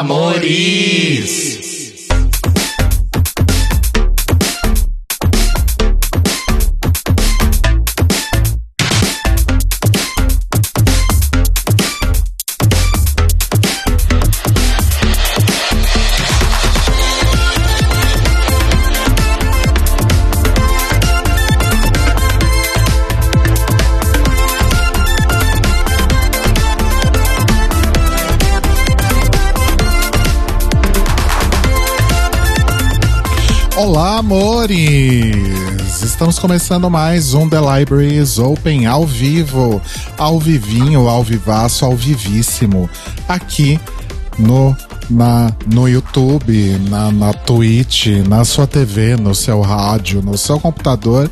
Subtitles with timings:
[0.00, 1.59] amores!
[34.70, 36.02] Amores!
[36.02, 39.82] Estamos começando mais um The Libraries Open ao vivo,
[40.16, 42.88] ao vivinho, ao vivaço, ao vivíssimo,
[43.28, 43.80] aqui
[44.38, 44.76] no,
[45.10, 51.28] na, no YouTube, na, na Twitch, na sua TV, no seu rádio, no seu computador,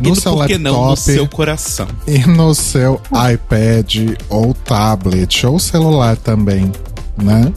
[0.00, 1.86] no seu laptop não no seu coração?
[2.06, 3.00] e no seu
[3.34, 6.72] iPad ou tablet ou celular também,
[7.18, 7.52] né?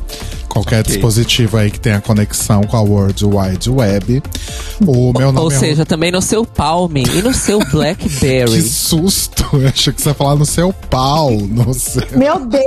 [0.54, 0.94] Qualquer Ok.
[0.94, 4.22] dispositivo aí que tenha conexão com a World Wide Web.
[4.86, 8.62] O meu nome Ou é seja, também no seu Palm e no seu Que Blackberry.
[8.62, 9.44] susto!
[9.54, 11.32] Eu achei que você ia falar no seu pau.
[11.32, 12.04] No seu...
[12.16, 12.64] Meu Deus!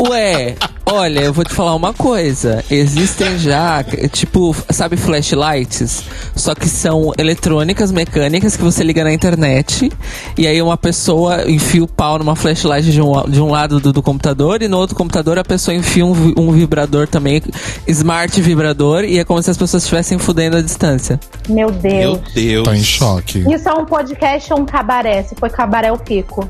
[0.00, 0.56] Ué,
[0.92, 2.64] olha, eu vou te falar uma coisa.
[2.70, 6.02] Existem já, tipo, sabe, flashlights?
[6.34, 9.90] Só que são eletrônicas, mecânicas que você liga na internet.
[10.36, 13.92] E aí uma pessoa enfia o pau numa flashlight de um, de um lado do,
[13.92, 17.42] do computador e no outro computador a pessoa enfia um, um vibrador também,
[17.86, 21.20] smart vibrador, e é como se as pessoas estivessem fudendo a distância.
[21.48, 22.20] Meu Meu Deus.
[22.34, 22.64] Deus.
[22.64, 23.44] Tô em choque.
[23.52, 25.22] Isso é um podcast ou um cabaré?
[25.22, 26.48] Se foi cabaré, eu fico.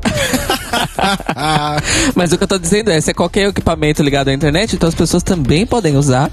[2.14, 4.88] Mas o que eu tô dizendo é, se é qualquer equipamento ligado à internet, então
[4.88, 6.30] as pessoas também podem usar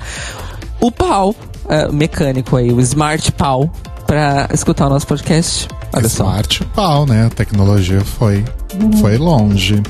[0.80, 1.36] o pau
[1.70, 3.72] eh, mecânico aí, o smart pau,
[4.06, 5.68] pra escutar o nosso podcast.
[5.94, 6.24] Olha só.
[6.26, 7.26] Smart pau, né?
[7.26, 8.44] A tecnologia foi,
[9.00, 9.82] foi longe.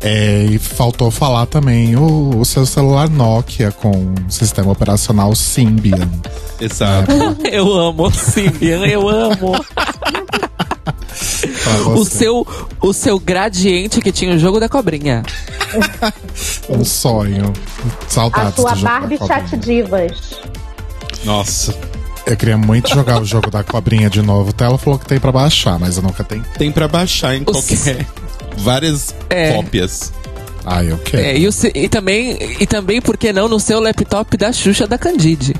[0.00, 6.08] É, e faltou falar também o, o seu celular Nokia com sistema operacional Symbian.
[6.60, 7.12] Exato.
[7.48, 9.52] Eu amo, Symbian, eu amo.
[11.96, 12.46] O seu,
[12.80, 15.22] o seu gradiente que tinha o jogo da cobrinha.
[16.68, 17.52] Um sonho.
[18.06, 19.56] A Saudades sua do jogo Barbie Chat.
[19.56, 20.40] Divas.
[21.24, 21.74] Nossa.
[22.26, 24.50] Eu queria muito jogar o jogo da cobrinha de novo.
[24.50, 26.44] Até ela falou que tem pra baixar, mas eu nunca tenho.
[26.56, 28.06] Tem pra baixar em O qualquer.
[28.58, 29.52] Várias É.
[29.54, 30.12] cópias.
[30.64, 31.24] Ah, eu quero.
[31.24, 34.86] É, e, o e também, e também, por que não, no seu laptop da Xuxa
[34.86, 35.54] da Candide.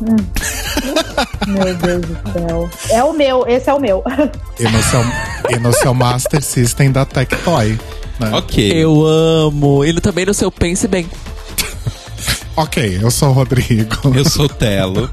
[0.00, 2.70] Meu Deus do céu.
[2.90, 4.02] É o meu, esse é o meu.
[4.58, 7.78] E, no seu, Master System da Tectoy.
[8.18, 8.30] Né?
[8.32, 8.72] Ok.
[8.72, 9.84] Eu amo.
[9.84, 11.08] E no- também no seu Pense Bem.
[12.56, 13.94] Ok, eu sou o Rodrigo.
[14.16, 15.10] Eu sou Telo.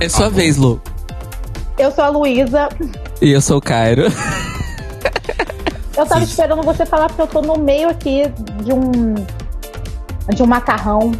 [0.00, 0.82] É sua vez, Lu.
[1.78, 2.68] Eu sou a Luísa.
[3.20, 4.02] E eu sou o Cairo.
[5.96, 8.24] Eu tava esperando você falar porque eu tô no meio aqui
[8.64, 9.14] de um.
[10.34, 11.12] De um macarrão.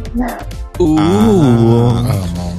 [0.79, 0.97] Uh.
[0.99, 2.53] Amo.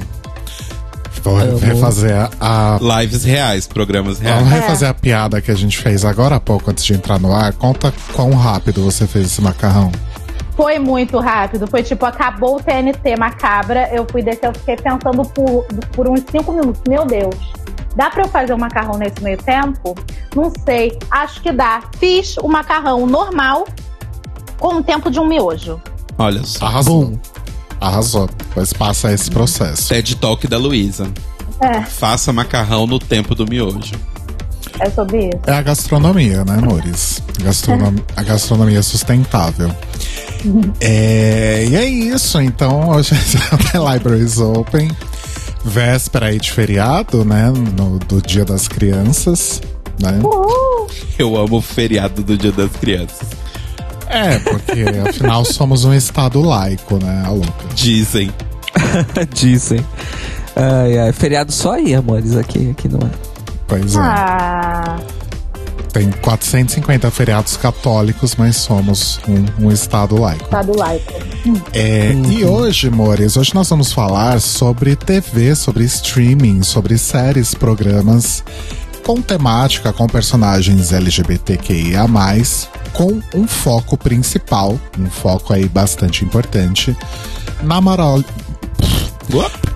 [1.23, 1.57] Vou Amo.
[1.57, 4.61] refazer a, a- Lives reais, programas Vamos reais.
[4.63, 7.51] refazer a piada que a gente fez agora há pouco antes de entrar no ar.
[7.53, 9.91] Conta quão rápido você fez esse macarrão.
[10.55, 11.65] Foi muito rápido.
[11.67, 13.89] Foi tipo, acabou o TNT macabra.
[13.91, 16.81] Eu fui descer, eu fiquei pensando por, por uns 5 minutos.
[16.87, 17.35] Meu Deus.
[17.95, 19.95] Dá pra eu fazer o macarrão nesse meio tempo?
[20.35, 20.97] Não sei.
[21.09, 21.81] Acho que dá.
[21.97, 23.65] Fiz o macarrão normal
[24.59, 25.81] com o tempo de um miojo.
[26.17, 26.65] Olha só.
[26.65, 27.19] Arrasou.
[27.79, 28.29] Arrasou.
[28.53, 29.89] Pois passa esse processo.
[29.89, 31.07] TED Talk da Luísa.
[31.59, 31.81] É.
[31.81, 33.95] Faça macarrão no tempo do miojo.
[34.79, 35.39] É sobre isso.
[35.47, 37.21] É a gastronomia, né, amores?
[37.41, 39.73] Gastronom a gastronomia sustentável.
[40.79, 44.91] É, e é isso, então hoje é The Libraries Open.
[45.63, 47.49] Véspera aí de feriado, né?
[47.49, 49.61] No, do Dia das Crianças.
[49.99, 50.19] Né?
[51.17, 53.29] Eu amo o feriado do Dia das Crianças.
[54.09, 57.65] É, porque afinal somos um estado laico, né, a louca?
[57.73, 58.31] Dizem.
[59.33, 59.85] Dizem.
[60.55, 61.11] Ai, ai.
[61.13, 63.11] Feriado só aí, amores, aqui, aqui não é.
[63.67, 63.99] Pois é.
[63.99, 64.99] Ah,
[65.91, 70.45] Tem 450 feriados católicos, mas somos um, um estado laico.
[70.49, 71.13] tá do laico.
[71.73, 78.43] É, E hoje, amores, hoje nós vamos falar sobre TV, sobre streaming, sobre séries, programas
[79.05, 82.05] com temática, com personagens LGBTQIA+,
[82.91, 86.97] com um foco principal, um foco aí bastante importante,
[87.61, 88.23] na, mara-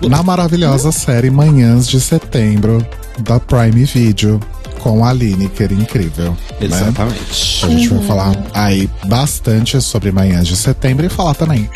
[0.08, 2.84] na maravilhosa série Manhãs de Setembro,
[3.20, 4.40] da Prime Video,
[4.80, 6.30] com a Lineker incrível.
[6.32, 6.36] né?
[6.62, 7.64] Exatamente.
[7.64, 11.70] A gente vai falar aí bastante sobre manhãs de setembro e falar também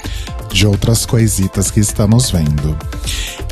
[0.51, 2.77] de outras coisitas que estamos vendo.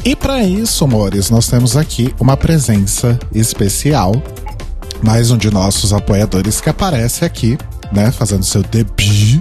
[0.04, 4.12] E para isso, amores, nós temos aqui uma presença especial.
[5.02, 7.56] Mais um de nossos apoiadores que aparece aqui
[7.92, 9.40] né, fazendo seu debut,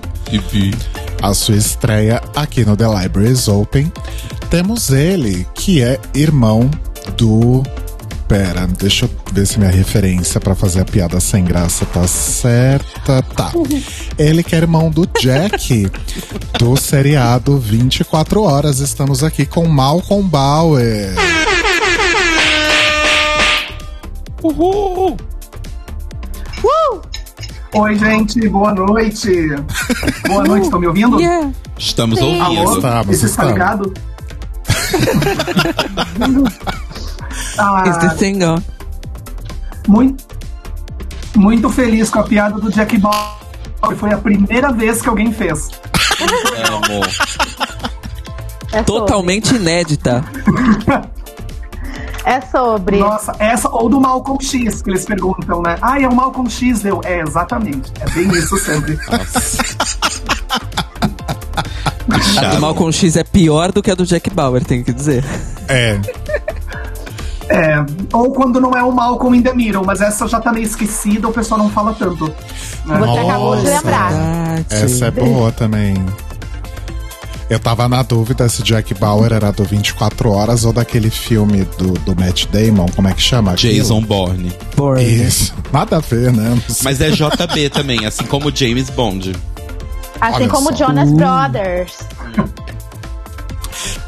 [1.21, 3.91] a sua estreia aqui no The Libraries Open.
[4.49, 6.69] Temos ele, que é irmão
[7.17, 7.63] do
[8.31, 13.21] Pera, deixa eu ver se minha referência pra fazer a piada sem graça tá certa.
[13.21, 13.51] Tá.
[14.17, 15.91] Ele que é irmão do Jack,
[16.57, 18.79] do seriado 24 Horas.
[18.79, 21.13] Estamos aqui com Malcolm Bauer.
[24.41, 25.17] Uhul!
[27.73, 29.29] Oi, gente, boa noite.
[30.29, 31.19] Boa noite, estão me ouvindo?
[31.19, 31.51] Yeah.
[31.77, 32.39] Estamos Sim.
[32.39, 32.61] Alô?
[32.61, 32.75] ouvindo.
[32.77, 33.91] Estamos, Esse está estamos.
[37.61, 38.61] Is ah, the thing on?
[39.87, 40.23] muito,
[41.35, 43.95] muito feliz com a piada do Jack Bauer.
[43.97, 45.69] Foi a primeira vez que alguém fez.
[48.71, 48.83] É sobre.
[48.83, 50.23] Totalmente inédita.
[52.23, 52.99] É sobre.
[52.99, 55.77] Nossa, essa ou do Malcolm X, que eles perguntam, né?
[55.81, 57.01] Ah, é o Malcolm X, deu.
[57.03, 57.91] É, exatamente.
[57.99, 58.97] É bem isso sempre.
[62.37, 62.61] A do.
[62.61, 65.23] Malcolm X é pior do que a do Jack Bauer, tem que dizer.
[65.67, 65.99] É,
[67.51, 70.65] É, ou quando não é o Malcolm in the Middle, mas essa já tá meio
[70.65, 72.25] esquecida, o pessoal não fala tanto.
[72.85, 72.97] né?
[72.97, 74.11] Você acabou de lembrar.
[74.11, 74.65] Verdade.
[74.69, 75.95] essa é boa também.
[77.49, 81.91] Eu tava na dúvida se Jack Bauer era do 24 Horas ou daquele filme do,
[81.91, 83.51] do Matt Damon, como é que chama?
[83.51, 83.73] aquilo?
[83.73, 84.53] Jason Bourne.
[84.77, 85.03] Boring.
[85.03, 86.57] Isso, nada a ver, né?
[86.81, 89.35] Mas é JB também, assim como James Bond.
[90.21, 90.85] Assim Olha como só.
[90.85, 91.91] Jonas Brothers.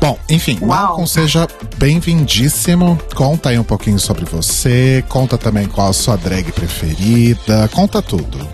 [0.03, 0.67] Bom, enfim, Uau.
[0.67, 1.47] Malcolm, seja
[1.77, 2.99] bem-vindíssimo.
[3.15, 8.45] Conta aí um pouquinho sobre você, conta também qual a sua drag preferida, conta tudo.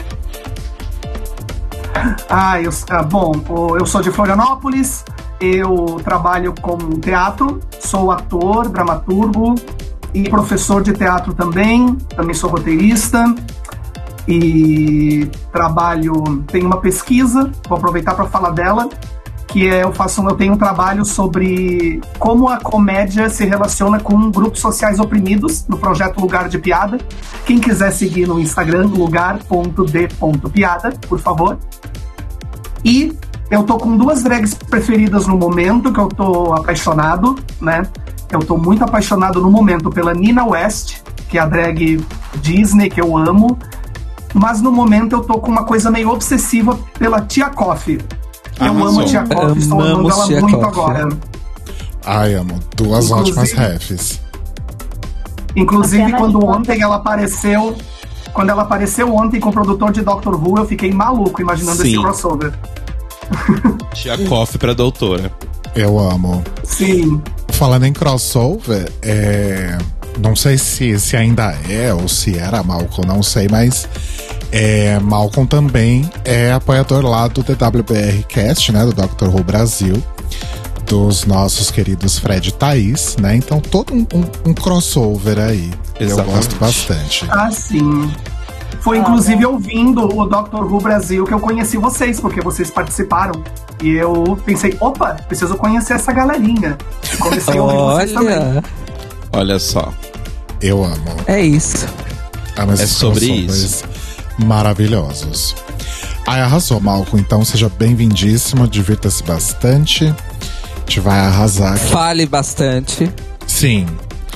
[2.30, 3.31] Ah, eu, ah, bom,
[3.80, 5.04] eu sou de Florianópolis,
[5.42, 9.56] eu trabalho com teatro, sou ator, dramaturgo
[10.13, 13.25] e professor de teatro também, também sou roteirista
[14.28, 18.88] e trabalho, tenho uma pesquisa, vou aproveitar para falar dela,
[19.50, 24.30] que é eu faço, eu tenho um trabalho sobre como a comédia se relaciona com
[24.30, 27.00] grupos sociais oprimidos no projeto Lugar de Piada.
[27.46, 31.57] Quem quiser seguir no Instagram, lugar.d.piada, por favor.
[32.86, 33.18] E
[33.50, 37.81] eu tô com duas drags preferidas no momento, que eu tô apaixonado, né?
[38.31, 42.06] Eu tô muito apaixonado no momento pela Nina West, que é a drag
[42.36, 43.57] Disney que eu amo.
[44.31, 48.00] Mas no momento eu tô com uma coisa meio obsessiva pela Tia Coffee.
[48.59, 48.88] Eu Arrasou.
[48.88, 50.69] amo a Tia Coffee, estou amando ela Tia muito Coffee.
[50.81, 51.09] agora.
[52.06, 52.59] Ai, amo.
[52.75, 54.19] Duas Inclusive- ótimas refs.
[55.56, 57.75] Inclusive, quando ontem ela apareceu.
[58.33, 61.95] Quando ela apareceu ontem com o produtor de Doctor Who, eu fiquei maluco imaginando esse
[61.95, 62.01] Sim.
[62.01, 62.53] crossover.
[63.94, 65.31] Tia Coffee pra doutora.
[65.75, 66.44] Eu amo.
[66.63, 67.21] Sim.
[67.50, 69.77] Falando em crossover, é...
[70.19, 73.88] não sei se, se ainda é ou se era Malcolm, não sei, mas
[74.51, 79.28] é, Malcolm também é apoiador lá do DWBR Cast, né, do Dr.
[79.28, 80.01] Who Brasil,
[80.86, 83.36] dos nossos queridos Fred e Thaís, né?
[83.36, 85.72] Então todo um, um- um crossover aí.
[86.00, 86.36] Eu Exatamente.
[86.36, 87.25] gosto bastante.
[87.30, 88.12] Ah, sim.
[88.81, 93.44] Foi inclusive ouvindo o Doctor Who Brasil que eu conheci vocês, porque vocês participaram.
[93.84, 96.78] E eu pensei, opa, preciso conhecer essa galerinha.
[97.13, 98.38] E comecei a ouvir vocês também.
[98.38, 98.63] Olha,
[99.34, 99.94] Olha só.
[100.62, 101.16] Eu amo.
[101.28, 101.86] é isso.
[102.74, 103.84] Esses É sobre crossovers
[104.45, 105.56] Maravilhosos.
[106.27, 107.19] Ai, arrasou, Malcolm.
[107.21, 110.05] Então seja bem-vindíssimo, divirta-se bastante.
[110.05, 111.86] A gente vai arrasar aqui.
[111.88, 113.12] Fale bastante.
[113.48, 113.86] Sim.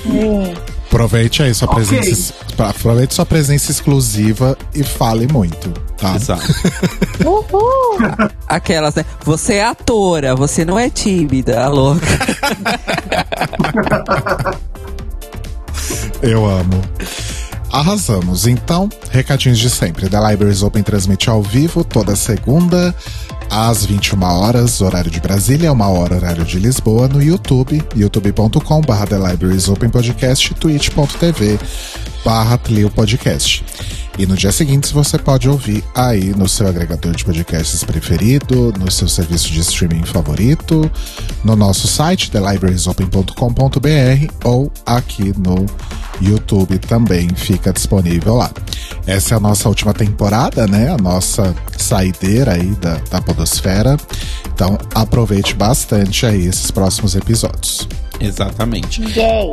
[0.02, 0.54] Sim.
[0.86, 1.84] Aproveite aí sua Ok.
[1.84, 2.34] presença.
[2.58, 6.14] Aproveite sua presença exclusiva e fale muito, tá?
[6.14, 6.46] Exato.
[7.24, 7.98] Uhul!
[8.46, 9.04] Aquelas, né?
[9.24, 12.06] Você é atora, você não é tímida, a louca.
[16.22, 16.80] Eu amo.
[17.74, 18.46] Arrasamos.
[18.46, 20.08] Então, recadinhos de sempre.
[20.08, 22.94] The Libraries Open transmite ao vivo toda segunda
[23.50, 29.06] às 21 horas, horário de Brasília, uma hora horário de Lisboa, no YouTube, youtube.com barra
[29.08, 31.58] The Libraries Open Podcast, twitch.tv
[32.24, 32.58] barra
[32.94, 33.64] Podcast.
[34.16, 38.90] E no dia seguinte você pode ouvir aí no seu agregador de podcasts preferido, no
[38.90, 40.90] seu serviço de streaming favorito,
[41.42, 45.66] no nosso site, thelibrariesopen.com.br ou aqui no
[46.20, 48.52] YouTube também fica disponível lá.
[49.04, 50.92] Essa é a nossa última temporada, né?
[50.92, 53.96] A nossa saideira aí da, da Podosfera.
[54.54, 57.88] Então aproveite bastante aí esses próximos episódios.
[58.20, 59.02] Exatamente.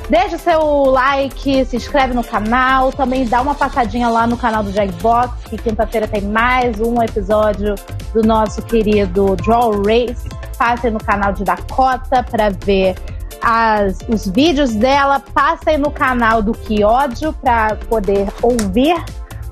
[0.10, 4.63] Deixa o seu like, se inscreve no canal, também dá uma passadinha lá no canal
[4.63, 7.75] do Jackbox, que quinta-feira tem mais um episódio
[8.13, 10.29] do nosso querido Draw Race.
[10.58, 12.96] Passem no canal de Dakota para ver
[13.41, 15.20] as, os vídeos dela.
[15.20, 19.03] Passem no canal do Que Ódio para poder ouvir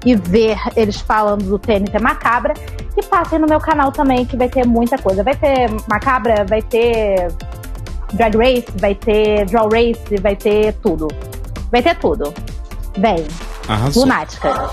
[0.06, 2.54] e ver eles falando do TNT Macabra.
[2.96, 5.24] E passem no meu canal também, que vai ter muita coisa.
[5.24, 7.28] Vai ter Macabra, vai ter
[8.14, 11.08] Drag Race, vai ter Draw Race, vai ter tudo.
[11.72, 12.34] Vai ter tudo.
[12.98, 13.26] Vem.
[13.68, 14.04] Arrasou.
[14.04, 14.70] Lunática.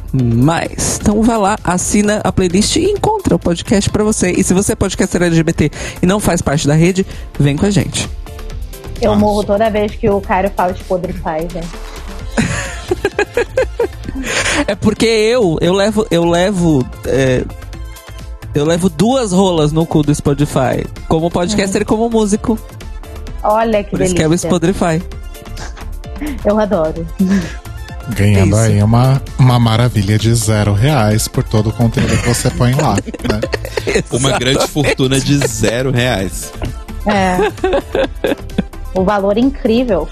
[0.99, 4.30] Então vá lá, assina a playlist e encontra o podcast pra você.
[4.39, 5.71] E se você é podcaster LGBT
[6.03, 7.07] e não faz parte da rede,
[7.39, 8.09] vem com a gente.
[9.01, 9.21] Eu Nossa.
[9.21, 11.69] morro toda vez que o Caio fala de podre pai, gente.
[14.67, 17.45] É porque eu, eu levo, eu levo, é,
[18.55, 22.59] eu levo duas rolas no cu do Spotify, como podcaster e como músico.
[23.43, 24.49] Olha que Por isso que é o delícia.
[24.49, 25.03] Spotify.
[26.45, 27.07] Eu adoro.
[28.09, 28.65] Ganhando Isso.
[28.65, 32.95] aí uma, uma maravilha de zero reais por todo o conteúdo que você põe lá.
[32.95, 33.41] Né?
[34.11, 36.53] Uma grande fortuna de zero reais.
[37.07, 37.39] É.
[38.95, 40.09] o valor incrível.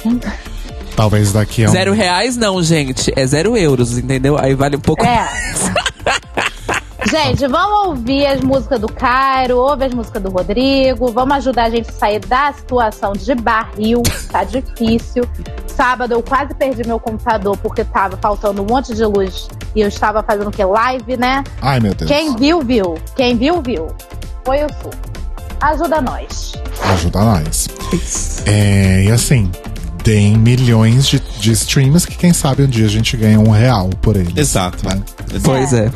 [0.97, 1.73] Talvez daqui a um.
[1.73, 3.13] Zero reais não, gente.
[3.15, 4.39] É zero euros, entendeu?
[4.39, 5.05] Aí vale um pouco.
[5.05, 5.29] É.
[7.07, 11.71] Gente, vamos ouvir as músicas do Cairo, ouve as músicas do Rodrigo, vamos ajudar a
[11.71, 15.25] gente a sair da situação de barril, tá difícil.
[15.67, 19.89] Sábado eu quase perdi meu computador porque tava faltando um monte de luz e eu
[19.89, 20.65] estava fazendo o que?
[20.65, 21.45] Live, né?
[21.63, 22.11] Ai, meu Deus.
[22.11, 22.99] Quem viu, viu.
[23.15, 23.87] Quem viu, viu.
[24.45, 24.91] Foi o Sul.
[25.61, 26.53] Ajuda nós.
[26.83, 27.69] Ajuda nós.
[28.45, 29.51] É, e assim,
[30.03, 33.89] tem milhões de, de streams que quem sabe um dia a gente ganha um real
[34.03, 34.37] por eles.
[34.37, 34.85] Exato.
[34.87, 35.01] né?
[35.33, 35.45] Exato.
[35.45, 35.91] Pois é.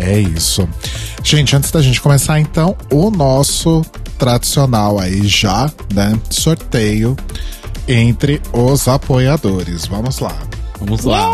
[0.00, 0.68] É isso.
[1.22, 3.84] Gente, antes da gente começar, então, o nosso
[4.18, 6.18] tradicional aí já, né?
[6.30, 7.16] Sorteio
[7.86, 9.86] entre os apoiadores.
[9.86, 10.36] Vamos lá.
[10.78, 11.30] Vamos lá.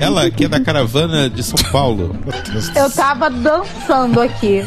[0.00, 2.16] Ela que é da caravana de São Paulo.
[2.74, 4.64] Eu tava dançando aqui.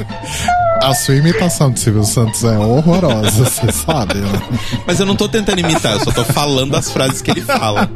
[0.82, 4.42] A sua imitação de Silvio Santos é horrorosa, você sabe, né?
[4.88, 7.90] Mas eu não tô tentando imitar, eu só tô falando as frases que ele fala.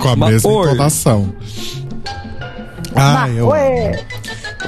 [0.00, 0.66] Com a Ma- mesma oi.
[0.68, 1.32] entonação.
[2.94, 3.50] Ah, eu.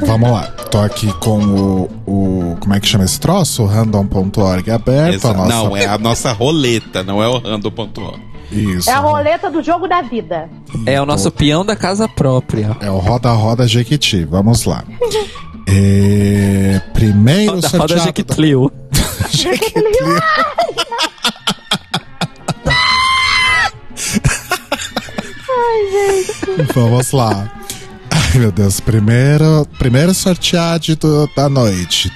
[0.07, 0.43] Vamos lá.
[0.71, 2.57] Tô aqui com o, o.
[2.59, 3.65] Como é que chama esse troço?
[3.65, 5.15] Random.org aberto.
[5.17, 5.49] Essa- a nossa...
[5.49, 8.34] Não, é a nossa roleta, não é o random.com.
[8.51, 8.89] Isso.
[8.89, 10.49] É a roleta do jogo da vida.
[10.87, 12.77] É o nosso peão da casa própria.
[12.81, 14.25] É o Roda Roda Jequiti.
[14.25, 14.85] Vamos lá.
[15.67, 17.95] É, Primeiro Roda, sorteado.
[17.95, 18.71] roda Jequitlio.
[26.75, 27.51] Vamos lá.
[28.11, 28.81] Ai, meu Deus.
[28.81, 32.11] Primeiro, primeiro sorteado do- da noite.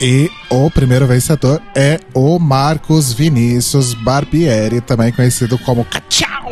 [0.00, 6.48] E o primeiro vencedor é o Marcos Vinícius Barbieri, também conhecido como Cachau.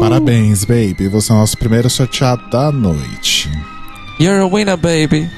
[0.00, 1.08] Parabéns, baby.
[1.08, 3.50] Você é o nosso primeiro sorteado da noite.
[4.18, 5.30] You're a winner, baby.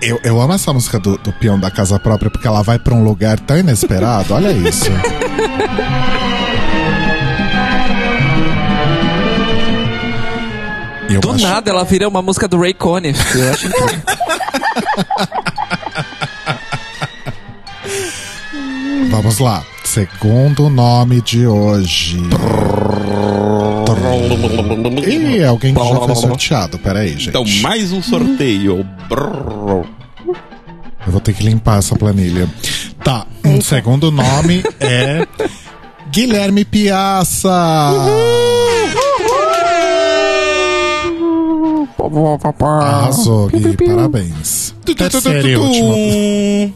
[0.00, 2.94] Eu, eu amo essa música do, do peão da casa própria porque ela vai pra
[2.94, 4.34] um lugar tão inesperado.
[4.34, 4.84] Olha isso.
[11.14, 13.38] Eu Do acho- nada ela vira uma música do Ray Conniff.
[13.38, 14.02] Eu acho incrível.
[19.10, 19.64] Vamos lá.
[19.84, 22.18] Segundo nome de hoje.
[25.06, 26.78] Ih, alguém que já foi sorteado.
[26.78, 27.28] Peraí, gente.
[27.28, 28.84] Então, mais um sorteio.
[29.08, 29.84] Brrr.
[31.06, 32.48] Eu vou ter que limpar essa planilha.
[33.04, 35.26] Tá, o segundo nome é
[36.10, 37.50] Guilherme Piaça.
[42.82, 44.74] Arrasou, Gui, parabéns.
[44.84, 46.74] Terceiro e último,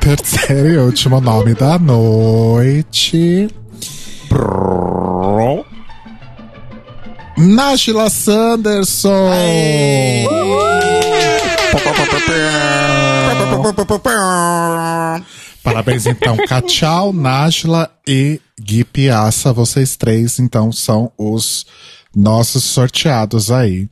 [0.00, 3.48] terceiro e último nome da noite.
[7.38, 9.30] Nájila Sanderson.
[15.66, 19.52] Parabéns então, Cachau, Nájila e Gui Piaça.
[19.52, 21.66] Vocês três, então, são os
[22.14, 23.88] nossos sorteados aí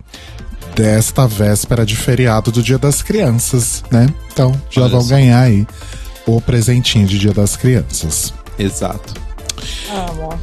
[0.76, 4.08] desta véspera de feriado do Dia das Crianças, né?
[4.32, 5.08] Então, já Olha vão só.
[5.08, 5.66] ganhar aí
[6.26, 8.32] o presentinho de Dia das Crianças.
[8.56, 9.14] Exato.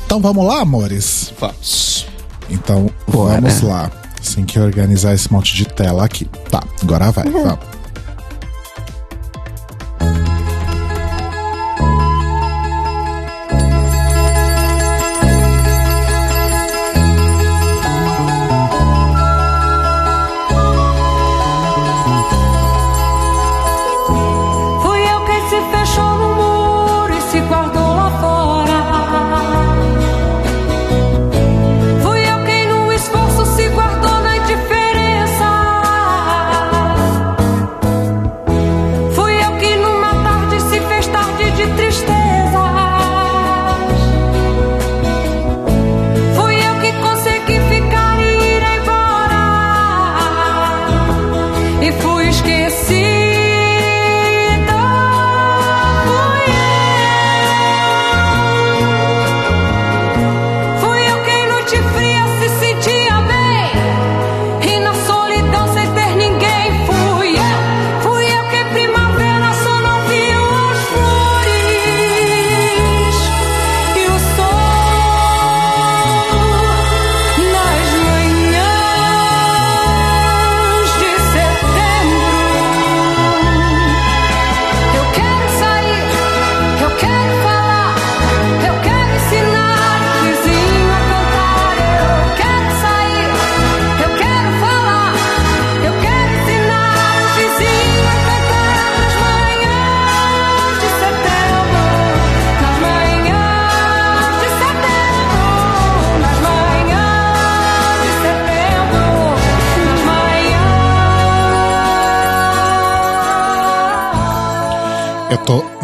[0.06, 1.32] Então vamos lá, amores?
[1.40, 2.08] Vamos.
[2.50, 3.40] Então Bora.
[3.40, 3.90] vamos lá.
[4.20, 6.26] Assim que organizar esse monte de tela aqui.
[6.50, 7.30] Tá, agora vai.
[7.30, 7.81] Vamos.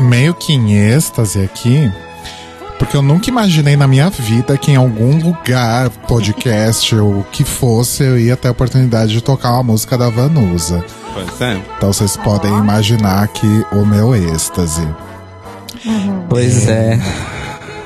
[0.07, 1.91] Meio que em êxtase aqui,
[2.79, 7.43] porque eu nunca imaginei na minha vida que em algum lugar, podcast ou o que
[7.43, 10.83] fosse, eu ia ter a oportunidade de tocar uma música da Vanusa.
[11.13, 11.59] Pois é.
[11.77, 14.87] Então vocês podem imaginar aqui o meu êxtase.
[16.29, 16.99] Pois é.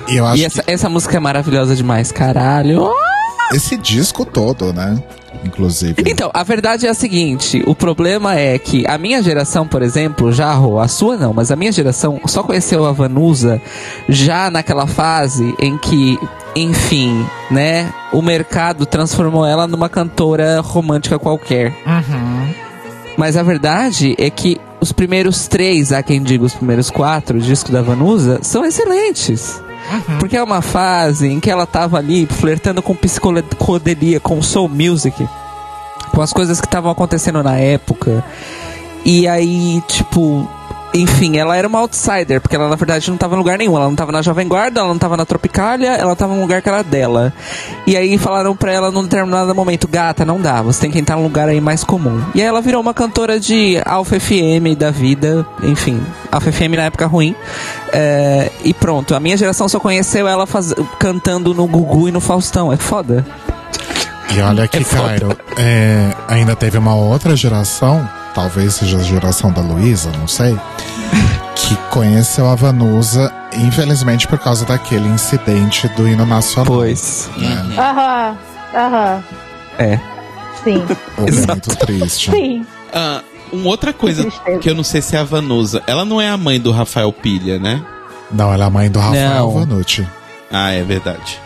[0.08, 2.90] E eu acho E essa, essa música é maravilhosa demais, caralho.
[2.90, 3.11] que
[3.54, 5.02] esse disco todo, né?
[5.44, 6.04] Inclusive.
[6.06, 10.32] Então, a verdade é a seguinte: o problema é que a minha geração, por exemplo,
[10.32, 13.62] já a sua não, mas a minha geração só conheceu a Vanusa
[14.08, 16.20] já naquela fase em que,
[16.56, 21.74] enfim, né, o mercado transformou ela numa cantora romântica qualquer.
[23.18, 27.72] Mas a verdade é que os primeiros três, há quem diga os primeiros quatro discos
[27.72, 29.62] da Vanusa, são excelentes.
[30.20, 35.28] Porque é uma fase em que ela tava ali flertando com psicodelia, com soul music,
[36.12, 38.24] com as coisas que estavam acontecendo na época.
[39.04, 40.48] E aí, tipo,
[40.94, 43.76] enfim, ela era uma outsider, porque ela na verdade não tava em lugar nenhum.
[43.78, 46.62] Ela não tava na Jovem Guarda, ela não tava na Tropicália, ela tava num lugar
[46.62, 47.34] que era dela.
[47.88, 51.16] E aí falaram pra ela num determinado momento, gata, não dá, você tem que entrar
[51.16, 52.22] num lugar aí mais comum.
[52.36, 56.02] E aí ela virou uma cantora de Alpha FM da vida, enfim,
[56.32, 57.36] Alpha FM na época ruim.
[57.94, 62.20] É, e pronto, a minha geração só conheceu ela faz- cantando no Gugu e no
[62.20, 63.26] Faustão, é foda.
[64.36, 64.84] E olha aqui, É.
[64.84, 70.58] Cairo, é, ainda teve uma outra geração, talvez seja a geração da Luísa, não sei,
[71.56, 76.74] que conheceu a Vanusa, infelizmente por causa daquele incidente do hino nacional.
[76.74, 77.30] Pois.
[77.38, 77.76] né?
[77.78, 78.38] Aham,
[78.76, 79.24] aham.
[79.78, 80.00] É.
[80.64, 80.84] Sim,
[81.18, 82.30] Momento triste.
[82.32, 82.66] sim.
[82.94, 84.60] Ah, uma outra coisa tristeza.
[84.60, 85.82] que eu não sei se é a Vanusa.
[85.88, 87.84] Ela não é a mãe do Rafael Pilha, né?
[88.32, 89.52] Não, ela é a mãe do Rafael Não.
[89.52, 90.08] Vanucci.
[90.52, 91.40] Ah, é verdade.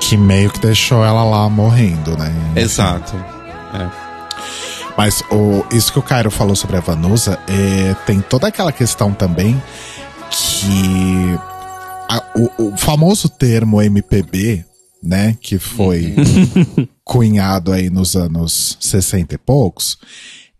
[0.00, 2.32] Que meio que deixou ela lá morrendo, né?
[2.54, 3.14] Exato.
[4.98, 9.14] Mas o, isso que o Cairo falou sobre a Vanusa, é, tem toda aquela questão
[9.14, 9.56] também
[10.28, 11.38] que
[12.10, 14.64] a- o, o famoso termo MPB,
[15.02, 16.14] né, que foi
[17.04, 19.98] cunhado aí nos anos 60 e poucos,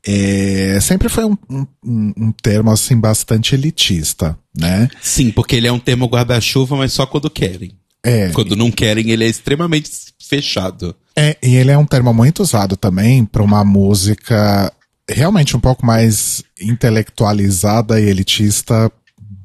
[0.06, 4.88] é, sempre foi um, um- um, um termo assim bastante elitista, né?
[5.02, 7.72] Sim, porque ele é um termo guarda-chuva, mas só quando querem.
[8.04, 10.94] É, Quando não querem, ele é extremamente fechado.
[11.18, 14.72] É, e ele é um termo muito usado também para uma música
[15.10, 18.90] realmente um pouco mais intelectualizada e elitista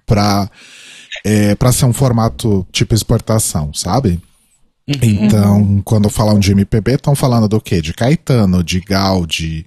[0.06, 0.50] para
[1.26, 4.22] é, para ser um formato tipo exportação, sabe?
[4.88, 7.82] Então, quando falam de MPB, estão falando do quê?
[7.82, 9.66] De Caetano, de Gal, de,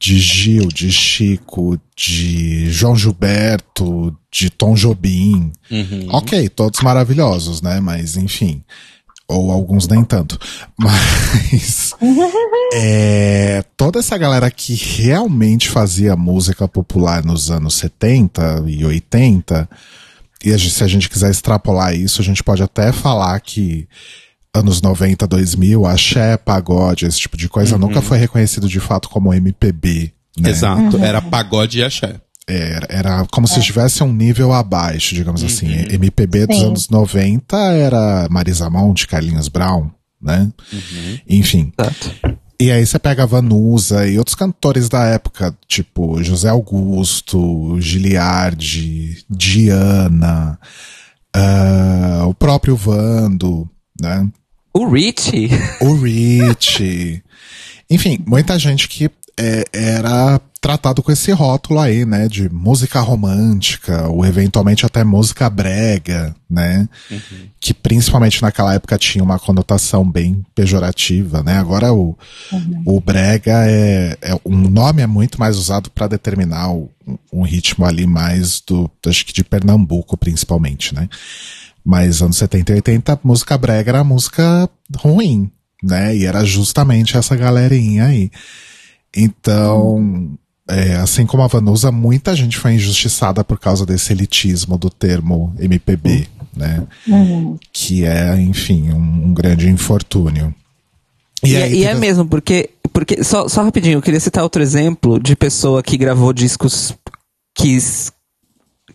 [0.00, 5.52] de Gil, de Chico, de João Gilberto, de Tom Jobim.
[6.08, 7.78] Ok, todos maravilhosos, né?
[7.80, 8.64] Mas, enfim.
[9.28, 10.38] Ou alguns nem tanto.
[10.76, 11.94] Mas.
[12.74, 19.68] é, toda essa galera que realmente fazia música popular nos anos 70 e 80.
[20.44, 23.86] E a gente- se a gente quiser extrapolar isso, a gente pode até falar que
[24.54, 29.32] anos 90, 2000, axé, pagode, esse tipo de coisa nunca foi reconhecido de fato como
[29.32, 30.12] MPB.
[30.38, 30.50] Né?
[30.50, 30.96] Exato.
[30.98, 32.16] Era pagode e axé.
[32.48, 35.68] Era, era como se estivesse um nível abaixo, digamos assim.
[35.90, 36.66] MPB dos Sim.
[36.66, 40.50] anos 90 era Marisa Monte, Carlinhos Brown, né?
[41.28, 41.72] Enfim.
[41.78, 42.38] Exato.
[42.60, 49.24] E aí você pega a Vanusa e outros cantores da época, tipo José Augusto, Giliardi,
[49.28, 50.58] Diana,
[51.34, 53.68] ah, o próprio Vando,
[54.00, 54.28] né?
[54.72, 55.50] O Rich.
[55.80, 57.22] o Rich.
[57.90, 62.28] Enfim, muita gente que é, era tratado com esse rótulo aí, né?
[62.28, 66.88] De música romântica, ou eventualmente até música brega, né?
[67.60, 71.58] Que principalmente naquela época tinha uma conotação bem pejorativa, né?
[71.58, 72.16] Agora o,
[72.86, 74.40] o brega é, é.
[74.46, 76.88] Um nome é muito mais usado para determinar o-
[77.32, 78.88] um ritmo ali mais do.
[79.06, 81.08] Acho que de Pernambuco, principalmente, né?
[81.84, 85.50] Mas anos 70 e 80, música brega era música ruim,
[85.82, 86.16] né?
[86.16, 88.30] E era justamente essa galerinha aí.
[89.14, 94.88] Então, é, assim como a Vanusa, muita gente foi injustiçada por causa desse elitismo do
[94.88, 96.86] termo MPB, né?
[97.72, 100.54] Que é, enfim, um, um grande infortúnio.
[101.42, 102.70] E, é- aí e é mesmo, porque.
[102.92, 106.94] porque só, só rapidinho, eu queria citar outro exemplo de pessoa que gravou discos
[107.54, 107.76] que,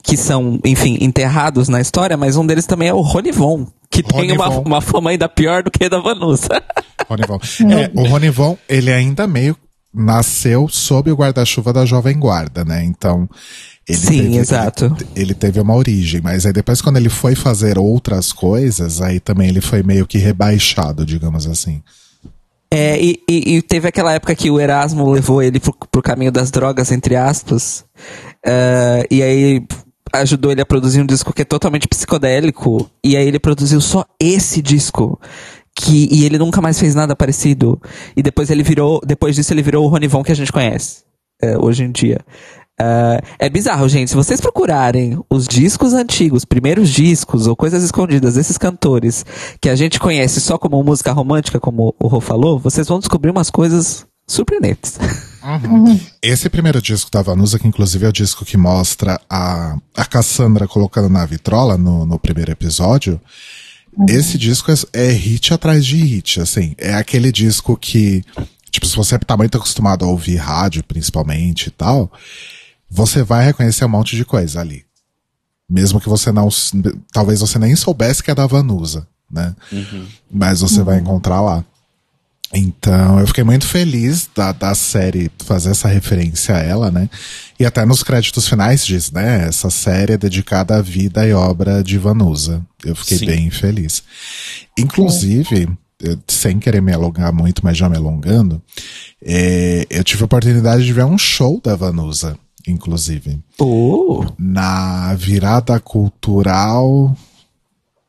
[0.01, 4.32] que são, enfim, enterrados na história, mas um deles também é o Ronivon, que tem
[4.32, 6.63] uma, uma fama ainda pior do que a da Vanusa.
[7.10, 7.39] Ronivon.
[7.69, 9.56] É, o Ronivon, ele ainda meio
[9.93, 12.84] nasceu sob o guarda-chuva da Jovem Guarda, né?
[12.84, 13.28] Então,
[13.88, 14.86] ele Sim, teve, exato.
[14.86, 19.19] Ele, ele teve uma origem, mas aí depois quando ele foi fazer outras coisas, aí
[19.19, 21.82] também ele foi meio que rebaixado, digamos assim.
[22.69, 26.52] É, e, e- teve aquela época que o Erasmo levou ele pro, pro caminho das
[26.52, 27.86] drogas, entre aspas.
[28.45, 29.65] eh, e aí
[30.13, 32.89] ajudou ele a produzir um disco que é totalmente psicodélico.
[33.04, 35.19] E aí ele produziu só esse disco.
[35.79, 37.79] Que, e ele nunca mais fez nada parecido.
[38.15, 38.99] E depois ele virou.
[39.05, 41.03] Depois disso ele virou o Ronivon que a gente conhece.
[41.41, 42.19] eh, hoje em dia.
[42.79, 44.09] Eh, é bizarro, gente.
[44.09, 49.23] Se vocês procurarem os discos antigos, primeiros discos ou coisas escondidas desses cantores
[49.61, 53.29] que a gente conhece só como música romântica, como o Rô falou, vocês vão descobrir
[53.29, 54.97] umas coisas surpreendentes.
[56.21, 60.67] Esse primeiro disco da Vanusa, que inclusive é o disco que mostra a, a Cassandra
[60.67, 63.21] colocando na vitrola no, no primeiro episódio,
[64.07, 66.75] esse disco é, é hit atrás de hit, assim.
[66.77, 68.23] É aquele disco que,
[68.69, 72.12] tipo, se você tá muito acostumado a ouvir rádio, principalmente e tal,
[72.89, 74.86] você vai reconhecer um monte de coisa ali.
[75.69, 76.47] Mesmo que você não.
[77.12, 79.55] Talvez você nem soubesse que é da Vanusa, né?
[80.31, 81.65] Mas você vai encontrar lá.
[82.53, 87.10] Então, eu fiquei muito feliz da, da série fazer essa referência a ela, né?
[87.60, 89.47] E até nos créditos finais diz, né?
[89.47, 92.65] Essa série é dedicada à vida e obra de Vanusa.
[92.86, 93.25] Eu fiquei Sim.
[93.25, 94.01] bem feliz.
[94.77, 95.67] Inclusive,
[96.01, 98.62] eu- sem querer me alongar muito, mas já me alongando,
[99.23, 104.25] é, eu tive a oportunidade de ver um show da Vanusa, inclusive Oh!
[104.38, 107.15] na virada cultural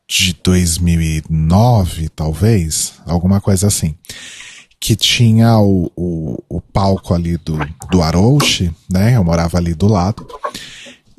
[0.09, 3.95] de 2009, talvez, alguma coisa assim.
[4.81, 7.59] Que tinha o, o, o palco ali do,
[7.91, 9.17] do Arouche, né?
[9.17, 10.27] Eu morava ali do lado.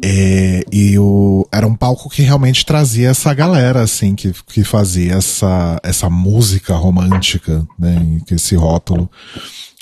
[0.02, 5.16] É, e o, era um palco que realmente trazia essa galera, assim, que, que fazia
[5.16, 8.22] essa, essa música romântica, né?
[8.32, 9.10] Esse rótulo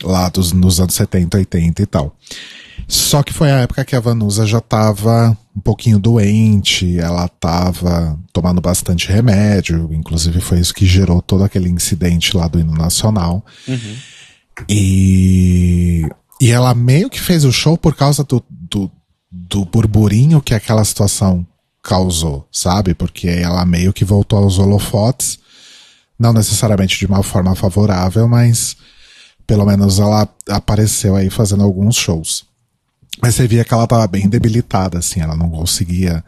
[0.03, 2.15] lá dos, nos anos 70, 80 e tal.
[2.87, 8.17] Só que foi a época que a Vanusa já tava um pouquinho doente, ela tava
[8.31, 13.43] tomando bastante remédio, inclusive foi isso que gerou todo aquele incidente lá do hino nacional.
[14.69, 16.07] E,
[16.39, 18.91] e ela meio que fez o show por causa do, do,
[19.31, 21.45] do burburinho que aquela situação
[21.81, 22.93] causou, sabe?
[22.93, 25.39] Porque ela meio que voltou aos holofotes,
[26.19, 28.77] não necessariamente de uma forma favorável, mas
[29.47, 32.46] pelo menos ela apareceu aí fazendo alguns shows.
[33.21, 36.23] Mas você via que ela tava bem debilitada, assim, ela não conseguia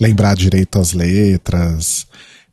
[0.00, 2.06] lembrar direito as letras.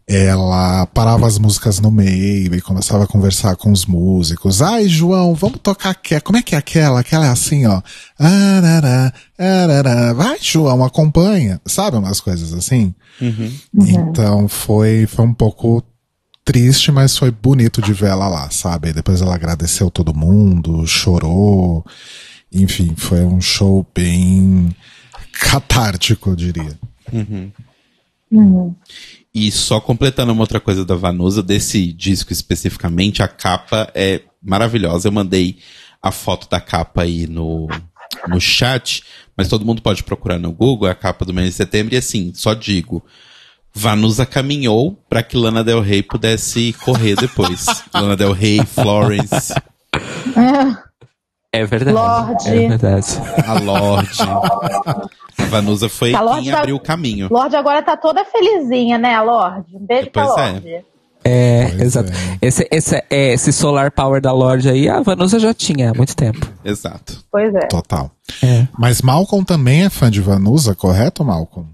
[0.09, 4.61] Ela parava as músicas no meio e começava a conversar com os músicos.
[4.61, 6.21] Ai, João, vamos tocar aquela.
[6.21, 7.01] Como é que é aquela?
[7.01, 7.81] Aquela é assim, ó.
[8.17, 10.13] Arará, arará.
[10.13, 11.59] Vai, João, acompanha.
[11.65, 12.95] Sabe umas coisas assim?
[13.75, 15.83] Então foi, foi um pouco
[16.45, 18.93] triste, mas foi bonito de ver ela lá, sabe?
[18.93, 21.85] Depois ela agradeceu todo mundo, chorou.
[22.51, 24.75] Enfim, foi um show bem
[25.33, 26.79] catártico, eu diria.
[29.33, 35.07] E só completando uma outra coisa da Vanusa, desse disco especificamente, a capa é maravilhosa.
[35.07, 35.57] Eu mandei
[36.01, 37.67] a foto da capa aí no,
[38.27, 39.03] no chat,
[39.35, 41.97] mas todo mundo pode procurar no Google, é a capa do mês de setembro, e
[41.97, 43.03] assim, só digo.
[43.73, 47.67] Vanusa caminhou para que Lana Del Rey pudesse correr depois.
[47.93, 50.86] Lana Del Rey, Florence, É
[51.65, 51.95] verdade.
[51.97, 52.49] Lorde.
[52.49, 53.07] É verdade.
[53.47, 54.17] a Lorde.
[55.39, 57.27] A Vanusa foi A Lorde quem tá- abriu o caminho.
[57.31, 59.75] Lorde agora tá toda felizinha, né, a Lorde?
[59.75, 60.51] Um beijo pra Pois é.
[60.51, 60.85] Lorde.
[61.23, 62.11] É, Pois exato.
[62.11, 62.37] é.
[62.41, 66.15] Esse, esse, é, esse solar power da Lorde aí, a Vanusa já tinha há muito
[66.15, 66.39] tempo.
[66.65, 67.23] Exato.
[67.31, 67.67] Pois é.
[67.67, 68.09] Total.
[68.43, 68.67] É.
[68.77, 71.67] Mas Malcolm também é fã de Vanusa, correto, Malcolm?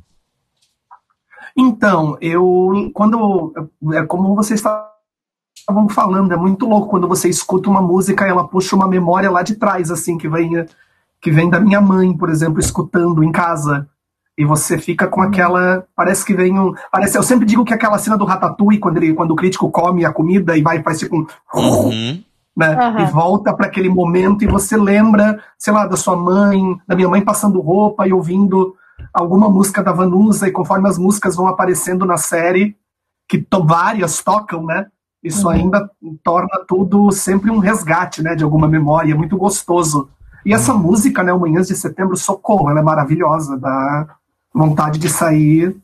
[1.58, 3.54] Então, eu quando
[3.94, 4.60] é como vocês
[5.64, 9.32] estavam falando, é muito louco quando você escuta uma música e ela puxa uma memória
[9.32, 10.66] lá de trás, assim, que vem
[11.22, 13.88] que vem da minha mãe, por exemplo, escutando em casa.
[14.38, 15.86] E você fica com aquela.
[15.96, 16.74] Parece que vem um.
[16.92, 20.04] Parece, eu sempre digo que aquela cena do Ratatouille, quando, ele, quando o crítico come
[20.04, 21.26] a comida e vai, faz tipo um.
[21.54, 22.22] Uhum.
[22.58, 22.74] né?
[22.76, 23.02] Aham.
[23.02, 27.08] E volta para aquele momento e você lembra, sei lá, da sua mãe, da minha
[27.08, 28.76] mãe passando roupa e ouvindo
[29.14, 32.76] alguma música da Vanusa, e conforme as músicas vão aparecendo na série,
[33.30, 34.88] que to- várias tocam, né?
[35.24, 35.90] Isso ainda
[36.22, 40.10] torna tudo sempre um resgate, né, de alguma memória, muito gostoso.
[40.46, 44.08] E essa música, né, o Manhãs de Setembro, socorro, ela é maravilhosa, dá
[44.54, 45.76] vontade de sair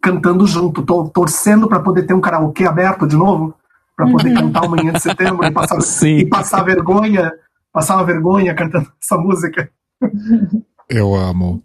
[0.00, 3.54] cantando junto, tô torcendo para poder ter um karaokê aberto de novo,
[3.96, 7.32] para poder cantar o Manhã de Setembro e passar, e passar vergonha,
[7.72, 9.68] passar uma vergonha cantando essa música.
[10.88, 11.62] Eu amo.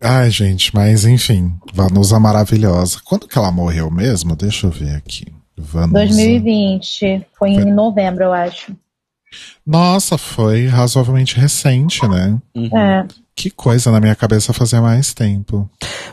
[0.00, 3.00] Ai, gente, mas enfim, Vanusa maravilhosa.
[3.04, 4.36] Quando que ela morreu mesmo?
[4.36, 5.33] Deixa eu ver aqui.
[5.56, 5.92] Vanusa.
[5.92, 7.26] 2020.
[7.38, 8.74] Foi em novembro, eu acho.
[9.66, 12.38] Nossa, foi razoavelmente recente, né?
[12.56, 13.06] É.
[13.34, 15.68] Que coisa na minha cabeça fazia mais tempo.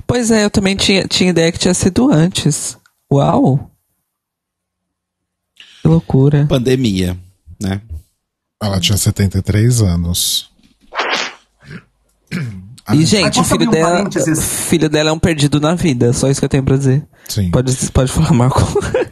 [0.08, 2.77] Pois é, eu também tinha, tinha ideia que tinha sido antes.
[3.12, 3.69] Uau!
[5.82, 6.45] Que loucura.
[6.47, 7.17] Pandemia,
[7.62, 7.82] né?
[8.62, 10.49] Ela tinha 73 anos.
[12.93, 14.10] E, gente, o filho um dela,
[14.41, 16.13] filho dela é um perdido na vida.
[16.13, 17.04] Só isso que eu tenho pra dizer.
[17.27, 17.51] Sim.
[17.51, 18.62] Pode, pode falar, Marco.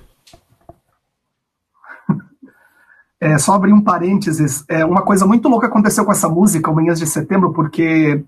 [3.21, 6.99] É, só abrir um parênteses, é, uma coisa muito louca aconteceu com essa música, Manhãs
[6.99, 8.23] de Setembro, porque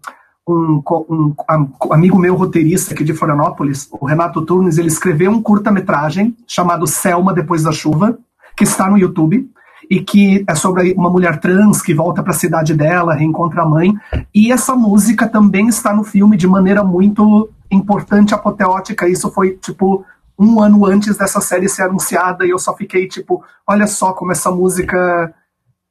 [0.45, 5.41] um, um am- amigo meu roteirista aqui de Florianópolis, o Renato Turnes, ele escreveu um
[5.41, 8.17] curta-metragem chamado Selma Depois da Chuva,
[8.58, 9.49] que está no YouTube,
[9.89, 13.65] e que é sobre uma mulher trans que volta para a cidade dela, reencontra a
[13.69, 13.93] mãe,
[14.36, 20.04] e essa música também está no filme de maneira muito importante, apoteótica, isso foi, tipo,
[20.41, 24.32] um ano antes dessa série ser anunciada, e eu só fiquei, tipo, olha só como
[24.32, 25.34] essa música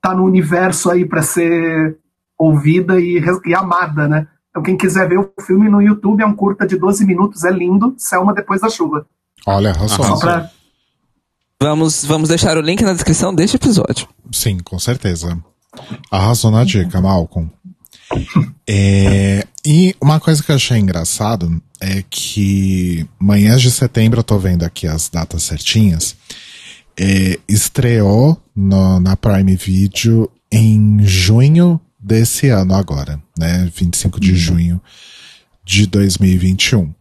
[0.02, 1.98] tá no universo aí para ser
[2.36, 4.26] ouvida e, e amada, né?
[4.50, 7.50] Então quem quiser ver o filme no YouTube é um curta de 12 minutos, é
[7.50, 9.06] lindo, Selma Depois da Chuva.
[9.46, 9.96] Olha, arrasou.
[9.96, 10.20] Só Arrasou.
[10.20, 10.50] pra...
[11.62, 14.08] Vamos, vamos deixar o link na descrição deste episódio.
[14.32, 15.38] Sim, com certeza.
[16.10, 17.50] Arrasou na dica, Malcolm.
[18.72, 24.38] É, e uma coisa que eu achei engraçado é que manhãs de setembro, eu tô
[24.38, 26.14] vendo aqui as datas certinhas,
[26.98, 33.70] é, estreou no- na Prime Video em junho desse ano agora, né?
[33.74, 34.80] 25 de junho
[35.64, 36.92] de 2021.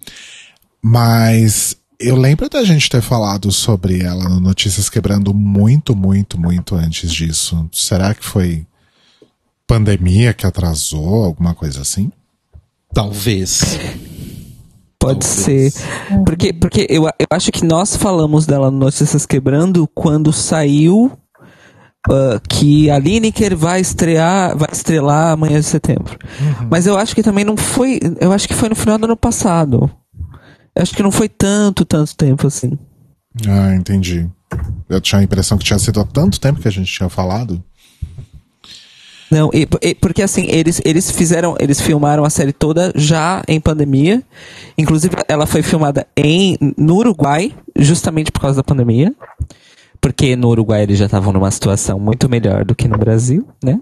[0.82, 6.76] Mas eu lembro da gente ter falado sobre ela no Notícias Quebrando muito, muito, muito
[6.76, 7.68] antes disso.
[7.74, 8.66] Será que foi
[9.68, 12.12] pandemia que atrasou, alguma coisa assim?
[12.94, 13.62] Talvez.
[15.14, 15.74] Pode Talvez.
[15.74, 16.24] ser.
[16.26, 21.12] Porque, porque eu, eu acho que nós falamos dela no Notícias Quebrando quando saiu
[22.10, 26.18] ah, que a Lineker vai estrear, vai estrelar amanhã de setembro.
[26.70, 28.00] Mas eu acho que também não foi.
[28.20, 29.92] Eu acho que foi no final do ano passado.
[30.76, 32.78] Eu acho que não foi tanto, tanto tempo assim.
[33.48, 34.30] Ah, entendi.
[34.88, 37.64] Eu tinha a impressão que tinha sido há tanto tempo que a gente tinha falado.
[39.32, 43.60] Não, e- e- porque assim, eles, eles fizeram, eles filmaram a série toda já em
[43.60, 44.24] pandemia.
[44.78, 49.14] Inclusive, ela foi filmada em, no Uruguai, justamente por causa da pandemia.
[50.02, 53.80] Porque no Uruguai eles já estavam numa situação muito melhor do que no Brasil, né?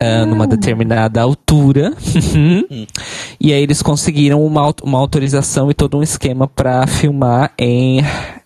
[0.00, 1.94] Ah, numa determinada altura.
[3.40, 8.00] e aí eles conseguiram uma, uma autorização e todo um esquema para filmar em,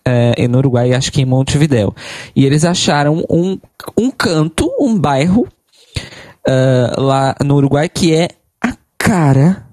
[0.05, 1.93] eh, em no Uruguai, acho que em Montevidéu.
[2.35, 3.57] E eles acharam um,
[3.97, 5.47] um canto, um bairro
[6.47, 8.29] ah, lá no Uruguai que é
[8.61, 9.67] a cara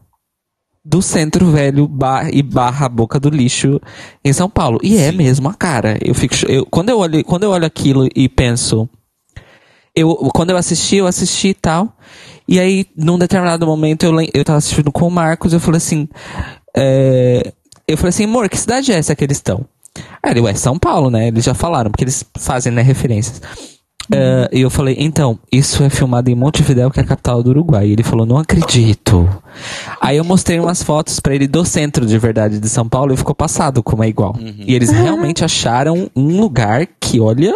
[0.84, 3.80] do Centro Velho bar, e barra Boca do Lixo
[4.22, 4.78] em São Paulo.
[4.82, 5.98] E é mesmo a cara.
[6.04, 8.88] Eu fico, eu, quando, eu olho, quando eu olho aquilo e penso.
[9.96, 11.96] Eu, quando eu assisti, eu assisti e tal.
[12.46, 16.08] E aí, num determinado momento, eu, eu tava assistindo com o Marcos, eu falei assim.
[16.76, 17.52] é,
[17.86, 19.64] eu falei assim, amor, que cidade é essa que eles estão?
[20.22, 21.28] Aí ele, ué, São Paulo, né?
[21.28, 23.40] Eles já falaram, porque eles fazem, né, referências.
[24.52, 27.88] E eu falei, então, isso é filmado em Montevidéu, que é a capital do Uruguai.
[27.88, 29.28] E ele falou, não acredito.
[30.00, 33.16] Aí eu mostrei umas fotos pra ele do centro de verdade de São Paulo e
[33.16, 34.36] ficou passado como é igual.
[34.66, 37.54] E eles realmente acharam um lugar que, olha,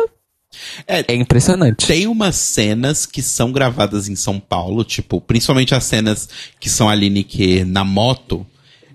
[0.86, 1.86] É, é impressionante.
[1.86, 6.88] Tem umas cenas que são gravadas em São Paulo, tipo, principalmente as cenas que são
[6.88, 8.46] a Lineker na moto,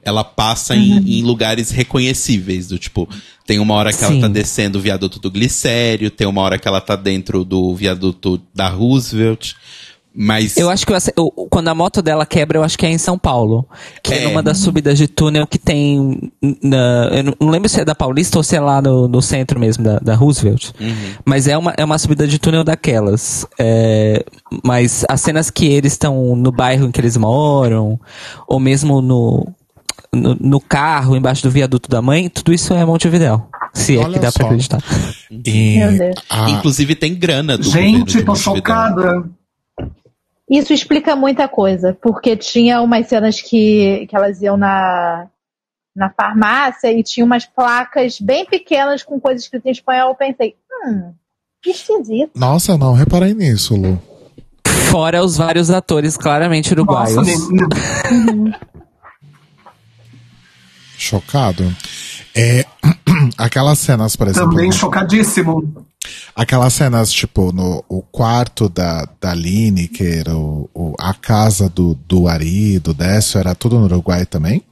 [0.06, 3.08] ela passa em, em lugares reconhecíveis, do tipo,
[3.46, 4.22] tem uma hora que ela Sim.
[4.22, 8.42] tá descendo o viaduto do Glicério, tem uma hora que ela tá dentro do viaduto
[8.54, 9.54] da Roosevelt,
[10.16, 12.90] mas Eu acho que eu eu- quando a moto dela quebra, eu acho que é
[12.92, 13.68] em São Paulo.
[14.04, 14.28] Que é, É.
[14.28, 16.32] numa das subidas de túnel que tem.
[16.62, 19.60] Na, eu não- lembro se é da Paulista ou se é lá no, no centro
[19.60, 20.70] mesmo, da, da Roosevelt.
[21.26, 23.48] Mas é uma, é uma subida de túnel daquelas.
[23.60, 24.24] É,
[24.64, 28.00] mas as cenas que eles estão no bairro em que eles moram,
[28.48, 29.48] ou mesmo no,
[30.14, 33.48] no, no carro, embaixo do viaduto da mãe, tudo isso é Montevidéu.
[33.74, 34.38] Se é Olha que dá só.
[34.40, 34.80] pra acreditar.
[35.46, 36.16] E Meu Deus.
[36.30, 39.26] a- inclusive tem grana do Gente, tô chocada.
[40.50, 45.26] Isso explica muita coisa, porque tinha umas cenas que, que elas iam na,
[45.96, 50.10] na farmácia e tinha umas placas bem pequenas com coisas escritas em espanhol.
[50.10, 51.12] Eu pensei, hum,
[51.62, 52.32] que esquisito.
[52.36, 54.00] Nossa, não reparei nisso, Lu.
[54.92, 57.16] Fora os vários atores claramente uruguaios.
[57.16, 58.60] Nossa.
[61.04, 61.64] Chocado.
[62.34, 62.66] É,
[63.38, 64.50] aquelas cenas, por exemplo.
[64.52, 65.86] Também chocadíssimo.
[66.36, 72.28] Aquelas cenas, tipo, no o quarto da, da Lineker, o, o- a casa do, do
[72.28, 74.64] Ari, do Décio, era tudo no Uruguai também?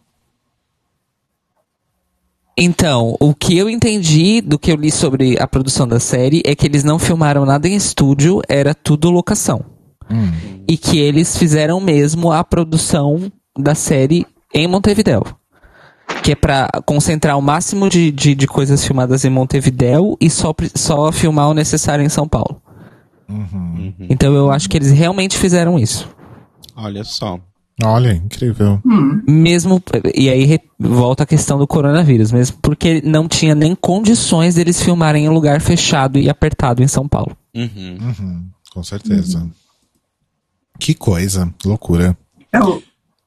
[2.57, 6.53] Então, o que eu entendi do que eu li sobre a produção da série é
[6.53, 9.63] que eles não filmaram nada em estúdio, era tudo locação.
[10.67, 15.23] E que eles fizeram mesmo a produção da série em Montevidéu.
[16.23, 20.53] Que é pra concentrar o máximo de, de, de coisas filmadas em Montevidéu e só,
[20.75, 22.61] só filmar o necessário em São Paulo.
[24.09, 26.07] Então eu acho que eles realmente fizeram isso.
[26.75, 27.39] Olha só.
[27.83, 28.79] Olha, incrível.
[29.27, 29.81] Mesmo.
[30.13, 34.81] E aí re- volta a questão do coronavírus, mesmo porque não tinha nem condições deles
[34.81, 37.35] filmarem em lugar fechado e apertado em São Paulo.
[37.55, 37.97] Uhum.
[37.99, 39.49] Uhum, com certeza.
[40.79, 42.15] Que coisa, loucura.
[42.53, 42.83] Eu,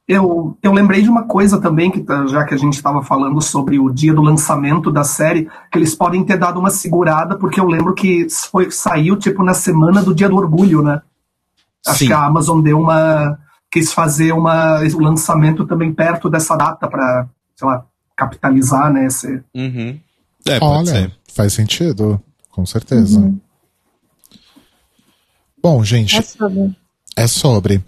[0.07, 3.41] eu, eu lembrei de uma coisa também, que tá- já que a gente estava falando
[3.41, 7.59] sobre o dia do lançamento da série, que eles podem ter dado uma segurada, porque
[7.59, 11.01] eu lembro que foi, saiu tipo na semana do Dia do Orgulho, né?
[11.87, 12.07] Acho Sim.
[12.07, 13.37] que a Amazon deu uma.
[13.71, 19.05] quis fazer uma, o lançamento também perto dessa data para, sei lá, capitalizar, né?
[19.07, 19.99] Esse, Uhum.
[20.47, 21.11] É, pode Olha, ser.
[21.33, 23.33] faz sentido, com certeza.
[25.61, 26.75] Bom, gente, É sobre.
[27.17, 27.83] É sobre.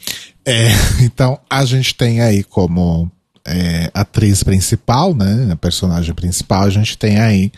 [0.47, 0.69] É,
[1.03, 3.11] então, a gente tem aí como
[3.45, 5.49] é, atriz principal, né?
[5.51, 7.51] A personagem principal, a gente tem aí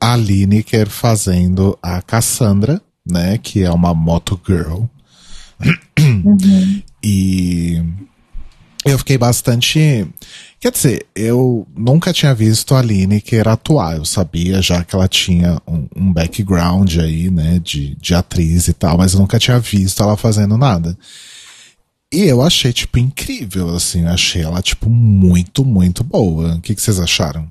[0.00, 3.38] a Lineker fazendo a Cassandra, né?
[3.38, 4.84] Que é uma moto girl.
[7.02, 7.82] E
[8.84, 10.06] eu fiquei bastante.
[10.60, 13.96] Quer dizer, eu nunca tinha visto a Lineker atuar.
[13.96, 18.72] Eu sabia já que ela tinha um, um background aí, né, de, de atriz e
[18.72, 20.96] tal, mas eu nunca tinha visto ela fazendo nada.
[22.12, 24.04] E eu achei, tipo, incrível, assim.
[24.06, 26.56] Achei ela, tipo, muito, muito boa.
[26.56, 27.50] O que, que vocês acharam?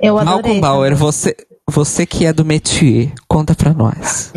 [0.00, 0.34] Eu adorei.
[0.34, 1.34] Malcolm Bauer, você,
[1.68, 4.32] você que é do métier, conta pra nós.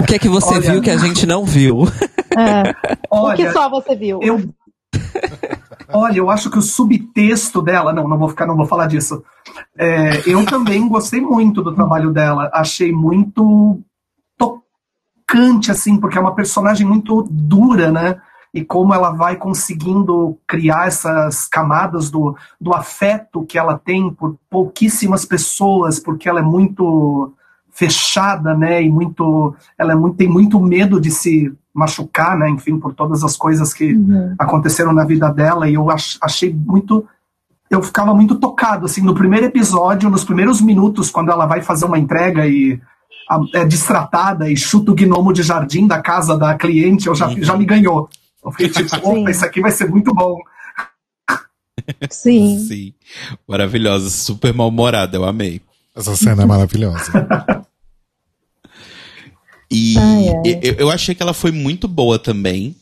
[0.00, 1.84] o que é que você Olha- viu que a gente não viu?
[2.36, 2.74] É.
[3.10, 4.20] O que Olha, só você viu?
[4.22, 4.42] eu.
[5.88, 7.92] Olha, eu acho que o subtexto dela.
[7.92, 9.22] Não, não vou ficar, não vou falar disso.
[9.78, 12.50] É, eu também gostei muito do trabalho dela.
[12.52, 13.80] Achei muito
[15.26, 18.16] tocante, assim, porque é uma personagem muito dura, né?
[18.52, 24.36] E como ela vai conseguindo criar essas camadas do, do afeto que ela tem por
[24.48, 27.32] pouquíssimas pessoas, porque ela é muito
[27.72, 28.80] fechada, né?
[28.82, 32.48] E muito, ela é muito, tem muito medo de se machucar, né?
[32.48, 34.36] Enfim, por todas as coisas que Uhum.
[34.38, 35.68] aconteceram na vida dela.
[35.68, 37.04] E eu ach- achei muito,
[37.68, 41.86] eu ficava muito tocado, assim, no primeiro episódio, nos primeiros minutos, quando ela vai fazer
[41.86, 42.80] uma entrega e
[43.54, 47.56] é distratada e chuta o gnomo de jardim da casa da cliente, eu já, já
[47.56, 48.08] me ganhou.
[48.44, 50.36] Eu fiquei tipo, opa, isso aqui vai ser muito bom.
[52.10, 52.58] Sim.
[52.66, 52.94] Sim.
[53.46, 55.60] Maravilhosa, super mal-humorada, eu amei.
[55.94, 57.66] Essa cena é maravilhosa.
[59.70, 60.60] E Ai, ai.
[60.62, 62.76] Eu, eu achei que ela foi muito boa também.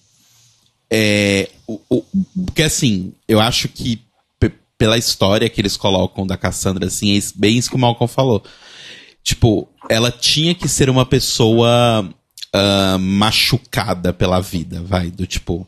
[0.91, 2.05] É, o- o-
[2.45, 4.03] porque assim, eu acho que
[4.39, 8.13] pe- pela história que eles colocam da Cassandra, assim, é bem isso que o Malcolm
[8.13, 8.43] falou.
[9.23, 12.09] Tipo, ela tinha que ser uma pessoa
[12.53, 15.67] ah, machucada pela vida, vai, do tipo.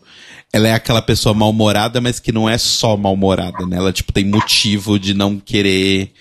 [0.52, 3.76] Ela é aquela pessoa mal-humorada, mas que não é só mal-humorada, né?
[3.76, 6.12] Ela, tipo, tem motivo de não querer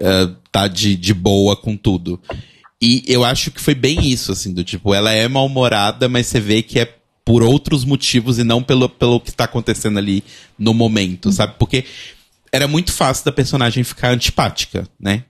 [0.00, 2.20] ah, tá de, de boa com tudo.
[2.80, 6.40] E eu acho que foi bem isso, assim, do tipo, ela é mal-humorada, mas você
[6.40, 6.94] vê que é
[7.24, 10.22] por outros motivos e não pelo, pelo que tá acontecendo ali
[10.58, 11.54] no momento, sabe?
[11.58, 11.84] Porque
[12.52, 15.24] era muito fácil da personagem ficar antipática, né?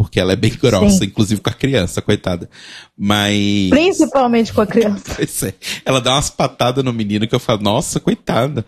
[0.00, 1.04] Porque ela é bem grossa, Sim.
[1.04, 2.48] inclusive com a criança, coitada.
[2.96, 3.68] Mas.
[3.68, 5.04] Principalmente com a criança.
[5.14, 5.52] Pois é.
[5.84, 8.64] Ela dá umas patadas no menino que eu falo, nossa, coitada.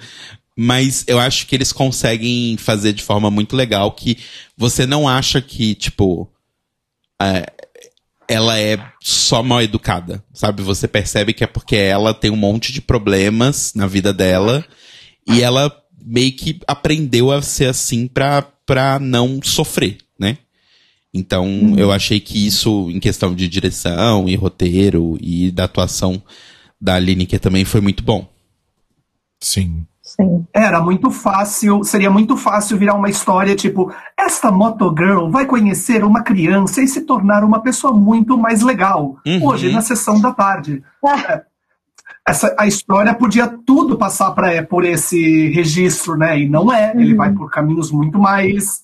[0.55, 4.18] Mas eu acho que eles conseguem fazer de forma muito legal que
[4.59, 6.30] você não acha que, tipo,
[7.18, 7.47] é,
[8.28, 10.61] ela é só mal educada, sabe?
[10.62, 14.62] Você percebe que é porque ela tem um monte de problemas na vida dela
[15.26, 20.37] e ela meio que aprendeu a ser assim pra, pra não sofrer, né?
[21.15, 26.23] Então, eu achei que isso, em questão de direção e roteiro e da atuação
[26.81, 28.27] da Lineker também foi muito bom.
[29.43, 29.87] Sim.
[30.03, 30.45] Sim.
[30.53, 36.23] Era muito fácil, seria muito fácil virar uma história tipo: esta motogirl vai conhecer uma
[36.23, 39.17] criança e se tornar uma pessoa muito mais legal.
[39.27, 39.47] Uhum.
[39.47, 40.83] Hoje, na sessão da tarde.
[41.05, 41.43] Ah,
[42.29, 46.41] Essa, a história podia tudo passar pra, é, por esse registro, né?
[46.41, 46.93] E não é.
[46.95, 47.17] Ele Uhum.
[47.17, 48.83] vai por caminhos muito mais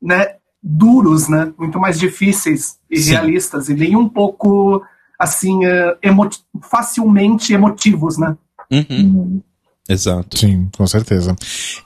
[0.00, 1.52] né, duros, né?
[1.58, 3.10] Muito mais difíceis e Sim.
[3.10, 3.68] realistas.
[3.68, 4.82] E nem um pouco,
[5.18, 6.28] assim, eh, emo
[6.62, 8.36] facilmente emotivos, né?
[8.70, 9.42] Uhum, uhum.
[9.88, 10.38] Exato.
[10.38, 11.34] Sim, com certeza.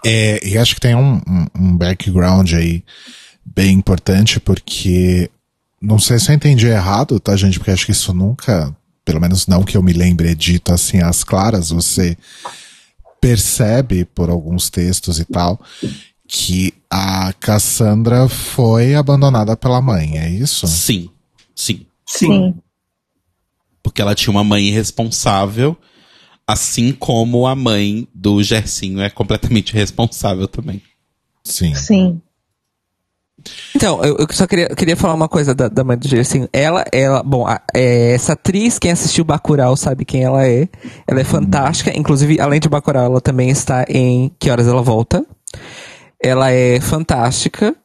[0.04, 2.84] É, e acho que tem um, um, um background aí
[3.44, 5.30] bem importante, porque
[5.80, 7.58] não sei se eu entendi errado, tá, gente?
[7.58, 11.00] Porque acho que isso nunca, pelo menos não que eu me lembre, é dito assim
[11.00, 12.16] às claras, você
[13.20, 15.58] percebe por alguns textos e tal
[16.28, 20.64] que a Cassandra foi abandonada pela mãe, é isso?
[20.68, 21.10] Sim,
[21.52, 21.86] sim.
[22.06, 22.28] Sim.
[22.28, 22.54] Sim.
[23.82, 25.76] Porque ela tinha uma mãe irresponsável,
[26.46, 30.80] assim como a mãe do Gersinho é completamente irresponsável também.
[31.42, 31.74] Sim.
[31.74, 32.20] Sim.
[33.74, 36.48] Então, eu, eu só queria, eu queria falar uma coisa da, da mãe do Gersinho.
[36.52, 40.68] Ela, ela, bom, a- é, essa atriz, quem assistiu Bacurau sabe quem ela é.
[41.08, 41.90] Ela é fantástica.
[41.98, 45.26] Inclusive, além de Bacurau, ela também está em Que Horas Ela Volta.
[46.24, 47.76] Ela é fantástica.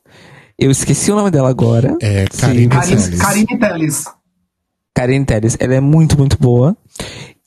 [0.58, 1.98] Eu esqueci o nome dela agora.
[2.02, 2.26] É.
[2.26, 3.22] Karine Telles.
[3.22, 4.06] Karine Telles.
[4.96, 5.58] Karine Telles.
[5.60, 6.76] Ela é muito, muito boa.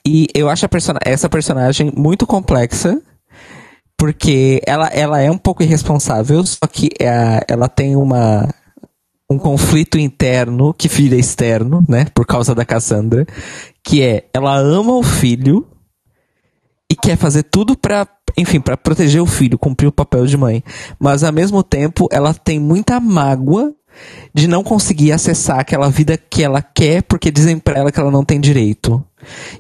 [0.07, 3.01] E eu acho a persona essa personagem muito complexa.
[3.97, 8.53] Porque ela, ela é um pouco irresponsável, só que é, ela tem uma,
[9.31, 12.07] um conflito interno que vira externo, né?
[12.13, 13.25] Por causa da Cassandra.
[13.83, 15.67] Que é, ela ama o filho
[16.91, 18.07] e quer fazer tudo pra,
[18.37, 20.63] enfim, pra proteger o filho, cumprir o papel de mãe.
[20.99, 23.73] Mas ao mesmo tempo, ela tem muita mágoa
[24.33, 28.11] de não conseguir acessar aquela vida que ela quer porque dizem pra ela que ela
[28.11, 29.05] não tem direito.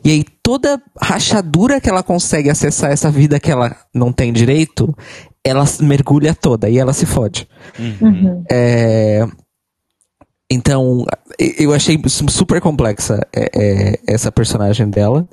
[0.02, 4.96] E aí toda rachadura que ela consegue acessar essa vida que ela não tem direito,
[5.44, 7.46] ela mergulha toda e ela se fode.
[7.78, 8.42] Uhum.
[8.50, 9.26] É,
[10.50, 11.04] Então,
[11.38, 15.26] eu achei su- super complexa é, é, essa personagem dela.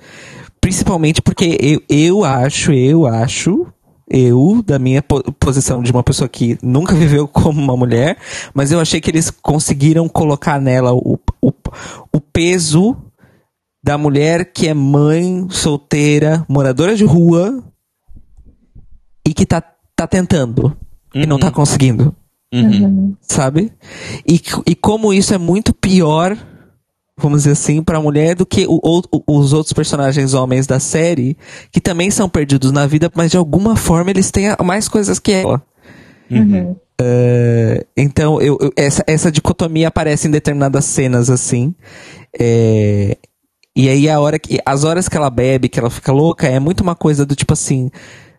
[0.61, 3.65] Principalmente porque eu, eu acho, eu acho,
[4.09, 8.17] eu, da minha po- posição de uma pessoa que nunca viveu como uma mulher,
[8.53, 11.51] mas eu achei que eles conseguiram colocar nela o, o,
[12.13, 12.95] o peso
[13.83, 17.63] da mulher que é mãe, solteira, moradora de rua
[19.27, 19.61] e que tá,
[19.95, 20.75] tá tentando
[21.13, 22.15] e não tá conseguindo
[22.51, 22.83] Uhum.
[22.83, 23.15] Uhum.
[23.21, 23.71] sabe?
[24.27, 26.35] E, e como isso é muito pior
[27.19, 28.79] vamos dizer assim, pra mulher do que o-
[29.11, 31.37] o- os outros personagens homens da série,
[31.71, 35.19] que também são perdidos na vida, mas de alguma forma eles têm a- mais coisas
[35.19, 35.61] que ela.
[37.01, 41.73] É, então, eu, eu- essa, essa dicotomia aparece em determinadas cenas, assim.
[42.37, 43.17] É,
[43.75, 46.59] e aí, a hora que, as horas que ela bebe, que ela fica louca, é
[46.59, 47.89] muito uma coisa do tipo assim: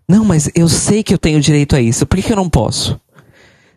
[0.09, 2.51] Não, mas eu sei que eu tenho direito a isso, por que, que eu não
[2.51, 3.01] posso?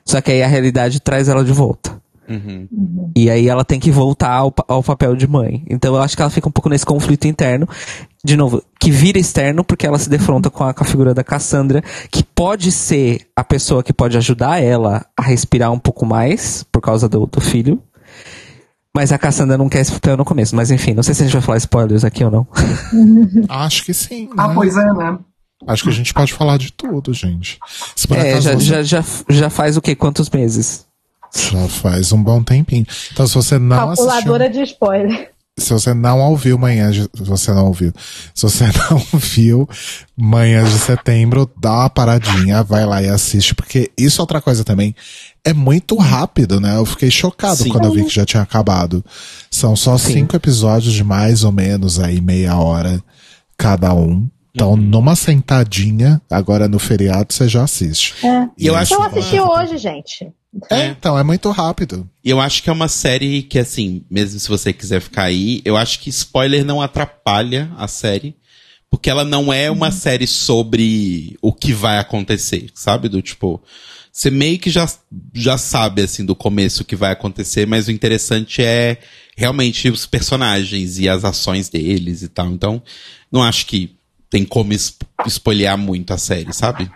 [0.05, 1.92] Só que aí a realidade traz ela de volta.
[2.29, 3.11] Uhum.
[3.15, 5.65] E aí ela tem que voltar ao, ao papel de mãe.
[5.69, 7.67] Então eu acho que ela fica um pouco nesse conflito interno.
[8.25, 11.23] De novo, que vira externo porque ela se defronta com a, com a figura da
[11.23, 16.63] Cassandra, que pode ser a pessoa que pode ajudar ela a respirar um pouco mais,
[16.71, 17.81] por causa do, do filho.
[18.95, 20.55] Mas a Cassandra não quer esse papel no começo.
[20.55, 22.47] Mas enfim, não sei se a gente vai falar spoilers aqui ou não.
[23.49, 24.27] Acho que sim.
[24.27, 24.33] Né?
[24.37, 25.17] Ah, pois é, né?
[25.65, 27.57] Acho que a gente pode falar de tudo, gente.
[28.11, 29.95] É, já, você- já, já, já faz o quê?
[29.95, 30.85] Quantos meses?
[31.35, 32.85] Já faz um bom tempinho.
[33.11, 34.07] Então, se você não assistiu.
[34.11, 35.31] Calculadora de spoiler.
[35.55, 37.03] Se você não ouviu Manhã de.
[37.03, 37.93] Se você não ouviu.
[38.33, 39.69] Se você não viu
[40.17, 44.63] Manhã de Setembro, dá uma paradinha, vai lá e assiste, porque isso é outra coisa
[44.63, 44.95] também.
[45.45, 46.75] É muito rápido, né?
[46.77, 47.69] Eu fiquei chocado Sim.
[47.69, 49.05] quando eu vi que já tinha acabado.
[49.51, 50.13] São só Sim.
[50.13, 52.99] cinco episódios de mais ou menos aí meia hora
[53.55, 54.27] cada um.
[54.55, 54.77] Então, Uhum.
[54.77, 58.15] numa sentadinha, agora no feriado, você já assiste.
[58.25, 58.47] É.
[58.57, 60.31] E eu acho Eu que- assisti hoje, gente.
[60.69, 62.07] É, então, é muito rápido.
[62.23, 65.61] E eu acho que é uma série que, assim, mesmo se você quiser ficar aí,
[65.65, 68.35] eu acho que spoiler não atrapalha a série.
[68.89, 73.09] Porque ela não é uma série sobre o que vai acontecer, sabe?
[73.09, 73.59] Do tipo.
[74.11, 74.87] Você meio que já,
[75.33, 78.99] já sabe, assim, do começo o que vai acontecer, mas o interessante é
[79.35, 82.51] realmente os personagens e as ações deles e tal.
[82.51, 82.83] Então,
[83.31, 83.95] não acho que
[84.29, 84.95] tem como es-
[85.27, 86.87] spoilear muito a série, sabe?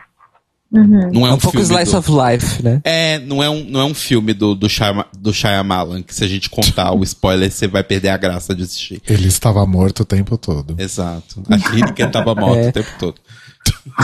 [0.69, 2.81] Não é É um, um pouco slice do- of life, né?
[2.83, 6.23] é, não é um, não é um filme do, do, Shyama- do Shyamalan, que se
[6.23, 9.01] a gente contar o spoiler, você vai perder a graça de assistir.
[9.07, 10.75] Ele estava morto o tempo todo.
[10.77, 11.41] Exato.
[11.49, 12.69] A clínica tava morta É.
[12.69, 13.15] o tempo todo.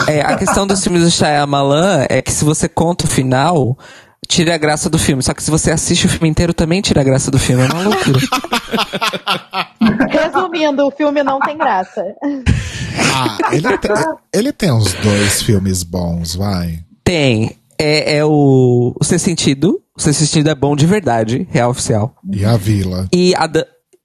[0.07, 3.77] É, a questão dos filmes do Shyamalan é que se você conta o final,
[4.27, 5.21] tira a graça do filme.
[5.23, 7.63] Só que se você assiste o filme inteiro, também tira a graça do filme.
[7.63, 8.19] É uma loucura.
[10.09, 12.03] Resumindo, o filme não tem graça.
[13.15, 13.91] Ah, ele tem,
[14.33, 16.79] ele tem uns dois filmes bons, vai.
[17.03, 17.57] Tem.
[17.77, 19.81] É, é o, o Sexto Sentido.
[19.95, 22.15] O Sexto Sentido é bom de verdade, real oficial.
[22.31, 23.07] E a Vila.
[23.13, 23.49] E a,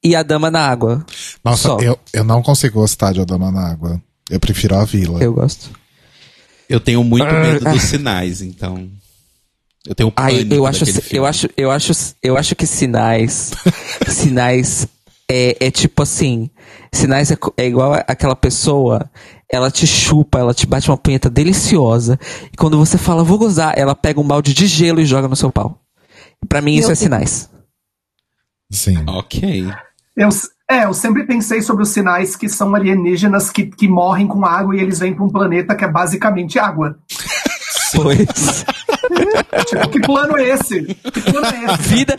[0.04, 1.04] e a Dama na Água.
[1.44, 1.78] Nossa, Só.
[1.80, 4.00] eu, eu não consigo gostar de Odama na Água.
[4.28, 5.22] Eu prefiro a Vila.
[5.22, 5.70] Eu gosto.
[6.68, 7.40] Eu tenho muito Ah.
[7.40, 8.90] medo dos sinais, então.
[9.86, 11.28] Eu tenho Ai, pânico eu acho, daquele eu filme.
[11.28, 13.52] acho, eu acho, eu acho que sinais,
[14.08, 14.86] sinais
[15.30, 16.50] é, é tipo assim,
[16.92, 19.10] sinais é, é igual aquela pessoa,
[19.50, 22.18] ela te chupa, ela te bate uma punheta deliciosa
[22.52, 25.36] e quando você fala vou gozar, ela pega um balde de gelo e joga no
[25.36, 25.80] seu pau.
[26.48, 27.50] Pra mim isso é sinais.
[28.70, 29.04] Sim.
[29.06, 29.66] Ok.
[30.16, 30.28] Eu,
[30.70, 34.76] é, eu sempre pensei sobre os sinais que são alienígenas que, que morrem com água
[34.76, 36.98] e eles vêm para um planeta que é basicamente água.
[37.94, 38.64] Pois.
[39.66, 40.84] Tipo, que plano é esse?
[40.84, 41.82] Que plano é A esse?
[41.88, 42.16] vida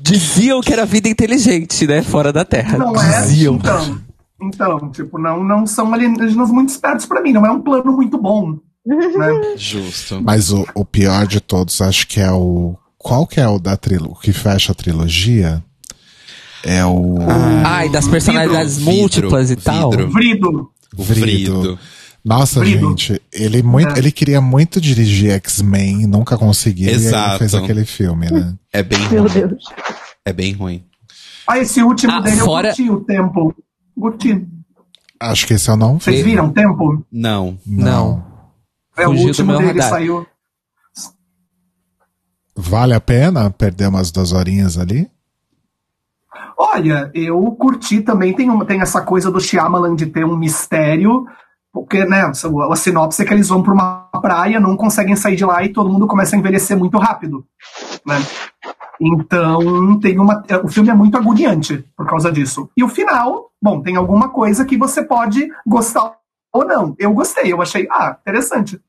[0.00, 2.78] diziam que era vida inteligente, né, fora da Terra.
[2.78, 3.20] Não é?
[3.22, 3.54] diziam.
[3.56, 4.00] Então,
[4.42, 8.18] então, tipo, não, não são alienígenas muito espertos pra mim, não é um plano muito
[8.18, 8.58] bom.
[8.84, 9.54] Né?
[9.56, 10.20] Justo.
[10.22, 12.76] Mas o, o pior de todos, acho que é o.
[12.98, 14.12] Qual que é o da trilogia?
[14.14, 15.62] O que fecha a trilogia?
[16.64, 17.16] É o.
[17.64, 19.90] Ai, das personalidades Vidro, múltiplas e vidro, tal.
[19.90, 20.10] vidro.
[20.10, 20.70] Vrido.
[20.96, 21.60] O Vrido.
[21.60, 21.78] Vrido.
[22.26, 23.98] Nossa, gente, ele, muito, É.
[23.98, 27.38] ele queria muito dirigir X-Men, nunca conseguiu, e aí ele Exato.
[27.38, 28.56] fez aquele filme, né?
[28.72, 29.32] É bem Meu ruim.
[29.32, 29.64] Deus.
[30.24, 30.84] É bem ruim.
[31.46, 33.54] Ah, esse último Ah, dele fora- eu curti o tempo.
[33.98, 34.44] Curti.
[35.20, 36.30] Acho que esse eu não Vocês vi.
[36.30, 37.06] viram o tempo?
[37.12, 37.56] Não.
[37.64, 38.24] Não.
[38.96, 39.88] É Fugiu o último dele, radar.
[39.90, 40.26] saiu.
[42.56, 45.08] Vale a pena perder umas duas horinhas ali?
[46.58, 51.26] Olha, eu curti também, tem, uma, tem essa coisa do Shyamalan de ter um mistério,
[51.76, 55.44] porque, né, a, sinopse é que eles vão pra uma praia, não conseguem sair de
[55.44, 57.44] lá e todo mundo começa a envelhecer muito rápido,
[58.06, 58.16] né?
[58.98, 62.70] Então, tem uma, o filme é muito agoniante por causa disso.
[62.74, 66.16] E o final, bom, tem alguma coisa que você pode gostar
[66.50, 66.96] ou não.
[66.98, 68.80] Eu gostei, eu achei, ah, interessante.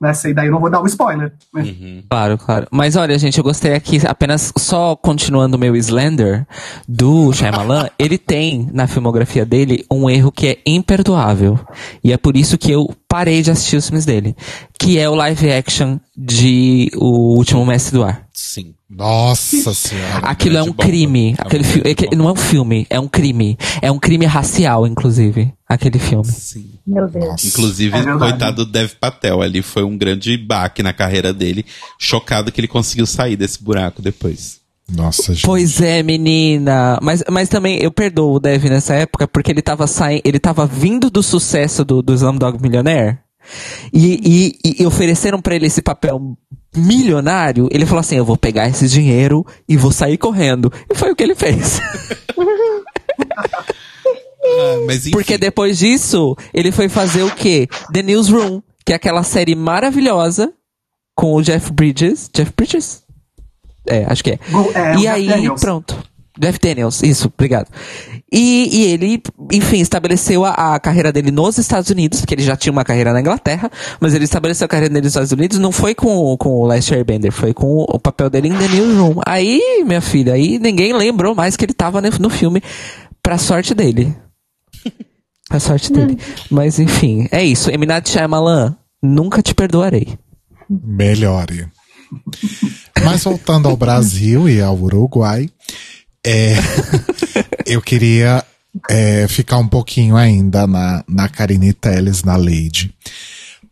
[0.00, 1.32] Nessa daí eu não vou dar o spoiler.
[1.52, 1.62] né?
[1.62, 2.02] Uhum.
[2.08, 2.66] Claro, claro.
[2.70, 6.46] Mas olha, gente, eu gostei aqui, apenas só continuando o meu Slender
[6.88, 11.60] do Shyamalan, ele tem na filmografia dele um erro que é imperdoável.
[12.02, 14.34] E é por isso que eu parei de assistir os filmes dele.
[14.78, 18.26] Que é o live action de O Último Mestre do Ar.
[18.32, 18.74] Sim.
[18.90, 20.18] Nossa senhora.
[20.26, 20.82] Aquilo é um bomba.
[20.84, 21.36] crime.
[21.38, 21.64] É Aquele
[22.12, 23.56] é não é um filme, é um crime.
[23.80, 26.24] É um crime racial, inclusive, aquele filme.
[26.24, 26.72] Sim.
[26.84, 27.24] Meu Deus.
[27.24, 27.46] Nossa.
[27.46, 31.64] Inclusive, É coitado do Dev Patel ali foi um grande baque na carreira dele.
[31.98, 34.58] Chocado que ele conseguiu sair desse buraco depois.
[34.92, 35.46] Nossa, gente.
[35.46, 36.98] Pois é, menina.
[37.00, 40.66] Mas, mas também eu perdoo o Dev nessa época porque ele tava saindo, ele tava
[40.66, 43.18] vindo do sucesso do, do Slumdog Millionaire.
[43.92, 46.36] E, e, e ofereceram pra ele esse papel
[46.74, 47.68] milionário.
[47.70, 50.72] Ele falou assim: Eu vou pegar esse dinheiro e vou sair correndo.
[50.90, 51.80] E foi o que ele fez.
[54.42, 54.76] Ah,
[55.12, 57.68] Porque depois disso, ele foi fazer o quê?
[57.92, 60.52] The Newsroom, que é aquela série maravilhosa
[61.14, 62.30] com o Jeff Bridges.
[62.32, 63.02] Jeff Bridges?
[63.86, 64.38] É, acho que é.
[64.74, 65.60] É, e aí, Daniels.
[65.60, 66.02] pronto.
[66.40, 67.68] Jeff Daniels, isso, obrigado.
[68.32, 69.22] E, e ele,
[69.52, 73.12] enfim, estabeleceu a, a carreira dele nos Estados Unidos, porque ele já tinha uma carreira
[73.12, 73.70] na Inglaterra,
[74.00, 76.94] mas ele estabeleceu a carreira dele nos Estados Unidos, não foi com, com o Last
[76.94, 79.20] Airbender, foi com o, papel dele em The Newsroom.
[79.26, 82.62] Aí, minha filha, aí ninguém lembrou mais que ele tava no, no filme,
[83.22, 84.16] pra sorte dele.
[85.48, 86.16] Pra sorte dele.
[86.50, 87.70] Mas enfim, é isso.
[87.70, 90.16] Eminat Shyamalan, nunca te perdoarei.
[90.68, 91.68] Melhore.
[93.04, 95.48] Mas voltando ao Brasil e ao Uruguai,
[96.24, 96.54] é,
[97.66, 98.44] eu queria
[98.88, 102.94] é, ficar um pouquinho ainda na, na Karine Telles, na Lady.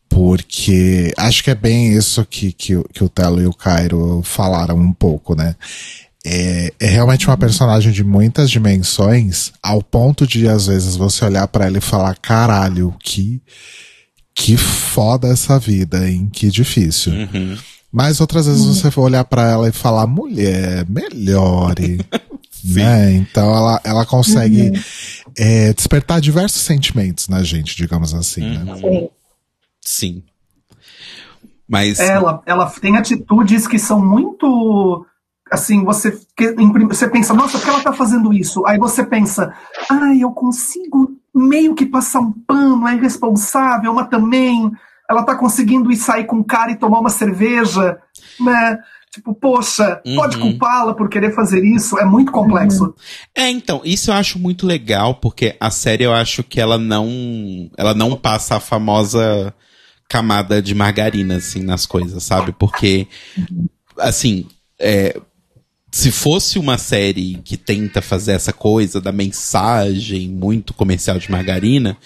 [0.09, 4.23] Porque acho que é bem isso que, que, o- que o Telo e o Cairo
[4.25, 5.55] falaram um pouco, né?
[6.25, 11.47] É, é realmente uma personagem de muitas dimensões, ao ponto de, às vezes, você olhar
[11.49, 13.41] pra ela e falar: caralho, que,
[14.35, 16.29] que foda essa vida, hein?
[16.33, 17.13] Que difícil.
[17.93, 22.01] Mas outras vezes você for olhar pra ela e falar, mulher, melhore.
[22.65, 23.13] né?
[23.13, 24.73] Então ela, ela consegue
[25.37, 28.43] é, despertar diversos sentimentos na gente, digamos assim.
[28.43, 28.77] Né?
[28.77, 29.11] Sim.
[29.81, 30.23] sim.
[31.69, 35.05] Mas Ela, ela tem atitudes que são muito.
[35.51, 36.19] Assim, você,
[36.89, 38.67] você pensa, nossa, por que ela tá fazendo isso?
[38.67, 39.55] Aí você pensa,
[39.91, 44.71] ai, eu consigo meio que passar um pano, é irresponsável, mas também
[45.09, 47.99] ela tá conseguindo ir sair com o cara e tomar uma cerveja,
[48.39, 48.79] né?
[49.19, 50.53] Tipo, poxa, pode Uhum.
[50.53, 51.99] culpá-la por querer fazer isso?
[51.99, 52.95] É muito complexo.
[53.35, 57.69] É, então, isso eu acho muito legal, porque a série eu acho que ela não.
[57.77, 59.53] Ela não passa a famosa
[60.09, 62.53] camada de margarina, assim, nas coisas, sabe?
[62.53, 63.09] Porque,
[63.99, 64.47] assim,
[64.79, 65.21] é,
[65.91, 71.97] se fosse uma série que tenta fazer essa coisa da mensagem muito comercial de margarina,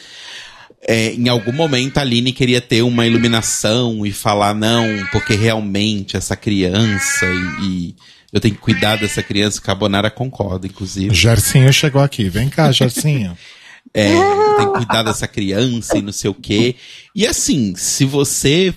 [0.87, 6.17] é, em algum momento a Aline queria ter uma iluminação e falar, não, porque realmente
[6.17, 7.95] essa criança e, e
[8.33, 11.15] eu tenho que cuidar dessa criança, Carbonara concorda, inclusive.
[11.15, 12.29] Gercinho chegou aqui.
[12.29, 13.37] Vem cá, Gercinho.
[13.95, 14.09] É,
[14.57, 16.77] tem que cuidar dessa criança e não sei o quê.
[17.15, 18.73] E assim, se você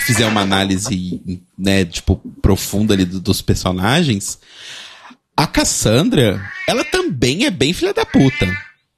[0.00, 1.20] fizer uma análise,
[1.56, 4.38] né, tipo, profunda ali do- dos personagens,
[5.36, 8.48] a Cassandra, ela também é bem filha da puta.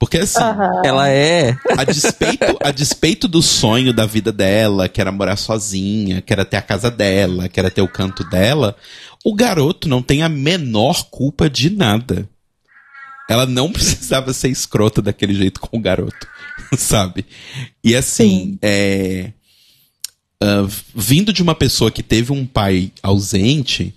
[0.01, 0.41] Porque assim.
[0.83, 1.55] Ela é.
[1.77, 6.43] a despeito, a despeito do sonho da vida dela, que era morar sozinha, que era
[6.43, 8.75] ter a casa dela, que era ter o canto dela,
[9.23, 12.27] o garoto não tem a menor culpa de nada.
[13.29, 16.27] Ela não precisava ser escrota daquele jeito com o garoto,
[16.79, 17.27] sabe?
[17.85, 19.33] E assim, é,
[20.43, 23.95] ah, vindo de uma pessoa que teve um pai ausente,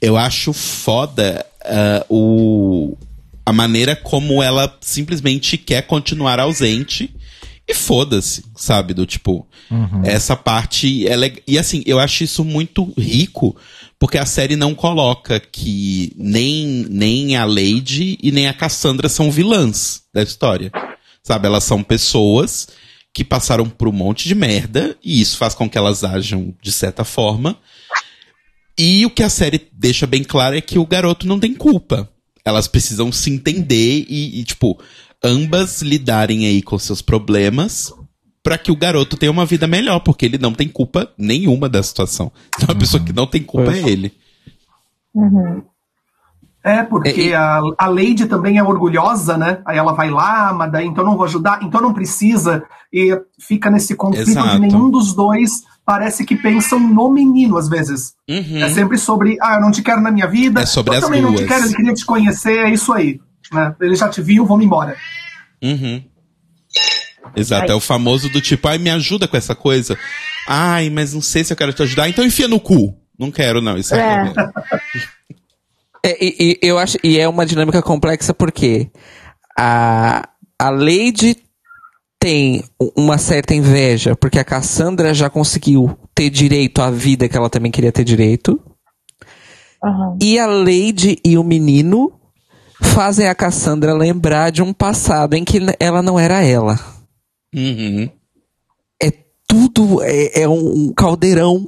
[0.00, 2.96] eu acho foda ah, o,
[3.46, 7.14] a maneira como ela simplesmente quer continuar ausente
[7.68, 8.92] e foda-se, sabe?
[8.92, 9.46] Do tipo,
[10.04, 11.06] essa parte.
[11.06, 13.56] Ela é- e assim, eu acho isso muito rico,
[13.98, 19.30] porque a série não coloca que nem, nem a Lady e nem a Cassandra são
[19.30, 20.70] vilãs da história.
[21.22, 21.46] Sabe?
[21.46, 22.68] Elas são pessoas
[23.12, 26.70] que passaram por um monte de merda, e isso faz com que elas ajam de
[26.70, 27.56] certa forma.
[28.78, 32.08] E o que a série deixa bem claro é que o garoto não tem culpa.
[32.46, 34.78] Elas precisam se entender e, e, tipo,
[35.22, 37.92] ambas lidarem aí com seus problemas
[38.40, 41.82] pra que o garoto tenha uma vida melhor, porque ele não tem culpa nenhuma da
[41.82, 42.30] situação.
[42.56, 44.12] Então a pessoa que não tem culpa é ele.
[46.62, 49.60] É, porque e- a, a Lady também é orgulhosa, né?
[49.66, 52.64] Aí ela vai lá, mas daí então não vou ajudar, então não precisa.
[52.92, 54.50] E fica nesse conflito Exato.
[54.50, 58.14] de nenhum dos dois parece que pensam no menino às vezes.
[58.28, 58.62] Uhum.
[58.62, 60.60] É sempre sobre, ah, eu não te quero na minha vida.
[60.60, 61.48] É sobre eu as também não te duas.
[61.48, 63.20] quero, ele queria te conhecer, é isso aí.
[63.52, 63.74] Né?
[63.80, 64.96] Ele já te viu, vamos embora.
[65.62, 66.02] Uhum.
[67.36, 69.96] Exato, é o famoso do tipo, ai, me ajuda com essa coisa.
[70.48, 72.94] Ai, mas não sei se eu quero te ajudar, então enfia no cu.
[73.18, 73.78] Não quero, não.
[73.78, 74.00] Isso é.
[74.00, 75.06] É.
[76.04, 78.88] É, e, e eu acho, e é uma dinâmica complexa porque
[79.58, 81.36] a, a Lady
[82.26, 82.64] tem
[82.96, 87.70] uma certa inveja, porque a Cassandra já conseguiu ter direito à vida que ela também
[87.70, 88.60] queria ter direito.
[89.80, 90.18] Aham.
[90.20, 92.12] E a Lady e o menino
[92.82, 96.76] fazem a Cassandra lembrar de um passado em que ela não era ela.
[97.54, 98.10] Uhum.
[99.00, 99.12] É
[99.46, 101.64] tudo, é, é um caldeirão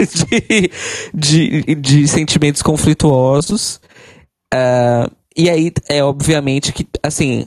[0.00, 0.70] de,
[1.12, 3.78] de, de sentimentos conflituosos.
[4.50, 7.44] Ah, e aí, é obviamente que, assim,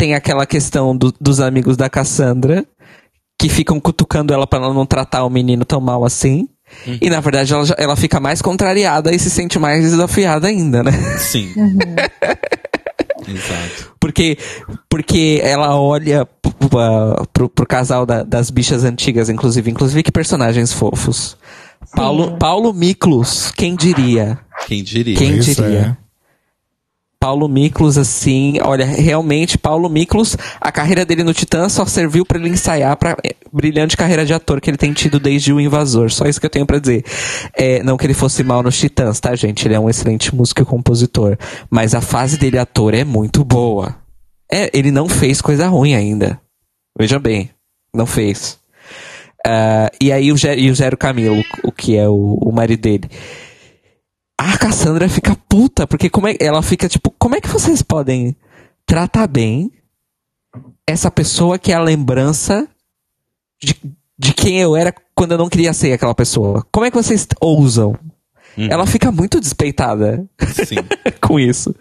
[0.00, 2.64] tem aquela questão do- dos amigos da Cassandra
[3.38, 6.48] que ficam cutucando ela pra ela não tratar o menino tão mal assim.
[7.02, 10.92] E na verdade ela, ela fica mais contrariada e se sente mais desafiada ainda, né?
[11.18, 11.52] Sim.
[13.28, 13.94] Exato.
[14.00, 14.38] Porque,
[14.88, 16.26] porque ela olha
[17.32, 19.70] pro, pro casal da- das bichas antigas, inclusive.
[19.70, 21.36] Inclusive, que personagens fofos.
[21.94, 24.38] Paulo, Paulo Miklos, quem diria?
[24.66, 25.16] Quem diria?
[25.16, 25.98] Quem diria?
[27.20, 32.38] Paulo Miklos, assim, olha, realmente, Paulo Miklos, a carreira dele no Titã só serviu pra
[32.38, 36.10] ele ensaiar pra eh, brilhante carreira de ator que ele tem tido desde o Invasor.
[36.10, 37.04] Só isso que eu tenho pra dizer.
[37.54, 39.68] É, não que ele fosse mal nos Titãs, tá, gente?
[39.68, 41.36] Ele é um excelente músico e compositor.
[41.68, 43.94] Mas a fase dele ator é muito boa.
[44.50, 46.40] É, ele não fez coisa ruim ainda.
[46.98, 47.50] Veja bem,
[47.94, 48.58] não fez.
[49.46, 52.80] Ah, e aí o, Gé- e o Zero Camilo, o que é o, o marido
[52.80, 53.10] dele.
[54.40, 58.34] A Cassandra fica puta, porque como é, ela fica tipo, como é que vocês podem
[58.86, 59.70] tratar bem
[60.86, 62.66] essa pessoa que é a lembrança
[63.62, 63.76] de,
[64.18, 66.66] de quem eu era quando eu não queria ser aquela pessoa?
[66.72, 67.94] Como é que vocês ousam?
[68.56, 70.26] Ela fica muito despeitada
[71.20, 71.74] com isso.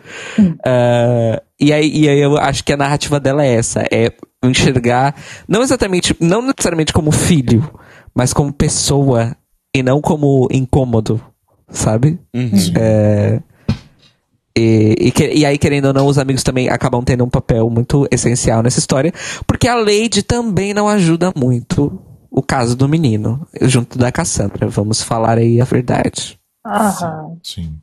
[0.65, 4.11] Ah, e, aí, e aí eu acho que a narrativa dela é essa: é
[4.43, 5.15] enxergar,
[5.47, 7.73] não exatamente, não necessariamente como filho,
[8.13, 9.33] mas como pessoa
[9.73, 11.21] e não como incômodo,
[11.71, 12.19] sabe?
[12.33, 12.51] Uhum.
[12.75, 13.39] É,
[14.57, 17.69] e, e, que- e aí, querendo ou não, os amigos também acabam tendo um papel
[17.69, 19.13] muito essencial nessa história,
[19.47, 22.01] porque a Lady também não ajuda muito
[22.31, 24.67] o caso do menino, junto da Cassandra.
[24.67, 26.37] Vamos falar aí a verdade.
[26.65, 27.37] Aham.
[27.41, 27.73] Sim.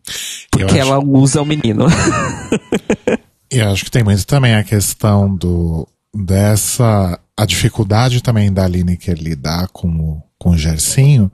[0.51, 1.87] Porque eu, acho, ela usa o menino.
[3.51, 9.15] eu acho que tem muito também a questão do dessa a dificuldade também da Lineker
[9.19, 11.31] lidar com o, com o Gersinho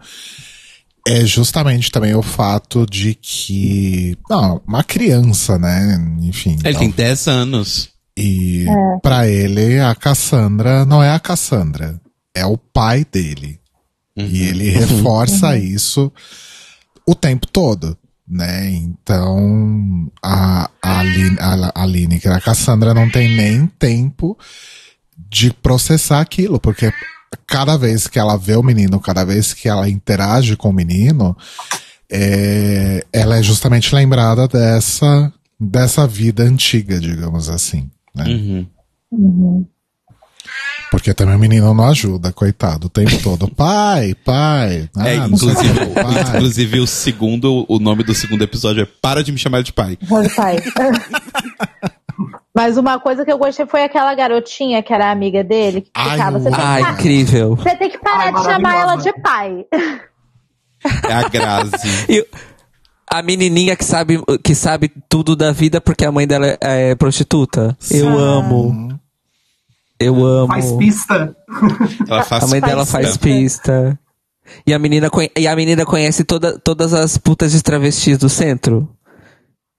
[1.07, 5.99] é justamente também o fato de que não, uma criança, né?
[6.23, 6.53] Enfim.
[6.61, 7.89] Ele então- tem 10 anos.
[8.17, 8.67] E
[9.03, 11.99] pra ele, a Cassandra não é a Cassandra,
[12.35, 13.59] é o pai dele.
[14.15, 16.13] E ele reforça isso
[17.07, 17.97] o tempo todo,
[18.29, 18.69] né?
[18.71, 24.37] Então, a, a, Lin- a, a Lineker, a Cassandra não tem nem tempo
[25.31, 26.93] de processar aquilo, porque
[27.47, 31.37] cada vez que ela vê o menino, cada vez que ela interage com o menino,
[32.11, 37.91] é, ela é justamente lembrada dessa, dessa vida antiga, digamos assim.
[38.15, 38.67] Né?
[39.11, 39.67] Uhum.
[40.91, 43.49] Porque também o menino não ajuda, coitado, o tempo todo.
[43.49, 44.91] Pai, pai.
[44.95, 46.23] Ah, É, sei o inclusive, pai.
[46.37, 49.97] inclusive o segundo, o nome do segundo episódio é Para de me chamar de pai.
[50.37, 50.57] Pai.
[52.55, 56.11] Mas uma coisa que eu gostei foi aquela garotinha que era amiga dele, que Ai,
[56.11, 56.39] ficava.
[56.39, 57.57] Você eu tem, que Ah, incrível.
[57.57, 59.65] você tem que parar Ai, de chamar ela de pai.
[61.09, 62.07] É a Grazi.
[62.11, 62.27] E
[63.11, 66.95] a menininha que sabe, que sabe tudo da vida porque a mãe dela é, é
[66.95, 67.77] prostituta.
[67.91, 68.99] Eu amo.
[69.99, 70.49] Eu amo.
[70.49, 71.37] Faz pista.
[72.09, 73.99] Ela faz A mãe dela Faz faz pista.
[74.67, 78.89] E a menina, e a menina conhece toda, todas as putas de travestis do centro.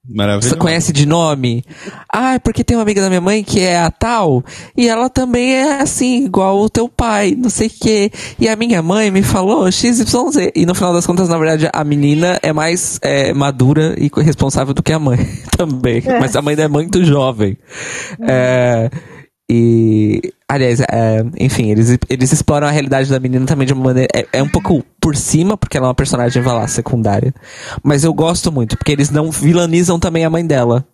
[0.05, 0.57] Você Maravilhoso.
[0.57, 1.63] conhece de nome?
[2.11, 4.43] Ah, é porque tem uma amiga da minha mãe que é a tal,
[4.75, 8.11] e ela também é assim, igual o teu pai, não sei o quê.
[8.37, 10.51] E a minha mãe me falou XYZ.
[10.53, 14.73] E no final das contas, na verdade, a menina é mais é, madura e responsável
[14.73, 15.17] do que a mãe
[15.57, 16.03] também.
[16.19, 17.57] Mas a mãe ainda é muito jovem.
[18.27, 18.89] É,
[19.55, 24.09] e, aliás, é, enfim, eles, eles exploram a realidade da menina também de uma maneira.
[24.11, 27.31] É, é um pouco por cima, porque ela é uma personagem, vai lá, secundária.
[27.83, 30.87] Mas eu gosto muito, porque eles não vilanizam também a mãe dela.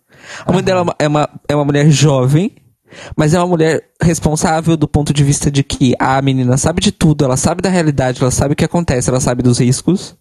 [0.44, 2.54] A mãe dela é uma, é uma mulher jovem,
[3.16, 6.92] mas é uma mulher responsável do ponto de vista de que a menina sabe de
[6.92, 10.14] tudo, ela sabe da realidade, ela sabe o que acontece, ela sabe dos riscos.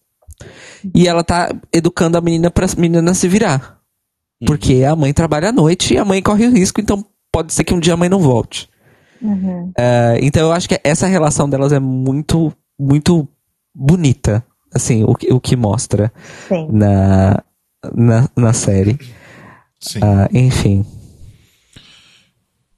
[0.95, 3.79] E ela tá educando a menina pra menina se virar.
[4.45, 7.63] Porque a mãe trabalha à noite e a mãe corre o risco, então pode ser
[7.63, 8.69] que um dia a mãe não volte.
[9.77, 13.27] É, então eu acho que essa relação delas é muito, muito
[13.75, 14.43] bonita.
[14.73, 16.11] Assim, o, que- o que mostra
[16.47, 16.67] Sim.
[16.71, 17.43] na,
[17.95, 18.99] na, na série.
[19.79, 19.99] Sim.
[20.01, 20.85] Ah, enfim.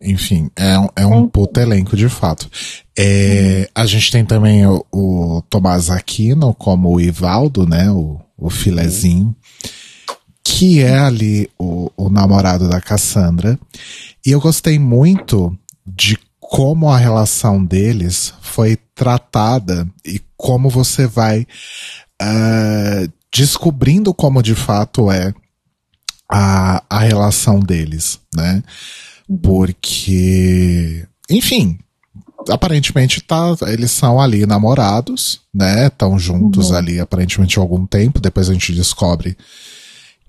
[0.03, 2.49] Enfim, é, um- é um puto elenco de fato.
[2.97, 7.91] É, a gente tem também o, o Tomás Aquino como o Ivaldo, né?
[7.91, 9.35] O, o filezinho.
[10.43, 13.59] Que é ali o, o namorado da Cassandra.
[14.25, 21.47] E eu gostei muito de como a relação deles foi tratada e como você vai
[22.21, 25.33] ah, descobrindo como de fato é
[26.29, 28.63] a, a relação deles, né?
[29.41, 31.79] Porque, enfim,
[32.49, 35.87] aparentemente tá, eles são ali namorados, né?
[35.87, 38.19] Estão juntos ali aparentemente há algum tempo.
[38.19, 39.37] Depois a gente descobre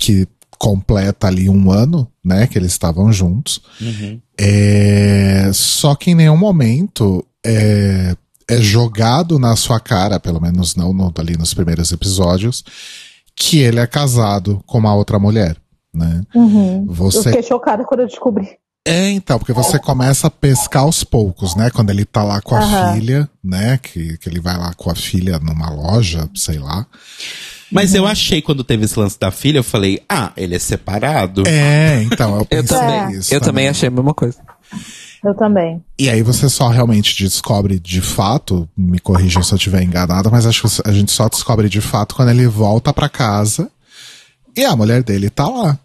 [0.03, 0.27] que
[0.59, 2.47] completa ali um ano, né?
[2.49, 3.61] Que eles estavam juntos.
[4.39, 8.17] É, só que em nenhum momento é,
[8.49, 12.65] é jogado na sua cara, pelo menos não no- ali nos primeiros episódios,
[13.37, 15.57] que ele é casado com uma outra mulher,
[15.95, 16.23] né?
[16.35, 16.85] Uhum.
[16.89, 18.49] Eu Você fiquei chocada quando eu descobri.
[18.87, 21.71] é, então, porque você começa a pescar aos poucos, né?
[21.71, 22.95] Quando ele tá lá com a Aham.
[22.95, 23.79] filha, né?
[23.79, 26.87] Que, que ele vai lá com a filha numa loja, sei lá.
[27.73, 31.43] Mas eu achei quando teve esse lance da filha, eu falei, ah, ele é separado.
[31.47, 34.39] É, então, eu Eu também, nisso eu também achei a mesma coisa.
[35.25, 35.83] Eu também.
[35.99, 40.47] E aí você só realmente descobre de fato, me corrija se eu estiver enganada, mas
[40.47, 43.71] acho que a gente só descobre de fato quando ele volta pra casa
[44.57, 45.79] e a mulher dele tá lá.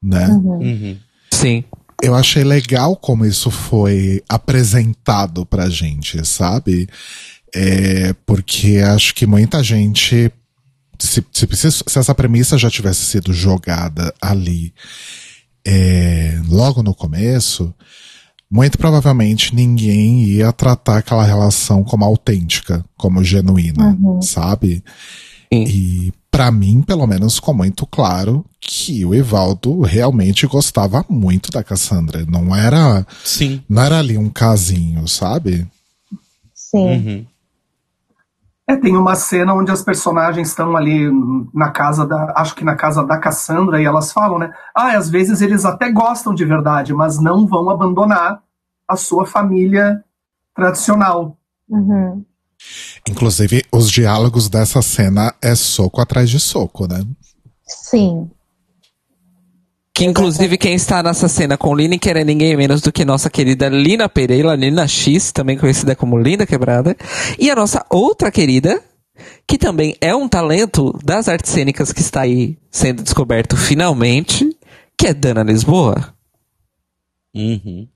[0.00, 0.28] Né?
[0.28, 0.96] Uhum.
[1.32, 1.64] Sim.
[2.00, 6.88] eu achei legal como isso foi apresentado pra gente, sabe?
[7.54, 10.30] É, porque acho que muita gente.
[10.98, 14.72] Se, se, se, se essa premissa já tivesse sido jogada ali
[15.64, 17.74] é, logo no começo,
[18.50, 24.82] muito provavelmente ninguém ia tratar aquela relação como autêntica, como genuína, sabe?
[25.52, 25.64] Sim.
[25.64, 31.64] E pra mim, pelo menos, ficou muito claro que o Evaldo realmente gostava muito da
[31.64, 32.24] Cassandra.
[32.26, 33.62] Não era, Sim.
[33.68, 35.66] não era ali um casinho, sabe?
[36.54, 36.78] Sim.
[36.78, 37.26] Uhum.
[38.68, 41.10] É, tem uma cena onde as personagens estão ali
[41.54, 42.34] na casa da.
[42.36, 44.52] Acho que na casa da Cassandra, e elas falam, né?
[44.74, 48.42] Ah, às vezes eles até gostam de verdade, mas não vão abandonar
[48.86, 50.04] a sua família
[50.54, 51.34] tradicional.
[51.66, 52.22] Uhum.
[53.08, 57.02] Inclusive, os diálogos dessa cena é soco atrás de soco, né?
[57.64, 58.30] Sim.
[59.98, 63.68] Que inclusive quem está nessa cena com Lineker é ninguém menos do que nossa querida
[63.68, 66.96] Lina Pereira, Lina X, também conhecida como Linda Quebrada.
[67.36, 68.80] E a nossa outra querida,
[69.44, 74.48] que também é um talento das artes cênicas que está aí sendo descoberto finalmente,
[74.96, 76.14] que é Dana Lisboa.
[77.34, 77.88] Uhum.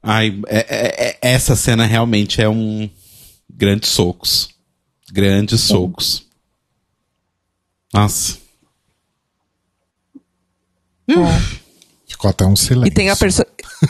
[0.00, 2.88] Ai, é- é- é- essa cena realmente é um
[3.50, 4.50] grandes socos.
[5.10, 6.24] Grandes socos.
[7.92, 8.41] Nossa.
[12.08, 12.88] Ficou até um silêncio.
[12.88, 13.44] E tem a, perso-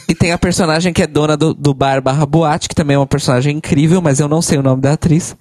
[0.08, 2.98] e tem a personagem que é dona do, do bar barra boate, que também é
[2.98, 5.36] uma personagem incrível, mas eu não sei o nome da atriz.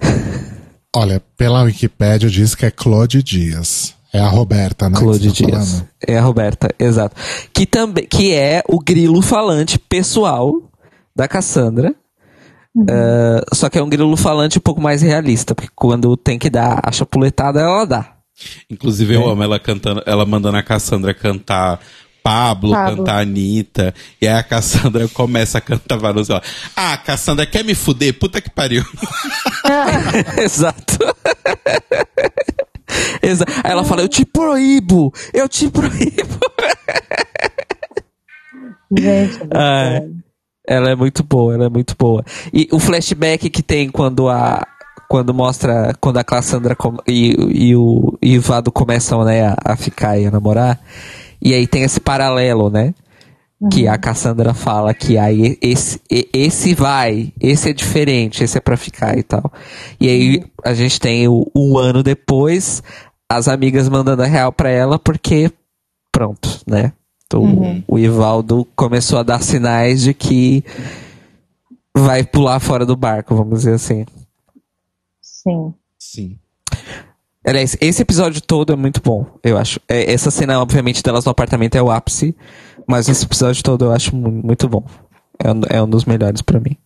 [0.95, 3.93] Olha, pela Wikipédia diz que é Claude Dias.
[4.13, 4.99] É a Roberta, né?
[4.99, 5.49] Claude tá Dias.
[5.71, 5.87] falando?
[6.05, 7.15] É a Roberta, exato.
[7.53, 10.51] Que, também, que é o grilo falante pessoal
[11.15, 11.95] da Cassandra.
[12.89, 16.49] Eh, só que é um grilo falante um pouco mais realista, porque quando tem que
[16.49, 18.13] dar a chapuletada, ela dá.
[18.69, 21.79] Inclusive, eu amo ela cantando, ela mandando a Cassandra cantar
[22.23, 22.97] Pablo, Pablo.
[22.97, 23.93] cantar Anitta.
[24.21, 26.29] E aí a Cassandra começa a cantar vários.
[26.29, 26.41] Ela,
[26.75, 28.17] ah, Cassandra quer me fuder?
[28.17, 28.85] Puta que pariu.
[30.37, 30.97] Exato.
[33.21, 36.39] Exa Aí ela fala, eu te proíbo, eu te proíbo.
[38.97, 40.03] Gente, é.
[40.67, 42.23] Ela é muito boa, ela é muito boa.
[42.53, 44.67] E o flashback que tem quando a.
[45.11, 45.93] Quando mostra.
[45.99, 47.35] Quando a Cassandra e,
[47.69, 50.79] e o e o Vado começam, né, a, a ficar e a namorar.
[51.41, 52.93] E aí tem esse paralelo, né?
[53.69, 58.77] Que a Cassandra fala que aí esse, esse vai, esse é diferente, esse é pra
[58.77, 59.51] ficar e tal.
[59.99, 62.81] E aí a gente tem o, um ano depois,
[63.29, 65.51] as amigas mandando a real pra ela, porque
[66.09, 66.93] pronto, né?
[67.25, 70.63] Então, O Ivaldo começou a dar sinais de que
[71.95, 74.05] vai pular fora do barco, vamos dizer assim.
[75.43, 75.73] Sim.
[75.97, 76.37] Sim.
[77.45, 79.79] Aliás, esse episódio todo é muito bom, eu acho.
[79.87, 82.35] É, essa cena, obviamente, delas no apartamento é o ápice,
[82.87, 84.85] mas esse episódio todo eu acho mu- muito bom.
[85.39, 86.77] É um, é um dos melhores pra mim.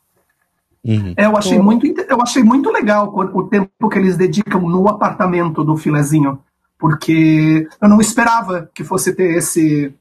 [0.85, 1.13] Uhum.
[1.17, 5.63] É, eu achei muito, eu achei muito legal o tempo que eles dedicam no apartamento
[5.63, 6.39] do filezinho,
[6.79, 9.93] porque eu não esperava que fosse ter esse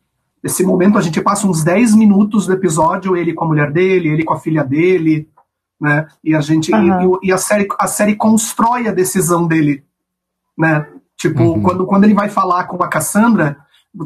[0.42, 0.98] esse momento.
[0.98, 4.34] A gente passa uns 10 minutos do episódio, ele com a mulher dele, ele com
[4.34, 5.26] a filha dele,
[5.80, 6.06] né?
[6.22, 7.18] E a gente e- Aham.
[7.22, 9.84] e, e a série a série constrói a decisão dele,
[10.56, 10.86] né?
[11.16, 13.56] Tipo, quando, quando ele vai falar com a Cassandra,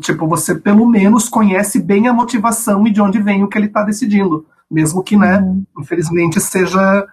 [0.01, 3.67] tipo, você pelo menos conhece bem a motivação e de onde vem o que ele
[3.67, 5.43] está decidindo, mesmo que, né,
[5.79, 7.07] infelizmente seja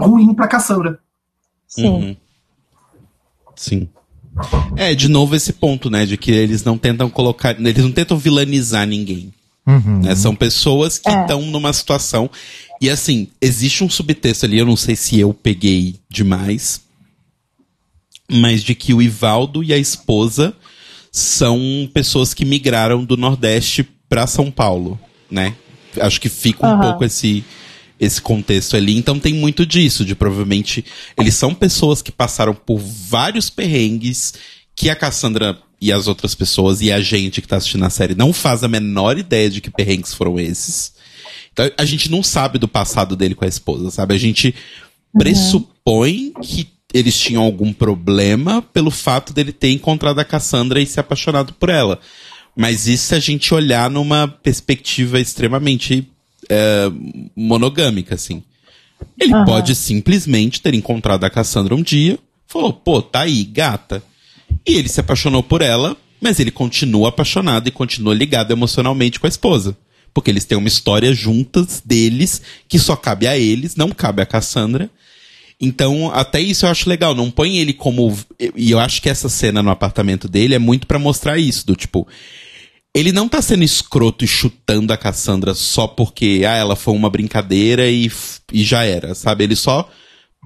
[0.00, 0.98] ruim para Cassandra.
[1.66, 1.86] Sim.
[1.88, 2.16] Uhum.
[3.54, 3.88] Sim.
[4.76, 6.04] É, de novo esse ponto, né?
[6.04, 7.58] De que eles não tentam colocar.
[7.58, 9.32] Eles não tentam vilanizar ninguém.
[9.66, 10.00] Uhum.
[10.02, 10.14] né?
[10.14, 11.22] São pessoas que É.
[11.22, 12.30] estão numa situação.
[12.80, 16.80] E assim, existe um subtexto ali, eu não sei se eu peguei demais.
[18.30, 20.54] Mas de que o Ivaldo e a esposa
[21.12, 25.00] são pessoas que migraram do Nordeste para São Paulo,
[25.30, 25.54] né?
[25.98, 26.80] Acho que fica um Aham.
[26.80, 27.44] pouco esse
[27.98, 28.96] esse contexto ali.
[28.96, 30.84] Então tem muito disso, de provavelmente
[31.18, 34.34] eles são pessoas que passaram por vários perrengues
[34.74, 38.14] que a Cassandra e as outras pessoas e a gente que tá assistindo a série
[38.14, 40.92] não faz a menor ideia de que perrengues foram esses.
[41.56, 44.14] Então a gente não sabe do passado dele com a esposa, sabe?
[44.14, 44.54] A gente
[45.16, 51.00] pressupõe que eles tinham algum problema pelo fato dele ter encontrado a Cassandra e se
[51.00, 51.98] apaixonado por ela.
[52.54, 56.06] Mas isso se a gente olhar numa perspectiva extremamente
[56.48, 56.90] é,
[57.34, 58.42] monogâmica, assim.
[59.18, 59.44] Ele Aham.
[59.46, 64.02] pode simplesmente ter encontrado a Cassandra um dia, falou, pô, tá aí, gata.
[64.66, 69.26] E ele se apaixonou por ela, mas ele continua apaixonado e continua ligado emocionalmente com
[69.26, 69.76] a esposa.
[70.16, 74.26] Porque eles têm uma história juntas deles, que só cabe a eles, não cabe a
[74.26, 74.90] Cassandra.
[75.60, 77.14] Então, até isso eu acho legal.
[77.14, 78.18] Não põe ele como.
[78.56, 81.66] E eu acho que essa cena no apartamento dele é muito pra mostrar isso.
[81.66, 82.08] Do tipo.
[82.94, 87.10] Ele não tá sendo escroto e chutando a Cassandra só porque ah, ela foi uma
[87.10, 88.10] brincadeira e,
[88.50, 89.44] e já era, sabe?
[89.44, 89.86] Ele só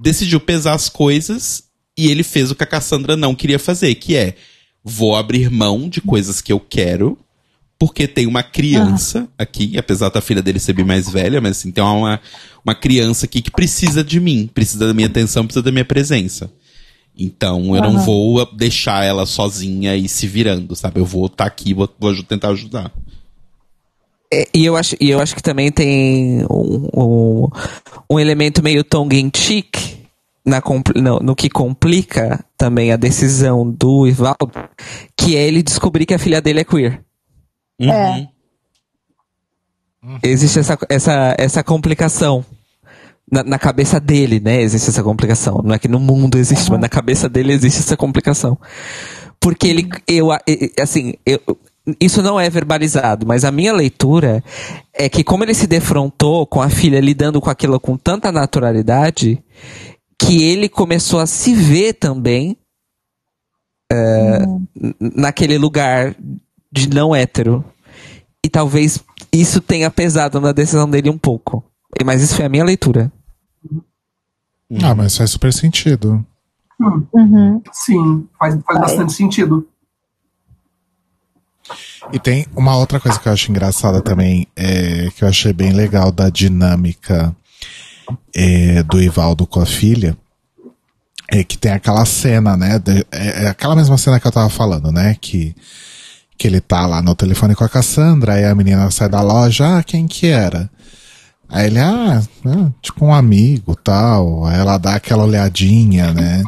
[0.03, 1.63] decidiu pesar as coisas
[1.97, 4.35] e ele fez o que a Cassandra não queria fazer, que é
[4.83, 7.17] vou abrir mão de coisas que eu quero,
[7.81, 11.71] porque tem uma criança aqui, apesar da filha dele ser bem mais velha, mas assim,
[11.71, 12.21] tem uma,
[12.63, 16.53] uma criança aqui que precisa de mim, precisa da minha atenção, precisa da minha presença.
[17.17, 18.05] Então eu não Aham.
[18.05, 20.99] vou deixar ela sozinha e se virando, sabe?
[20.99, 22.91] Eu vou estar aqui, vou, vou tentar ajudar.
[24.31, 27.47] É, E eu acho, e eu acho que também tem um, um,
[28.11, 29.97] um elemento meio tongue-in-cheek
[30.45, 34.51] na compl- no, no que complica também a decisão do Ivaldo,
[35.17, 37.03] que é ele descobrir que a filha dele é queer.
[37.81, 38.27] Uhum.
[40.23, 42.45] Existe essa, essa, essa complicação.
[43.31, 44.61] Na, na cabeça dele, né?
[44.61, 45.61] Existe essa complicação.
[45.63, 48.57] Não é que no mundo existe, mas na cabeça dele existe essa complicação.
[49.39, 50.29] Porque ele, eu,
[50.81, 51.39] assim, eu,
[51.99, 54.43] isso não é verbalizado, mas a minha leitura
[54.93, 59.41] é que como ele se defrontou com a filha lidando com aquilo com tanta naturalidade,
[60.19, 62.57] que ele começou a se ver também
[63.89, 64.43] é,
[64.75, 66.13] n- naquele lugar
[66.71, 67.63] de não hétero.
[68.43, 68.99] E talvez
[69.31, 71.63] isso tenha pesado na decisão dele um pouco.
[72.03, 73.11] Mas isso foi a minha leitura.
[74.81, 76.25] Ah, mas faz super sentido.
[77.13, 77.61] Uhum.
[77.71, 78.79] Sim, faz, faz Vai.
[78.79, 79.67] bastante sentido.
[82.11, 85.71] E tem uma outra coisa que eu acho engraçada também, é, que eu achei bem
[85.73, 87.35] legal da dinâmica
[88.33, 90.17] é, do Ivaldo com a filha,
[91.29, 92.79] é que tem aquela cena, né?
[92.79, 95.15] de- é, é aquela mesma cena que eu tava falando, né?
[95.21, 95.55] Que,
[96.41, 99.77] que ele tá lá no telefone com a Cassandra, aí a menina sai da loja,
[99.77, 100.67] ah, quem que era?
[101.47, 104.47] Aí ele, ah, ah, tipo um amigo tal.
[104.47, 106.41] Aí ela dá aquela olhadinha, né?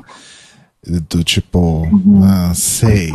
[1.08, 1.88] Do tipo,
[2.24, 3.12] ah, sei.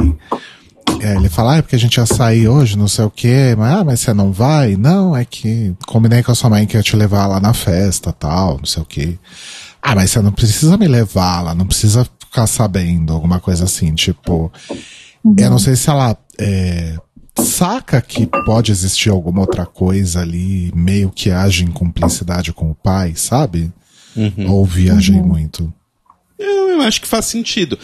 [1.01, 3.57] É, ele fala, ah, é porque a gente ia sair hoje, não sei o quê,
[3.59, 4.77] mas, ah, mas você não vai?
[4.77, 8.13] Não, é que combinei com a sua mãe que ia te levar lá na festa,
[8.13, 9.19] tal, não sei o quê.
[9.83, 13.93] Ah, mas você não precisa me levar lá, não precisa ficar sabendo, alguma coisa assim,
[13.97, 14.53] tipo.
[15.25, 16.97] Eu não sei se ela é,
[17.39, 22.75] saca que pode existir alguma outra coisa ali, meio que age em cumplicidade com o
[22.75, 23.73] pai, sabe?
[24.49, 25.73] Ou viajei muito.
[26.39, 27.79] Eu, eu acho que faz sentido.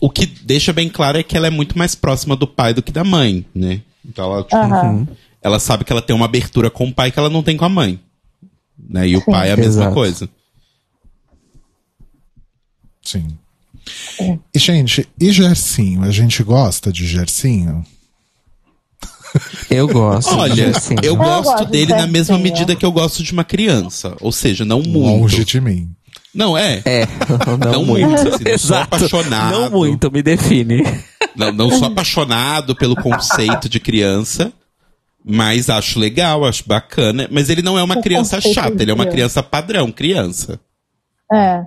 [0.00, 2.82] O que deixa bem claro é que ela é muito mais próxima do pai do
[2.82, 3.82] que da mãe, né?
[4.04, 5.08] Então ela, tipo, Aham.
[5.42, 7.64] ela sabe que ela tem uma abertura com o pai que ela não tem com
[7.64, 8.00] a mãe.
[8.78, 9.08] Né?
[9.08, 9.94] E o pai é a mesma Exato.
[9.94, 10.28] coisa.
[13.02, 13.26] Sim.
[14.54, 16.02] E, gente, e Gersinho?
[16.02, 17.84] A gente gosta de Gersinho?
[19.70, 20.34] Eu gosto.
[20.34, 23.44] Olha, eu Eu gosto gosto dele de na mesma medida que eu gosto de uma
[23.44, 24.16] criança.
[24.20, 25.20] Ou seja, não muito.
[25.20, 25.90] Longe de mim.
[26.34, 26.82] Não, é.
[26.84, 27.06] É,
[27.64, 28.08] não, Não muito.
[28.08, 28.82] muito, assim, não sou Exato.
[28.94, 29.60] apaixonado.
[29.60, 30.82] Não muito, me define.
[31.34, 34.52] Não, não sou apaixonado pelo conceito de criança,
[35.24, 37.28] mas acho legal, acho bacana.
[37.30, 39.40] Mas ele não é uma O criança chata, ele é uma criança.
[39.40, 40.60] criança padrão, criança.
[41.32, 41.62] É.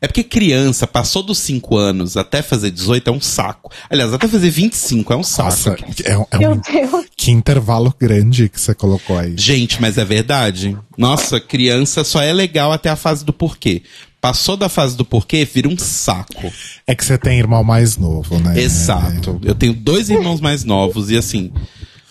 [0.00, 3.70] É porque criança, passou dos 5 anos até fazer 18 é um saco.
[3.88, 5.48] Aliás, até fazer 25 é um saco.
[5.50, 7.06] Nossa, é, um- é Meu um Deus.
[7.16, 9.34] que intervalo grande que você colocou aí.
[9.36, 10.76] Gente, mas é verdade.
[10.98, 13.82] Nossa, criança só é legal até a fase do porquê.
[14.20, 16.52] Passou da fase do porquê, vira um saco.
[16.86, 18.58] É que você tem irmão mais novo, né?
[18.60, 19.38] Exato.
[19.44, 21.52] Eu tenho dois irmãos mais novos e assim.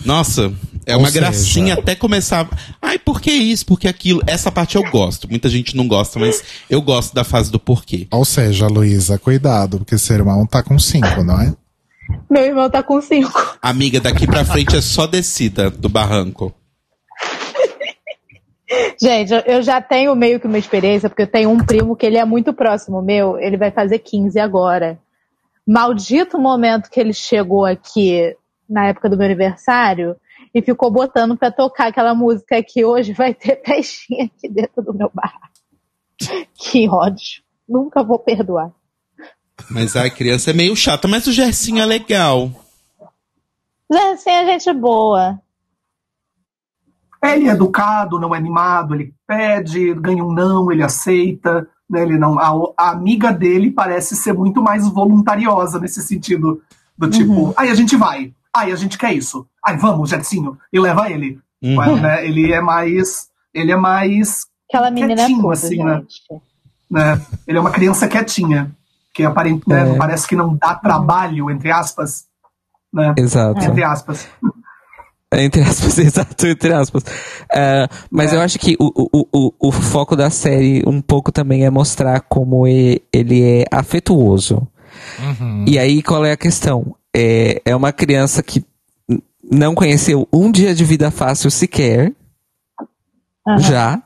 [0.03, 0.53] Nossa,
[0.85, 2.47] é Ou uma seja- gracinha até começar.
[2.81, 3.65] Ai, por que isso?
[3.65, 4.21] Por que aquilo?
[4.27, 5.27] Essa parte eu gosto.
[5.29, 8.07] Muita gente não gosta, mas eu gosto da fase do porquê.
[8.11, 11.53] Ou seja, Luísa, cuidado, porque seu irmão tá com cinco, não é?
[12.29, 13.57] Meu irmão tá com cinco.
[13.61, 16.53] Amiga, daqui pra frente é só descida do barranco.
[19.01, 22.05] Gente, eu- eu já tenho meio que uma experiência, porque eu tenho um primo que
[22.05, 24.97] ele é muito próximo meu, ele vai fazer 15 agora.
[25.67, 28.35] Maldito momento que ele chegou aqui
[28.69, 30.15] na época do meu aniversário,
[30.53, 34.93] e ficou botando pra tocar aquela música que hoje vai ter festinha aqui dentro do
[34.93, 35.33] meu bar.
[36.57, 37.43] Que ódio.
[37.67, 38.71] Nunca vou perdoar.
[39.69, 42.51] Mas a criança é meio chata, mas o Gersinho é legal.
[44.17, 45.39] Sim, é gente boa.
[47.23, 51.67] Ele é educado, não é animado, ele pede, ganha um não, ele aceita.
[51.89, 56.61] Né, ele não, a, a amiga dele parece ser muito mais voluntariosa nesse sentido.
[56.97, 57.53] Do tipo, Uhum.
[57.57, 58.33] ai, a gente vai.
[58.55, 59.45] Ai, a gente quer isso.
[59.65, 60.57] Ai, vamos, Jetsinho.
[60.71, 61.39] E leva ele.
[61.61, 61.75] Uhum.
[61.75, 63.27] Mas, né, ele é mais.
[63.53, 64.45] Ele é mais.
[64.69, 66.03] Aquela menina é Quietinho, tudo, assim, né?
[66.89, 68.71] Né, ele é uma criança quietinha.
[69.13, 69.97] Que aparente, né, É.
[69.97, 72.25] parece que não dá trabalho, entre aspas.
[72.93, 73.63] Né, Exato.
[73.63, 74.27] entre aspas.
[75.33, 77.03] Entre aspas, exato, entre aspas.
[77.53, 78.35] É, mas É.
[78.37, 82.21] eu acho que o, o, o, o foco da série um pouco também é mostrar
[82.21, 83.01] como ele
[83.43, 84.67] é afetuoso.
[85.67, 86.95] E aí, qual é a questão?
[87.15, 88.63] É, é uma criança que
[89.49, 92.11] não conheceu um dia de vida fácil sequer,
[93.47, 93.59] Aham.
[93.59, 94.03] já,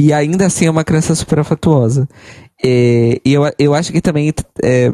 [0.00, 2.08] e ainda assim é uma criança super afetuosa.
[2.64, 4.32] É, e eu, eu acho que também
[4.62, 4.90] é,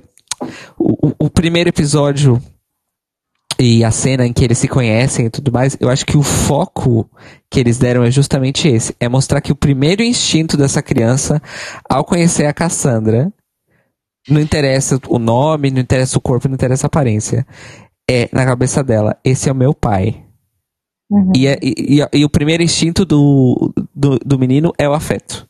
[0.79, 2.43] o- o primeiro episódio
[3.61, 6.23] e a cena em que eles se conhecem e tudo mais, eu acho que o
[6.23, 7.09] foco
[7.51, 8.95] que eles deram é justamente esse.
[9.01, 11.43] É mostrar que o primeiro instinto dessa criança,
[11.89, 13.33] ao conhecer a Cassandra,
[14.29, 17.47] não interessa o nome, não interessa o corpo, não interessa a aparência.
[18.11, 20.25] É, na cabeça dela, esse é o meu pai.
[21.11, 21.33] Uhum.
[21.35, 25.49] E, é- e- e- e o primeiro instinto do, do, do menino é o afeto.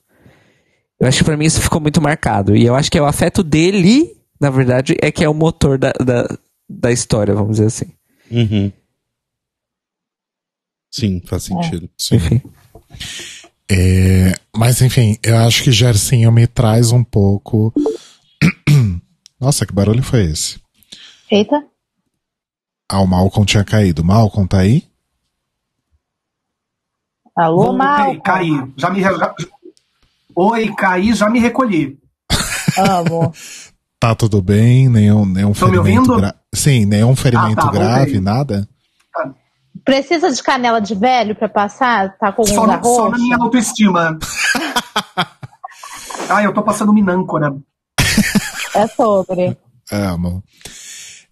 [1.01, 2.57] Eu acho que pra mim isso ficou muito marcado.
[2.57, 5.79] E eu acho que é o afeto dele, na verdade, é que é o motor
[5.79, 6.29] da, da,
[6.68, 7.87] da história, vamos dizer assim.
[8.31, 8.72] Uhum.
[10.91, 11.89] Sim, faz sentido.
[11.99, 12.16] Sim.
[12.16, 12.43] Enfim.
[13.70, 17.72] É, mas enfim, eu acho que Gersinho me traz um pouco.
[19.41, 20.61] Nossa, que barulho foi esse?
[21.30, 21.62] Eita.
[22.91, 24.03] Ah, o Malcolm tinha caído.
[24.05, 24.86] Malcolm tá aí?
[27.36, 28.20] Alô, Voltei, Mal.
[28.22, 28.51] caí.
[28.76, 29.01] Já me.
[29.01, 29.34] Já...
[30.34, 31.99] Oi, caí, já me recolhi.
[32.76, 33.32] Amo.
[34.01, 34.89] Tá tudo bem?
[34.89, 36.16] Nenhum, nenhum ferimento ouvindo?
[36.18, 36.36] grave.
[36.55, 38.20] Sim, nenhum ferimento Ah, tá, grave, voltei.
[38.20, 38.68] nada?
[39.84, 42.16] Precisa de canela de velho pra passar?
[42.16, 44.16] Tá com Só, na- só na minha autoestima.
[46.30, 47.57] Ai, eu tô passando minâncora.
[48.79, 49.57] É sobre.
[49.91, 50.43] Amo.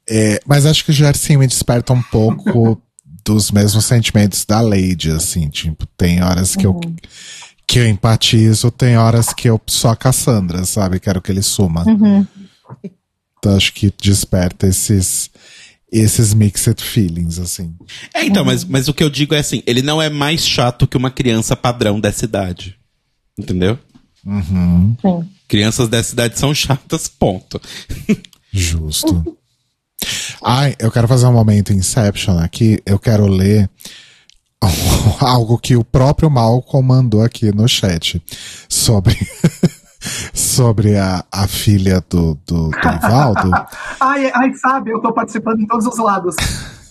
[0.09, 2.81] É, mas acho que o Gersinho me desperta um pouco
[3.25, 6.79] dos mesmos sentimentos da Lady, assim, tipo, tem horas que eu
[7.69, 11.01] que eu empatizo, tem horas que eu sou a Cassandra, sabe?
[11.01, 11.85] Quero que ele suma.
[11.85, 12.25] Uhum.
[13.39, 15.29] Então acho que desperta esses
[15.91, 17.75] esses mixed feelings, assim.
[18.15, 20.87] É, então, mas, mas o que eu digo é assim, ele não é mais chato
[20.87, 22.77] que uma criança padrão dessa idade.
[23.39, 23.79] Entendeu?
[24.25, 25.29] Uhum, Sim.
[25.49, 27.61] Crianças dessa idade são chatas, ponto.
[28.53, 29.37] justo.
[30.45, 32.81] Ai, eu quero fazer um momento Inception aqui.
[32.85, 33.71] Eu quero ler
[35.21, 38.23] algo que o próprio Malcolm mandou aqui no chat
[38.69, 39.17] sobre
[40.33, 43.51] sobre a, a filha do, do, do Ivaldo.
[43.99, 46.37] Ai, ai, sabe, eu tô participando em todos os lados.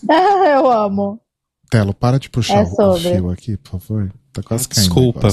[0.08, 1.20] Eu amo.
[1.76, 4.10] Telo, para de puxar É o- fio aqui, por favor.
[4.32, 4.86] Tá quase caindo.
[4.86, 5.28] Desculpa.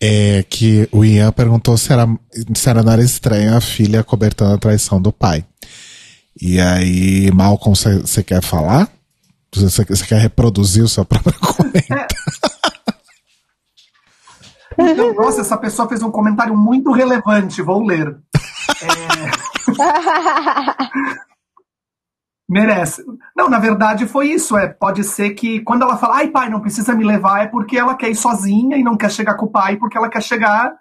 [0.00, 2.04] É que o Ian perguntou se era,
[2.54, 5.44] se era não era estranho a filha cobertando a traição do pai.
[6.40, 8.88] E aí, Malcolm, você quer falar?
[9.54, 12.06] Você quer reproduzir o seu próprio comentário?
[14.78, 18.16] Então, nossa, essa pessoa fez um comentário muito relevante, vou ler.
[18.82, 18.86] É,
[22.48, 23.04] merece.
[23.36, 24.56] Não, na verdade foi isso.
[24.56, 27.76] É, pode ser que quando ela fala, ai pai, não precisa me levar, é porque
[27.76, 30.72] ela quer ir sozinha e não quer chegar com o pai, porque ela quer chegar,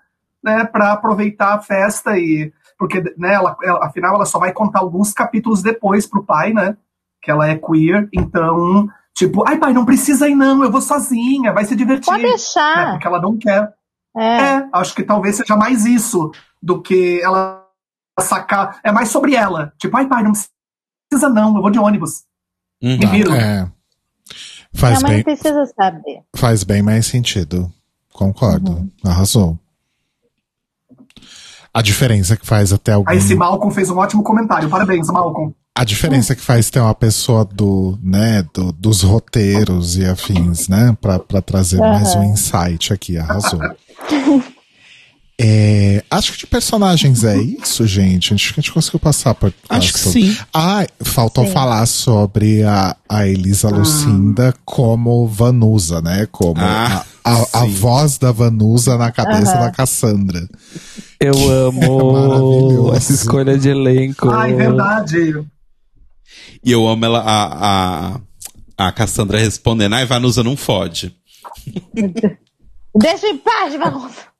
[0.43, 4.80] né, para aproveitar a festa e porque, né, ela, ela- afinal ela só vai contar
[4.80, 6.76] alguns capítulos depois pro pai, né,
[7.22, 11.54] que ela é queer, então, tipo, ai pai, não precisa ir não, eu vou sozinha,
[11.54, 12.05] vai se divertir.
[12.05, 12.92] Pode né, deixar.
[12.92, 13.74] porque ela não quer.
[14.16, 14.37] É.
[14.37, 16.32] É, acho que talvez seja mais isso
[16.62, 17.66] do que ela
[18.20, 18.79] sacar.
[18.83, 19.74] É mais sobre ela.
[19.78, 20.50] Tipo, ai, pai, não precisa
[21.12, 22.24] não, eu vou de ônibus.
[22.82, 22.98] Uhum.
[22.98, 23.34] Me viro.
[23.34, 23.70] É.
[24.74, 26.22] Faz mãe bem, precisa saber.
[26.36, 27.72] faz bem mais sentido.
[28.12, 28.72] Concordo.
[28.72, 28.90] Uhum.
[29.04, 29.58] Arrasou.
[31.74, 33.10] A diferença que faz até algum...
[33.10, 34.70] Aí esse Malcolm fez um ótimo comentário.
[34.70, 35.54] Parabéns, Malcolm.
[35.78, 40.96] A diferença que faz ter uma pessoa do, né, do, dos roteiros e afins, né,
[41.02, 43.60] pra trazer mais um insight aqui, arrasou.
[45.37, 48.33] É, acho que de personagens é isso, gente.
[48.33, 49.53] Acho que a gente conseguiu passar por.
[49.67, 50.37] Acho que sim.
[50.53, 51.51] Ah, faltou Sim.
[51.51, 56.25] falar sobre a, a Elisa Lucinda como Vanusa, né?
[56.32, 59.59] Como Ah, a, a, a voz da Vanusa na cabeça Aham.
[59.66, 60.47] da Cassandra.
[61.20, 61.33] Eu
[61.67, 61.82] amo
[62.13, 62.93] maravilhoso.
[62.95, 64.29] essa escolha de elenco.
[64.29, 65.45] Ai, verdade.
[66.63, 68.16] E eu amo ela, a,
[68.78, 71.13] a, a Cassandra respondendo, ai, Vanusa não fode.
[72.97, 74.33] Deixa em paz, bagunça.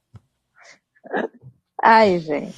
[1.86, 2.52] Ai, gente.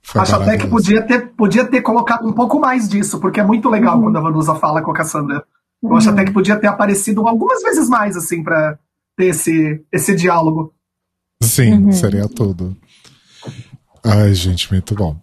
[0.00, 3.42] Foi Acho até que podia ter, podia ter colocado um pouco mais disso, porque é
[3.42, 5.44] muito legal quando a Vanusa fala com a Cassandra.
[5.82, 8.78] Eu acho até que podia ter aparecido algumas vezes mais, assim, pra
[9.16, 10.72] ter esse, esse diálogo.
[11.42, 12.76] Sim, seria tudo.
[14.04, 15.16] Ai, gente, muito bom.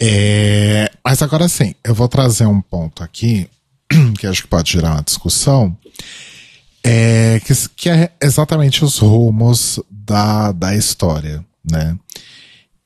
[0.00, 3.50] É, mas agora sim, eu vou trazer um ponto aqui
[4.18, 5.76] que acho que pode gerar uma discussão,
[6.82, 11.98] é, que, que é exatamente os rumos da, da história, né?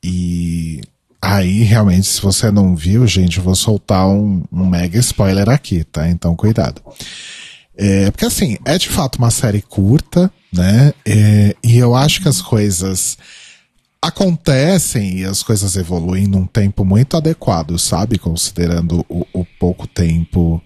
[0.03, 0.81] E
[1.21, 5.85] aí, realmente, se você não viu, gente, eu vou soltar um, um mega spoiler aqui,
[5.85, 6.09] tá?
[6.09, 6.83] Então, cuidado.
[7.77, 10.93] É, porque assim, é de fato uma série curta, né?
[11.07, 13.17] É, e eu acho que as coisas
[14.01, 18.19] acontecem e as coisas evoluem num tempo muito adequado, sabe?
[18.19, 20.61] Considerando o, o pouco tempo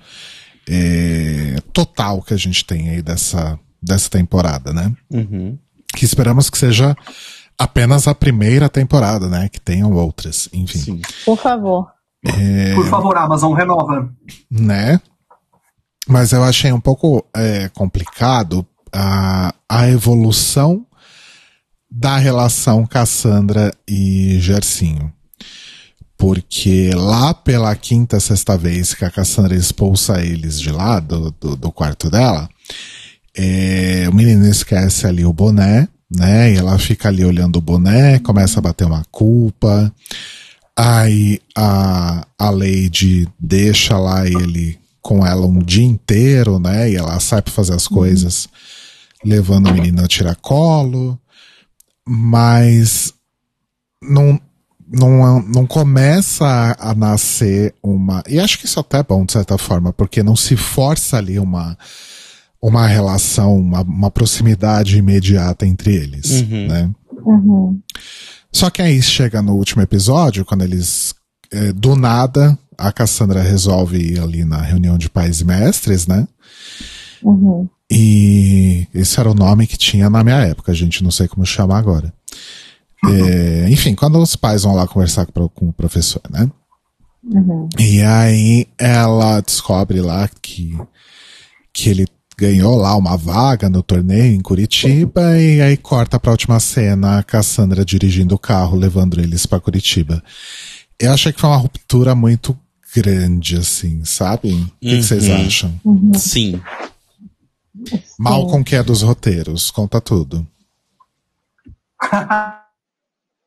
[0.69, 4.93] é, total que a gente tem aí dessa, dessa temporada, né?
[5.11, 5.57] Uhum.
[5.95, 6.97] Que esperamos que seja
[7.59, 9.49] apenas a primeira temporada, né?
[9.49, 10.78] Que tenham outras, enfim.
[10.78, 11.01] Sim.
[11.24, 11.91] Por favor.
[12.74, 14.11] Por favor, Amazon, renova.
[14.51, 15.01] né?
[16.09, 20.87] Mas eu achei um pouco é, complicado a, a evolução
[21.91, 25.12] da relação Cassandra e Gercinho.
[26.16, 31.57] Porque lá pela quinta, sexta vez que a Cassandra expulsa eles de lá, do, do,
[31.57, 32.49] do quarto dela,
[33.37, 36.53] é, o menino esquece ali o boné, né?
[36.53, 39.93] E ela fica ali olhando o boné, começa a bater uma culpa.
[40.77, 46.91] Aí a, a Lady deixa lá ele com ela um dia inteiro, né?
[46.91, 48.49] E ela sai pra fazer as coisas,
[49.25, 51.19] levando o menino a tiracolo.
[52.09, 53.15] Mas
[54.03, 54.41] não,
[54.87, 58.23] não, não começa a, a nascer uma.
[58.29, 61.39] E acho que isso até é bom, de certa forma, porque não se força ali
[61.39, 61.77] uma,
[62.67, 66.67] uma relação, uma, uma proximidade imediata entre eles, Uhum.
[66.67, 66.91] né?
[67.25, 67.81] Uhum.
[68.53, 71.15] Só que aí chega no último episódio, quando eles,
[71.53, 76.27] eh, do nada, a Cassandra resolve ir ali na reunião de pais e mestres, né?
[77.23, 77.69] Uhum.
[77.89, 81.47] E esse era o nome que tinha na minha época, a gente não sei como
[81.47, 82.13] chamar agora.
[83.09, 86.51] Eh, enfim, quando os pais vão lá conversar com, com o professor, né?
[87.23, 87.69] Uhum.
[87.79, 90.77] E aí ela descobre lá que,
[91.73, 92.07] que ele
[92.39, 97.23] ganhou lá uma vaga no torneio em Curitiba e aí corta pra última cena a
[97.23, 100.23] Cassandra dirigindo o carro, levando eles pra Curitiba.
[100.99, 102.59] Eu achei que foi uma ruptura muito
[102.95, 104.53] grande, assim, sabe?
[104.53, 105.47] O que, que vocês Uhum.
[105.47, 105.81] acham?
[106.19, 106.61] Sim.
[108.19, 110.47] Mal com que é dos roteiros, conta tudo.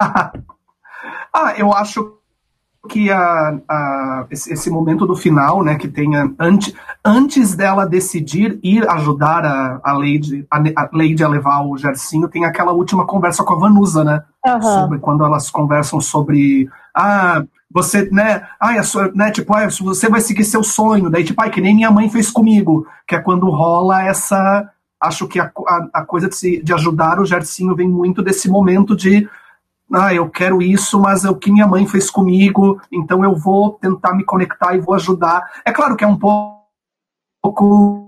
[0.02, 2.19] ah, eu acho
[2.88, 6.73] que a, a- esse, esse momento do final, né, que tenha antes,
[7.03, 12.30] antes dela decidir ir ajudar a, a Lady, a, a Lady a levar o Gercinho,
[12.30, 14.23] tem aquela última conversa com a Vanusa, né?
[14.45, 14.61] Aham.
[14.61, 20.07] sobre quando elas conversam sobre ah você né ai a sua, né tipo ah, você
[20.10, 23.19] vai seguir seu sonho daí tipo ai que nem minha mãe fez comigo que é
[23.19, 24.69] quando rola essa
[25.03, 28.49] acho que a, a, a coisa de, se, de ajudar o Gercinho vem muito desse
[28.49, 29.27] momento de
[29.94, 33.72] ah eu quero isso mas é o que minha mãe fez comigo então eu vou
[33.74, 38.06] tentar me conectar e vou ajudar é claro que é um pouco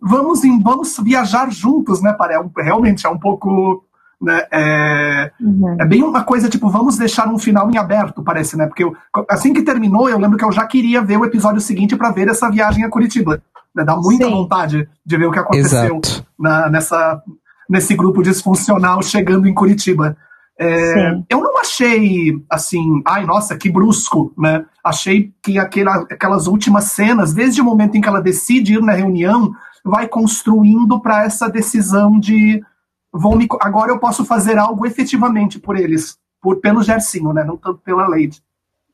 [0.00, 3.84] vamos em, vamos viajar juntos né para é realmente é um pouco
[4.20, 5.76] né, é, Uhum.
[5.78, 8.66] é bem uma coisa tipo, vamos deixar um final em aberto, parece, né?
[8.66, 8.96] Porque eu-
[9.28, 12.28] assim que terminou, eu lembro que eu já queria ver o episódio seguinte pra ver
[12.28, 13.42] essa viagem a Curitiba.
[13.74, 13.84] Né?
[13.84, 14.30] Dá muita Sim.
[14.30, 16.00] vontade de ver o que aconteceu
[16.38, 17.22] na- nessa,
[17.68, 20.16] nesse grupo disfuncional chegando em Curitiba.
[20.58, 24.64] É, eu não achei assim, ai nossa, que brusco, né?
[24.84, 28.92] Achei que aquela, aquelas últimas cenas, desde o momento em que ela decide ir na
[28.92, 29.52] reunião,
[29.84, 32.62] vai construindo para essa decisão de
[33.12, 37.44] vou me, agora eu posso fazer algo efetivamente por eles, por pelo Gercinho, né?
[37.44, 38.42] Não tanto pela Lady.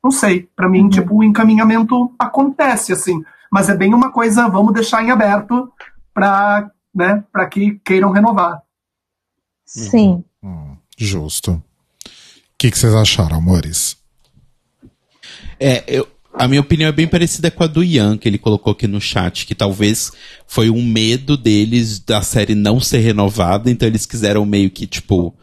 [0.03, 4.73] Não sei, para mim, tipo, o encaminhamento acontece assim, mas é bem uma coisa, vamos
[4.73, 5.71] deixar em aberto
[6.15, 8.63] para, né, para que queiram renovar.
[9.67, 10.25] Sim.
[11.05, 11.53] Justo.
[11.53, 11.63] O
[12.59, 13.97] que, que vocês acharam, amores?
[15.59, 18.73] É, eu, a minha opinião é bem parecida com a do Ian, que ele colocou
[18.73, 20.13] aqui no chat, que talvez
[20.47, 25.35] foi um medo deles da série não ser renovada, então eles quiseram meio que, tipo,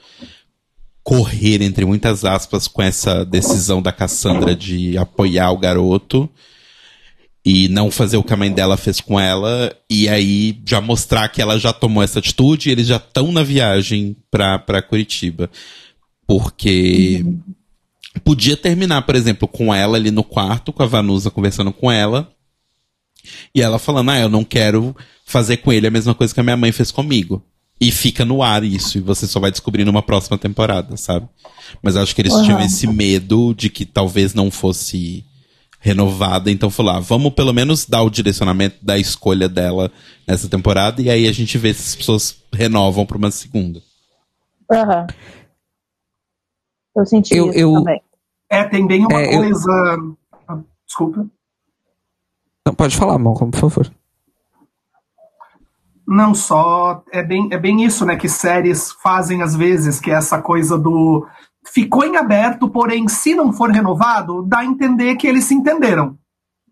[1.03, 6.29] correr, entre muitas aspas, com essa decisão da Cassandra de apoiar o garoto
[7.49, 11.29] e não fazer o que a mãe dela fez com ela, e aí já mostrar
[11.29, 15.49] que ela já tomou essa atitude e eles já estão na viagem pra, pra Curitiba.
[16.27, 17.25] Porque
[18.21, 22.29] podia terminar, por exemplo, com ela ali no quarto, com a Vanusa conversando com ela.
[23.55, 24.93] E ela falando, ah, eu não quero
[25.25, 27.41] fazer com ele a mesma coisa que a minha mãe fez comigo.
[27.79, 31.29] E fica no ar isso, e você só vai descobrir numa próxima temporada, sabe?
[31.81, 32.43] Mas acho que eles Uhum.
[32.43, 35.23] tinham esse medo de que talvez não fosse
[35.87, 39.89] renovada, então falou, ah, vamos pelo menos dar o direcionamento da escolha dela
[40.27, 43.81] nessa temporada, e aí a gente vê se as pessoas renovam pra uma segunda.
[44.71, 45.07] Aham.
[46.95, 48.01] Eu senti Eu- isso eu- também.
[48.49, 49.69] É, tem bem uma É, eu- coisa.
[50.47, 51.25] Ah, Desculpa.
[52.65, 53.91] Não, pode falar, Malcolm, por favor.
[56.07, 57.03] Não só.
[57.11, 58.15] É bem, é bem isso, né?
[58.15, 61.25] Que séries fazem às vezes, que é essa coisa do.
[61.73, 66.17] Ficou em aberto, porém, se não for renovado, dá a entender que eles se entenderam.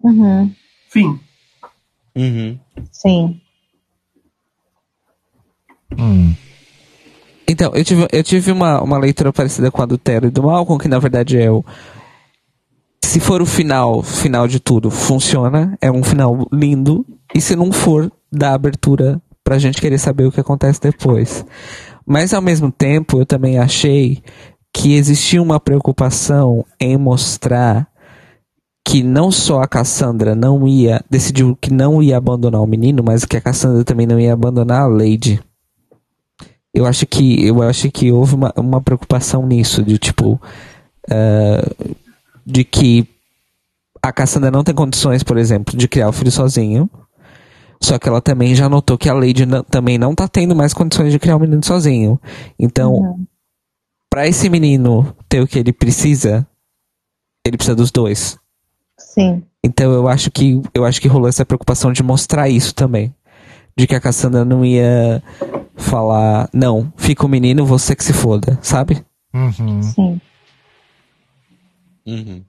[0.01, 0.51] Uhum.
[0.89, 1.19] Fim.
[2.15, 2.57] Uhum.
[2.91, 3.41] Sim.
[5.97, 6.33] Hum.
[7.47, 10.43] Então, eu tive, eu tive uma, uma leitura parecida com a do Tero e do
[10.43, 11.63] Malcolm, que na verdade é o.
[13.03, 17.71] Se for o final, final de tudo, funciona, é um final lindo, e se não
[17.71, 21.45] for, dá abertura pra gente querer saber o que acontece depois.
[22.05, 24.23] Mas ao mesmo tempo, eu também achei
[24.75, 27.87] que existia uma preocupação em mostrar
[28.83, 33.23] que não só a Cassandra não ia, decidiu que não ia abandonar o menino, mas
[33.23, 35.41] que a Cassandra também não ia abandonar a Lady.
[36.73, 40.39] Eu acho que eu acho que houve uma, uma preocupação nisso de tipo
[41.09, 41.71] eh,
[42.45, 43.07] de que
[44.01, 46.89] a Cassandra não tem condições, por exemplo, de criar o filho sozinho.
[47.81, 51.13] Só que ela também já notou que a Lady também não tá tendo mais condições
[51.13, 52.19] de criar o menino sozinho.
[52.59, 53.25] Então,
[54.09, 56.47] pra esse menino ter o que ele precisa,
[57.45, 58.37] ele precisa dos dois.
[58.97, 59.43] Sim.
[59.63, 63.13] Então eu acho que eu acho que rolou essa preocupação de mostrar isso também.
[63.77, 65.21] De que a Cassandra não ia
[65.75, 69.03] falar, não, fica o menino, você que se foda, sabe?
[69.33, 69.81] Uhum.
[69.83, 70.21] Sim.
[72.05, 72.43] Uhum.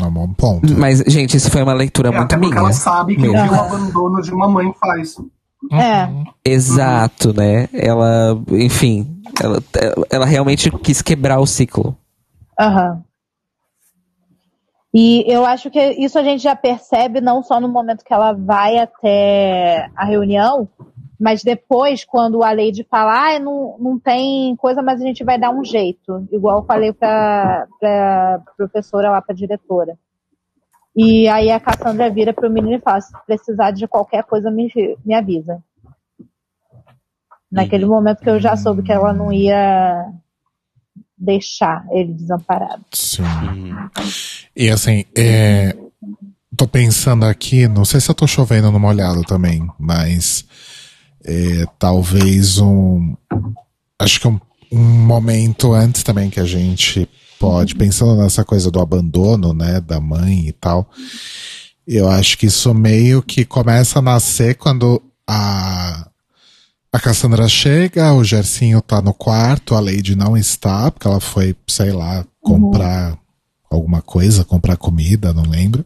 [0.00, 0.72] É um bom ponto.
[0.76, 2.56] Mas, gente, isso foi uma leitura É, muito até minha.
[2.56, 3.36] ela sabe que Mesmo.
[3.38, 5.16] o que o abandono de uma mãe faz.
[5.72, 6.08] É.
[6.44, 7.68] Exato, né?
[7.72, 9.58] Ela, enfim, ela,
[10.10, 11.96] ela realmente quis quebrar o ciclo.
[12.58, 13.02] Aham.
[14.92, 18.32] E eu acho que isso a gente já percebe não só no momento que ela
[18.32, 20.68] vai até a reunião,
[21.18, 25.38] mas depois, quando a Lady fala, ah, não, não tem coisa, mas a gente vai
[25.38, 26.28] dar um jeito.
[26.30, 29.98] Igual eu falei pra, pra professora lá, pra diretora.
[30.96, 34.70] E aí a Cassandra vira pro menino e fala, se precisar de qualquer coisa, me,
[35.04, 35.62] me avisa.
[37.50, 40.12] Naquele momento que eu já soube que ela não ia
[41.16, 42.84] deixar ele desamparado.
[42.92, 43.22] Sim.
[43.22, 43.88] Uhum.
[44.56, 45.76] E assim, é,
[46.56, 50.44] tô pensando aqui, não sei se eu tô chovendo no molhado também, mas
[51.24, 53.16] é, talvez um.
[53.98, 54.40] Acho que um,
[54.72, 57.08] um momento antes também que a gente
[57.44, 60.88] pode, pensando nessa coisa do abandono, né, da mãe e tal,
[61.86, 66.08] eu acho que isso meio que começa a nascer quando a.
[66.92, 71.56] A Cassandra chega, o Gercinho tá no quarto, a Lady não está, porque ela foi,
[71.66, 73.18] sei lá, comprar
[73.68, 75.84] alguma coisa, comprar comida, não lembro.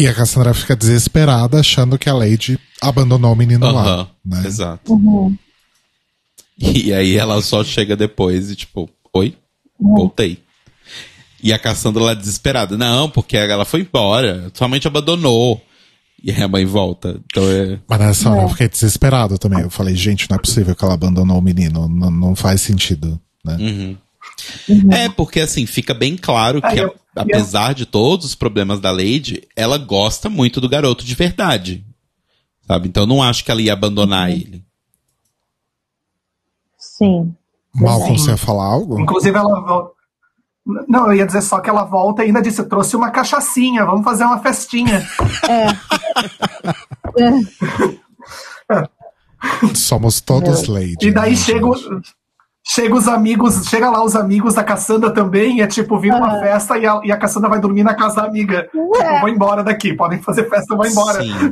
[0.00, 3.82] E a Cassandra fica desesperada, achando que a Lady abandonou o menino lá.
[3.82, 4.42] Aham, Né?
[4.46, 4.92] Exato.
[6.58, 9.36] E aí ela só chega depois e tipo, oi?
[9.78, 10.42] Voltei.
[11.42, 12.76] E a Cassandra lá desesperada.
[12.76, 14.50] Não, porque ela foi embora.
[14.54, 15.62] Sua mãe te abandonou.
[16.22, 17.20] E aí a mãe volta.
[17.26, 17.78] Então é.
[17.86, 19.60] Mas nessa hora eu fiquei desesperado também.
[19.60, 21.88] Eu falei, gente, não é possível que ela abandonou o menino.
[21.88, 23.20] Não, não faz sentido.
[23.44, 23.56] Né?
[23.60, 23.96] Uhum.
[24.92, 29.42] É, porque assim, fica bem claro que, a- apesar de todos os problemas da Lady,
[29.54, 31.84] ela gosta muito do garoto de verdade.
[32.66, 32.88] Sabe?
[32.88, 34.64] Então eu não acho que ela ia abandonar ele.
[36.78, 37.34] Sim.
[37.80, 38.24] Malcolm, Sim.
[38.24, 39.00] você ia falar algo?
[39.00, 39.90] Inclusive, ela.
[40.88, 44.04] Não, eu ia dizer só que ela volta e ainda disse: trouxe uma cachaçinha, vamos
[44.04, 45.06] fazer uma festinha.
[49.74, 51.06] Somos todos Lady.
[51.06, 51.66] E daí né, chega,
[52.66, 56.40] chega os amigos, chega lá os amigos da Cassandra também, e é tipo, vira uma
[56.40, 58.64] festa e a, e a Cassandra vai dormir na casa da amiga.
[58.64, 58.90] Tipo,
[59.20, 61.22] vou embora daqui, podem fazer festa, eu vou embora.
[61.22, 61.50] Sim.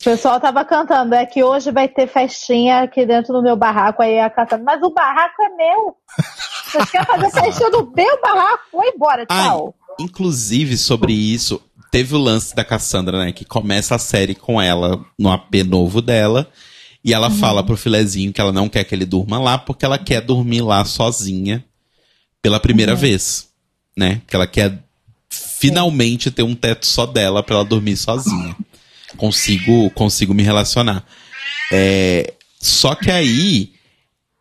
[0.00, 4.02] O pessoal tava cantando, é que hoje vai ter festinha aqui dentro do meu barraco,
[4.02, 5.96] aí a cantando, mas o barraco é meu.
[6.70, 8.64] Vocês querem fazer festinha do meu barraco?
[8.72, 9.74] Vou embora, tchau.
[9.98, 13.32] inclusive, sobre isso, teve o lance da Cassandra, né?
[13.32, 16.46] Que começa a série com ela no AP novo dela.
[17.02, 19.96] E ela fala pro filezinho que ela não quer que ele durma lá, porque ela
[19.96, 21.64] quer dormir lá sozinha
[22.42, 23.48] pela primeira vez.
[23.96, 24.20] Né?
[24.26, 24.82] Que ela quer
[25.30, 28.56] finalmente ter um teto só dela pra ela dormir sozinha.
[29.16, 31.04] Consigo, consigo me relacionar.
[31.72, 33.72] É, só que aí,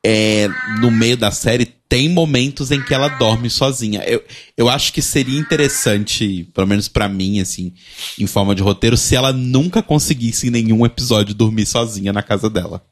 [0.06, 0.48] é,
[0.80, 4.04] no meio da série, tem momentos em que ela dorme sozinha.
[4.06, 4.24] Eu,
[4.58, 7.74] eu acho que seria interessante, pelo menos pra mim, assim,
[8.20, 12.50] em forma de roteiro, se ela nunca conseguisse em nenhum episódio dormir sozinha na casa
[12.50, 12.84] dela.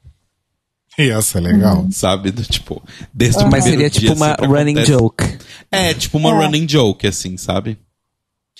[0.96, 1.88] Ia ser legal.
[1.90, 2.30] Sabe?
[2.30, 2.80] Do, tipo,
[3.12, 4.92] desde o Mas seria dia tipo uma sempre running acontece.
[4.92, 5.38] joke.
[5.70, 6.32] É, tipo uma É.
[6.46, 7.76] running joke, assim, sabe?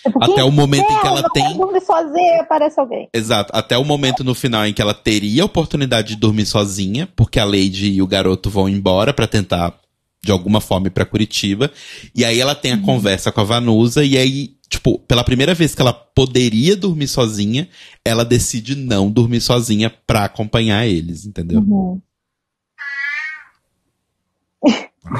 [0.05, 3.09] Tipo, Até o momento em que ela quer tem- dormir sozinha e aparece alguém.
[3.13, 3.51] Exato.
[3.57, 7.41] Até o momento no final em que ela teria a oportunidade de dormir sozinha, porque
[7.41, 9.75] a Lady e o garoto vão embora pra tentar,
[10.23, 11.71] de alguma forma, ir pra Curitiba.
[12.15, 15.75] E aí ela tem a conversa com a Vanusa, e aí, tipo, pela primeira vez
[15.75, 17.67] que ela poderia dormir sozinha,
[18.05, 21.61] ela decide não dormir sozinha pra acompanhar eles, entendeu?
[21.61, 21.99] Uhum.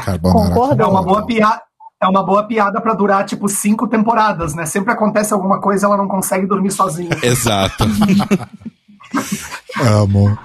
[0.05, 0.55] Carbonara.
[0.55, 0.83] Concordo.
[0.83, 1.63] É uma boa piada.
[2.03, 4.67] É uma boa piada pra durar, tipo, cinco temporadas, né?
[4.67, 7.17] Sempre acontece alguma coisa ela não consegue dormir sozinha.
[7.23, 7.85] Exato.
[9.81, 10.37] Amo.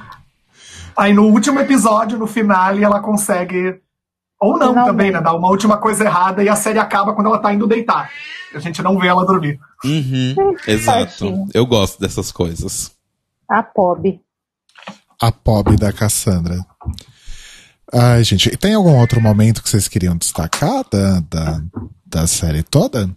[0.96, 3.80] Aí no último episódio, no finale, ela consegue.
[4.40, 4.86] Ou não Finalmente.
[4.86, 5.22] também, né?
[5.22, 8.10] Dar uma última coisa errada e a série acaba quando ela tá indo deitar.
[8.54, 9.60] A gente não vê ela dormir.
[9.84, 11.46] Uhum, exato.
[11.54, 12.92] Eu gosto dessas coisas.
[13.50, 14.20] A Pob.
[15.22, 16.66] A pobre da Cassandra.
[17.94, 21.62] Ai, gente, tem algum outro momento que vocês queriam destacar da, da,
[22.06, 23.10] da série toda?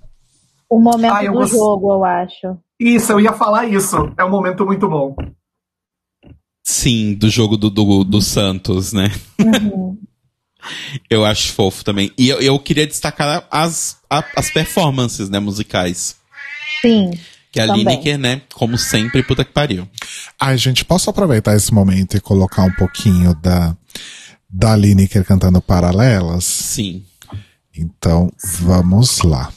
[0.68, 2.56] O momento Ah, do gost- jogo, eu acho.
[2.80, 3.96] Isso, eu ia falar isso.
[4.18, 5.14] É um momento muito bom.
[6.64, 9.10] Sim, do jogo do, do, do Santos, né?
[9.40, 9.98] Uhum.
[11.10, 12.12] Eu acho fofo também.
[12.16, 16.14] E eu, eu queria destacar as, a- as performances, né, musicais.
[16.80, 17.10] Sim.
[17.50, 17.80] Que a Também.
[17.84, 19.88] Lineker, né, como sempre, puta que pariu.
[20.38, 23.76] Ai, gente, posso aproveitar esse momento e colocar um pouquinho da,
[24.52, 26.44] da Lineker cantando paralelas?
[26.44, 27.02] Sim.
[27.74, 28.30] Então,
[28.60, 29.50] vamos lá.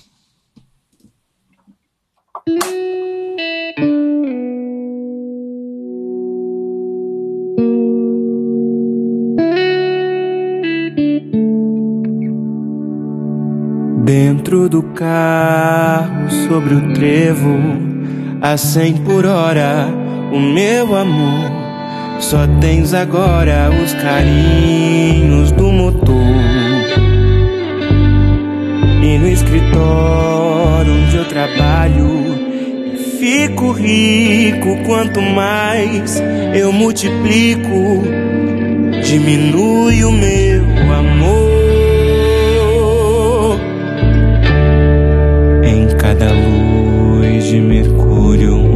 [14.05, 17.57] Dentro do carro, sobre o trevo,
[18.39, 19.87] a cem por hora,
[20.31, 21.64] o meu amor.
[22.19, 26.15] Só tens agora os carinhos do motor.
[29.03, 32.07] E no escritório onde eu trabalho,
[33.19, 36.21] fico rico quanto mais
[36.53, 38.03] eu multiplico,
[39.03, 40.63] diminui o meu
[40.93, 41.55] amor.
[45.63, 48.74] Em cada luz de Mercúrio,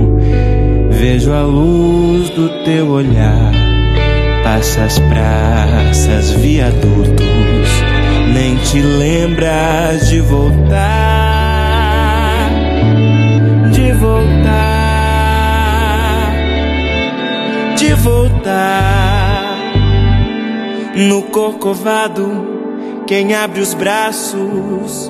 [0.99, 3.53] vejo a luz do teu olhar.
[4.43, 7.69] Passa as praças, viadutos,
[8.33, 10.89] nem te lembras de voltar.
[13.71, 14.73] De voltar,
[17.77, 19.57] de voltar.
[20.95, 22.45] No corcovado,
[23.07, 25.09] quem abre os braços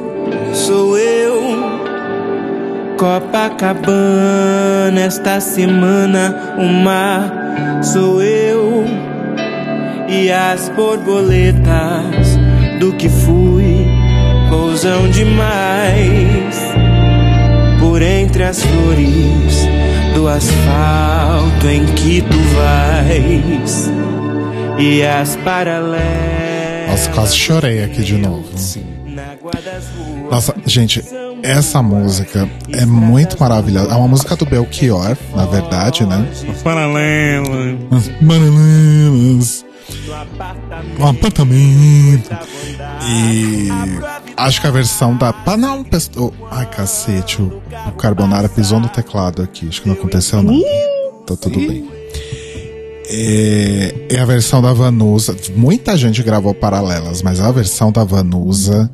[0.54, 1.79] sou eu.
[3.00, 8.84] Copacabana, esta semana o mar sou eu.
[10.10, 12.38] E as borboletas
[12.78, 13.88] do que fui
[14.50, 16.58] pousam demais
[17.80, 19.66] por entre as flores
[20.14, 23.90] do asfalto em que tu vais.
[24.78, 26.04] E as paralelas.
[26.90, 28.44] Nossa, quase chorei aqui de novo.
[30.30, 31.02] Nossa, gente,
[31.44, 33.92] essa música é muito maravilhosa.
[33.92, 36.28] É uma música do Belchior, na verdade, né?
[36.64, 37.78] Paralela.
[37.92, 39.66] As Paralelas.
[41.00, 42.30] Um apartamento.
[43.08, 43.68] E
[44.38, 45.34] acho que a versão da.
[45.46, 45.86] Ah, não,
[46.18, 49.68] oh, ai, cacete, o, o Carbonara pisou no teclado aqui.
[49.68, 50.60] Acho que não aconteceu nada.
[51.26, 51.90] Tá tudo bem.
[53.12, 55.36] É, é a versão da Vanusa.
[55.56, 58.92] Muita gente gravou paralelas, mas a versão da Vanusa.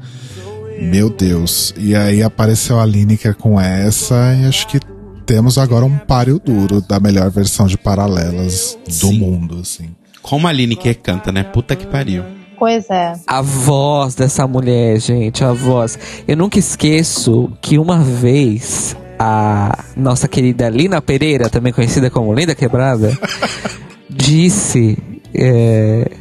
[0.79, 1.73] Meu Deus.
[1.77, 4.79] E aí apareceu a Lineker com essa, e acho que
[5.25, 9.19] temos agora um páreo duro da melhor versão de paralelas do Sim.
[9.19, 9.89] mundo, assim.
[10.21, 11.43] Como a Lineker canta, né?
[11.43, 12.23] Puta que pariu.
[12.57, 13.13] Pois é.
[13.27, 15.97] A voz dessa mulher, gente, a voz.
[16.27, 22.55] Eu nunca esqueço que uma vez a nossa querida Lina Pereira, também conhecida como Linda
[22.55, 23.17] Quebrada,
[24.09, 24.97] disse.
[25.33, 26.11] é,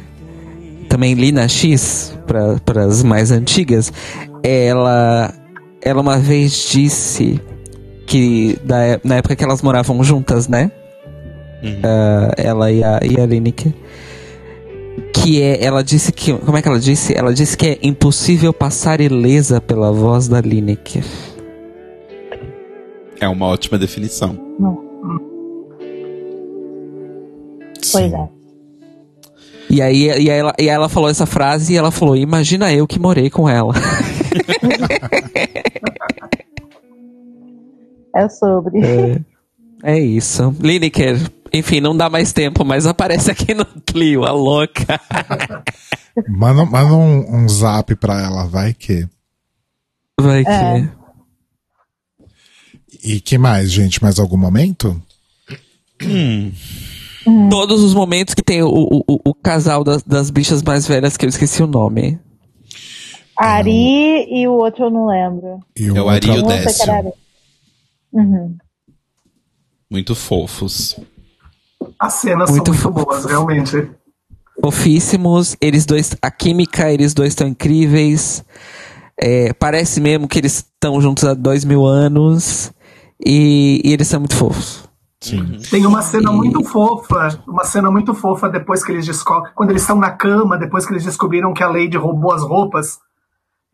[0.89, 3.91] também Lina X, para as mais antigas,
[4.47, 5.33] ela,
[5.81, 7.39] ela uma vez disse
[8.05, 10.71] que da, é- na época que elas moravam juntas, né?
[11.63, 11.79] Uhum.
[11.83, 13.73] Ah, ela e a, e a Lineker.
[15.13, 16.33] Que é, ela disse que.
[16.33, 17.17] Como é que ela disse?
[17.17, 21.03] Ela disse que é impossível passar ilesa pela voz da Lineker.
[23.19, 24.37] É uma ótima definição.
[27.91, 28.13] Pois Sim.
[28.15, 28.27] é.
[29.69, 32.85] E aí, e aí ela, e ela falou essa frase e ela falou: Imagina eu
[32.85, 33.73] que morei com ela.
[38.15, 39.25] É sobre.
[39.83, 40.55] É isso.
[40.59, 41.19] Lineker,
[41.53, 44.99] enfim, não dá mais tempo, mas aparece aqui no Clio, a louca.
[46.29, 49.05] Manda, manda um, um zap pra ela, vai que.
[50.17, 50.49] Vai que.
[50.49, 50.89] É.
[53.03, 54.01] E que mais, gente?
[54.01, 54.99] Mais algum momento?
[57.49, 61.17] Todos os momentos que tem o, o, o- o casal das, das bichas mais velhas,
[61.17, 62.17] que eu esqueci o nome.
[63.37, 65.59] Ari e o outro eu não lembro.
[65.77, 67.13] E É o Ari e o Décio.
[68.13, 68.57] Uhum.
[69.91, 70.97] Muito fofos.
[71.99, 73.89] As cenas Muito são muito boas, realmente.
[74.61, 78.43] Fofíssimos, eles dois, a química, eles dois estão incríveis.
[79.19, 82.71] É, parece mesmo que eles estão juntos há dois mil anos.
[83.23, 84.83] E, e eles são muito fofos.
[85.21, 85.57] Sim.
[85.69, 89.69] Tem uma cena E- muito fofa, uma cena muito fofa depois que eles descobrem, quando
[89.71, 92.99] eles estão na cama, depois que eles descobriram que a Lady roubou as roupas.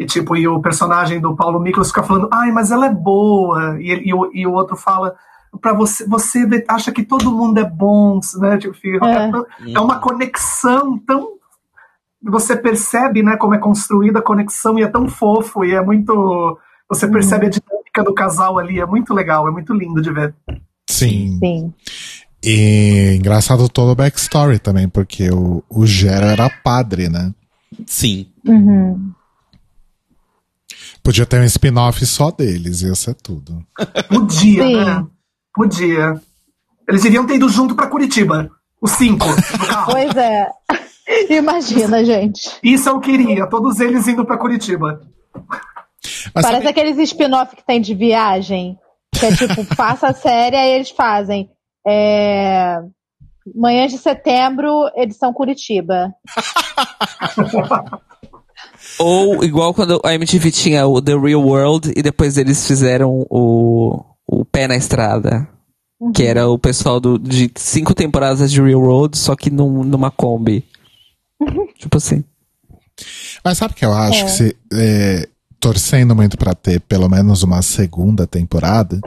[0.01, 3.79] E tipo, e o personagem do Paulo Miklos fica falando, ai, mas ela é boa.
[3.79, 5.15] E, ele- e o, e o outro fala,
[5.61, 8.57] para você, você acha que todo mundo é bom, né?
[8.57, 8.75] Tipo,
[9.05, 9.29] É.
[9.29, 11.33] é, é uma conexão tão.
[12.23, 16.57] Você percebe, né, como é construída a conexão e é tão fofo e é muito.
[16.89, 20.33] Você percebe a dinâmica do casal ali, é muito legal, é muito lindo de ver.
[20.89, 21.37] Sim.
[21.39, 21.73] Sim.
[22.43, 27.31] E engraçado todo o backstory também, porque o, o Gero era padre, né?
[27.85, 28.27] Sim.
[28.47, 29.11] Uhum.
[31.03, 33.65] Podia ter um spin-off só deles, ia ser tudo.
[34.07, 34.75] Podia, Sim.
[34.85, 35.05] né?
[35.53, 36.21] Podia.
[36.87, 38.49] Eles deviam ter ido junto pra Curitiba.
[38.81, 39.25] Os cinco.
[39.85, 40.47] Pois é.
[41.29, 42.41] Imagina, gente.
[42.63, 45.01] Isso eu queria, todos eles indo pra Curitiba.
[46.33, 48.77] Mas Parece sabe- aqueles spin-off que tem de viagem.
[49.13, 51.49] Que é tipo, passa a série e eles fazem.
[51.85, 52.77] É...
[53.55, 56.13] Manhã de setembro, edição Curitiba.
[58.99, 64.03] Ou igual quando a MTV tinha o The Real World e depois eles fizeram o,
[64.27, 65.47] o Pé na Estrada.
[66.15, 70.09] Que era o pessoal do, de cinco temporadas de Real World, só que num, numa
[70.09, 70.65] Kombi.
[71.77, 72.23] tipo assim.
[73.45, 74.23] Mas sabe o que eu acho É.
[74.25, 75.27] que se é,
[75.59, 78.99] torcendo muito pra ter pelo menos uma segunda temporada,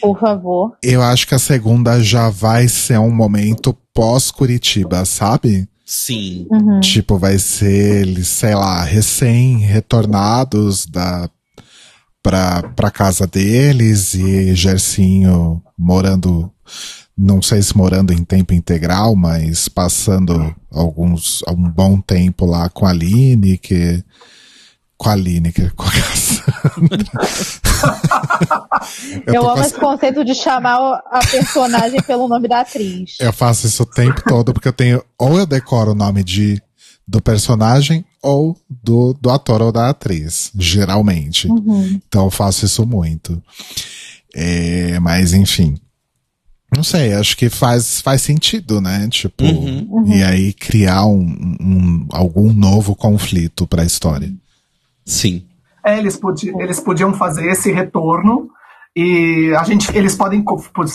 [0.00, 0.76] Por favor.
[0.82, 5.66] eu acho que a segunda já vai ser um momento pós Curitiba, sabe?
[5.90, 6.46] Sim.
[6.48, 6.78] Uhum.
[6.78, 11.28] Tipo, vai ser eles, sei lá, recém-retornados da
[12.22, 16.48] pra, pra casa deles e Gercinho morando,
[17.18, 22.86] não sei se morando em tempo integral, mas passando alguns, um bom tempo lá com
[22.86, 24.04] a Aline, que
[25.00, 27.04] com a Aline, que com a Cassandra.
[29.26, 30.76] Eu, tô amo com- esse conceito de chamar
[31.10, 33.16] a personagem pelo nome da atriz.
[33.18, 36.60] Eu faço isso o tempo todo porque eu tenho, ou eu decoro o nome de,
[37.08, 41.48] do personagem ou do, do ator ou da atriz, geralmente.
[42.06, 43.42] Então eu faço isso muito.
[44.34, 45.76] É, mas enfim.
[46.76, 49.08] Não sei, acho que faz, faz sentido, né?
[49.10, 50.04] Tipo, Uhum.
[50.06, 51.22] e aí criar um,
[51.58, 54.30] um- algum novo conflito pra história.
[55.04, 55.46] Sim.
[55.84, 58.50] É, eles, podi eles podiam fazer esse retorno
[58.94, 60.44] e a gente, eles podem,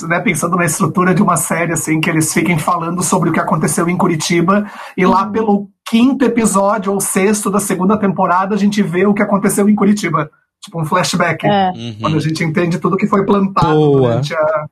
[0.08, 3.40] né, pensando na estrutura de uma série, assim, que eles fiquem falando sobre o que
[3.40, 8.82] aconteceu em Curitiba e lá pelo quinto episódio ou sexto da segunda temporada a gente
[8.82, 10.30] vê o que aconteceu em Curitiba.
[10.62, 11.46] Tipo um flashback.
[11.46, 11.70] É.
[11.70, 11.98] Uhum.
[12.02, 14.10] Quando a gente entende tudo que foi plantado Boa.
[14.10, 14.66] durante a.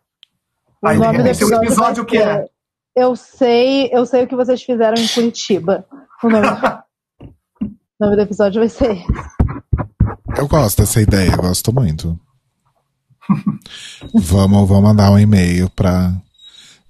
[0.81, 2.45] O nome do esse é o episódio, episódio que é.
[2.95, 5.85] Eu sei, eu sei o que vocês fizeram em Curitiba.
[8.03, 8.97] O nome, do episódio vai ser.
[8.97, 9.05] esse.
[10.37, 12.19] Eu gosto dessa ideia, gosto muito.
[14.13, 16.11] vamos, vamos mandar um e-mail pra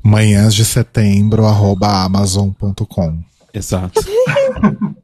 [0.04, 3.24] manhãs de setembro, arroba amazon.com.
[3.54, 4.02] Exato.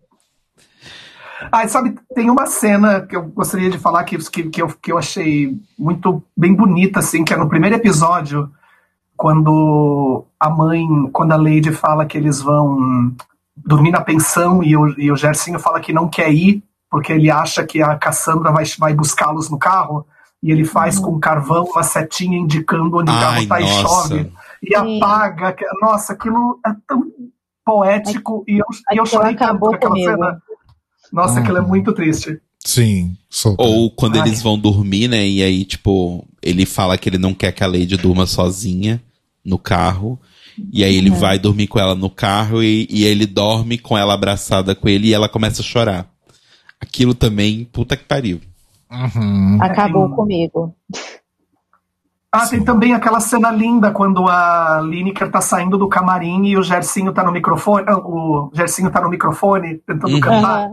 [1.51, 4.91] Ah, sabe, tem uma cena que eu gostaria de falar que, que, que, eu, que
[4.91, 8.51] eu achei muito bem bonita, assim, que é no primeiro episódio,
[9.17, 13.15] quando a mãe, quando a Lady fala que eles vão
[13.65, 17.29] dormir na pensão e o, e o Gersinho fala que não quer ir, porque ele
[17.29, 20.05] acha que a Cassandra vai, vai buscá-los no carro,
[20.41, 24.31] e ele faz com carvão uma setinha indicando onde o carro Ai, tá e chove,
[24.63, 24.97] e Sim.
[24.97, 25.51] apaga.
[25.53, 27.03] que- Nossa, aquilo é tão
[27.65, 30.11] poético, e eu, e eu chorei tanto acabou com aquela comigo.
[30.11, 30.41] cena.
[31.11, 32.39] Nossa, aquilo é muito triste.
[32.63, 33.63] Sim, super.
[33.63, 34.27] Ou quando Ai.
[34.27, 35.25] eles vão dormir, né?
[35.27, 39.01] E aí, tipo, ele fala que ele não quer que a Lady durma sozinha
[39.43, 40.19] no carro.
[40.71, 44.13] E aí ele vai dormir com ela no carro e, e ele dorme com ela
[44.13, 46.07] abraçada com ele e ela começa a chorar.
[46.79, 48.39] Aquilo também, puta que pariu.
[48.91, 49.57] Uhum.
[49.61, 50.15] Acabou Sim.
[50.15, 50.75] comigo.
[52.31, 56.63] Ah, tem também aquela cena linda quando a Lineker tá saindo do camarim e o
[56.63, 57.85] Gersinho tá no microfone.
[57.89, 60.19] o Gersinho tá no microfone tentando Uhum.
[60.19, 60.69] cantar.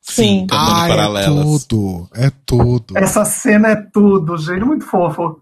[0.00, 0.46] Sim, Sim.
[0.50, 1.64] Ah, é paralelas.
[1.66, 2.08] tudo.
[2.14, 2.96] É tudo.
[2.98, 5.40] Essa cena é tudo, gente, muito fofo.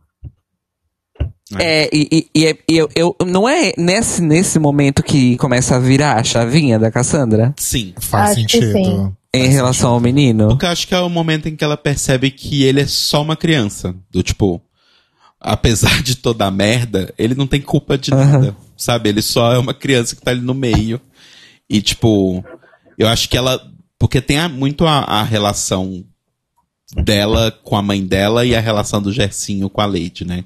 [1.59, 5.77] É, e, e- e é- e eu, eu- não é nesse, nesse momento que começa
[5.77, 7.95] a virar a chavinha da Cassandra Sim.
[8.01, 8.73] Faz Acho sentido.
[8.73, 9.13] sim.
[9.33, 10.49] em relação ao menino?
[10.49, 13.23] Porque eu acho que é o momento em que ela percebe que ele é só
[13.23, 13.95] uma criança.
[14.11, 14.61] Do tipo,
[15.41, 18.25] apesar de toda a merda, ele não tem culpa de Aham.
[18.25, 18.57] nada.
[18.77, 19.09] Sabe?
[19.11, 21.01] Ele só é uma criança que tá ali no meio.
[21.71, 22.43] E, tipo,
[22.99, 23.61] eu acho que ela.
[23.99, 26.03] Porque tem a- muito a, a relação
[26.97, 30.45] dela com a mãe dela e a relação do Gersinho com a Lady, né?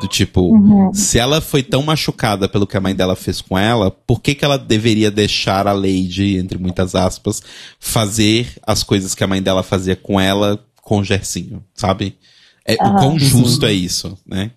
[0.00, 0.50] Do tipo,
[0.92, 4.34] se ela foi tão machucada pelo que a mãe dela fez com ela, por que,
[4.34, 7.42] que ela deveria deixar a Lady, entre muitas aspas,
[7.78, 12.18] fazer as coisas que a mãe dela fazia com ela com o Gersinho, sabe?
[12.66, 14.50] É, O quão justo é isso, né?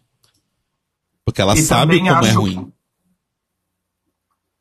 [1.26, 2.72] Porque ela E sabe como é acho- ruim.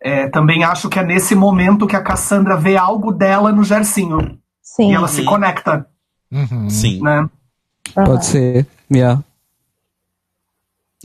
[0.01, 4.39] É, também acho que é nesse momento que a Cassandra vê algo dela no Gersinho.
[4.61, 4.91] Sim.
[4.91, 5.87] E ela se conecta,
[6.31, 6.69] Uhum.
[6.71, 7.01] Sim.
[7.03, 7.29] né?
[7.95, 8.67] Pode ser.
[8.93, 9.23] Yeah.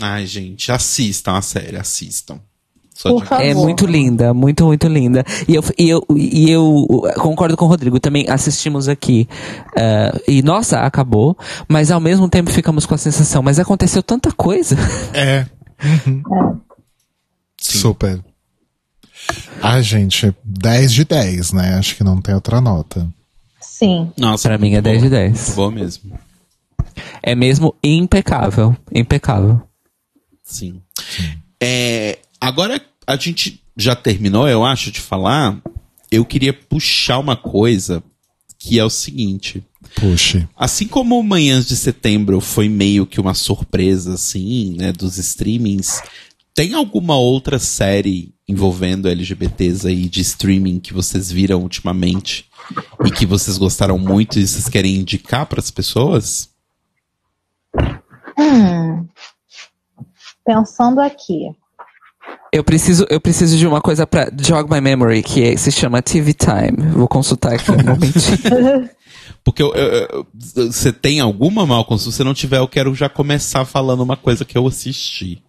[0.01, 2.39] Ai, gente, assistam a série, assistam.
[2.93, 3.43] Só Por de- favor.
[3.45, 5.23] É muito linda, muito, muito linda.
[5.47, 6.87] E eu, e eu, e eu
[7.19, 9.27] concordo com o Rodrigo, também assistimos aqui.
[9.75, 11.37] eh, e nossa, acabou.
[11.67, 14.75] Mas ao mesmo tempo ficamos com a sensação, mas aconteceu tanta coisa.
[15.13, 15.45] É.
[16.07, 16.23] Uhum.
[17.61, 17.79] Sim.
[17.79, 18.23] Super.
[19.61, 21.75] Ah, gente, 10 de 10, né?
[21.75, 23.07] Acho que não tem outra nota.
[23.61, 24.11] Sim.
[24.17, 25.19] Nossa, Pra mim é muito 10 de boa.
[25.21, 25.33] 10.
[25.45, 26.19] Muito boa mesmo.
[27.21, 28.75] É mesmo impecável.
[28.93, 29.61] Impecável.
[30.47, 30.81] Sim.
[31.61, 35.61] É, agora a gente já terminou, eu acho, de falar.
[36.09, 38.01] Eu queria puxar uma coisa
[38.57, 39.63] que é o seguinte.
[39.95, 40.47] Puxe.
[40.55, 46.01] Assim como Manhãs de Setembro foi meio que uma surpresa, assim, né, dos streamings,
[46.55, 52.45] tem alguma outra série envolvendo LGBTs aí de streaming que vocês viram ultimamente
[53.05, 56.49] e que vocês gostaram muito e vocês querem indicar para as pessoas?
[58.39, 59.07] Hum.
[60.47, 61.51] Pensando aqui.
[62.53, 66.01] Eu preciso, eu preciso de uma coisa pra jog my memory, que é- se chama
[66.01, 66.89] TV Time.
[66.93, 68.89] Vou consultar aqui um momentinho.
[69.43, 70.07] Porque eu- eu-
[70.55, 71.99] eu- você tem alguma, Malcolm?
[71.99, 75.41] Se você não tiver, eu quero já começar falando uma coisa que eu assisti.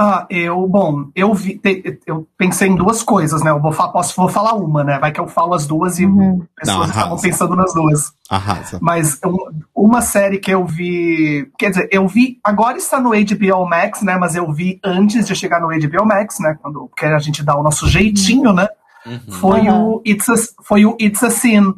[0.00, 3.50] Ah, eu, bom, eu vi, te- eu pensei em duas coisas, né?
[3.50, 4.96] Eu vou, posso, vou falar uma, né?
[5.00, 6.46] Vai que eu falo as duas e Uhum.
[6.56, 7.20] pessoas Não, arrasa.
[7.22, 8.12] pensando nas duas.
[8.30, 8.78] Arrasa.
[8.80, 9.36] Mas um-
[9.74, 11.50] uma série que eu vi.
[11.58, 12.38] Quer dizer, eu vi.
[12.44, 14.16] Agora está no HBO Max, né?
[14.16, 16.56] Mas eu vi antes de chegar no HBO Max, né?
[16.62, 18.68] Quando, porque a gente dá o nosso jeitinho, né?
[19.04, 19.20] Uhum.
[19.32, 19.82] Foi, Aham.
[19.84, 21.74] o It's a, foi o It's a Sin.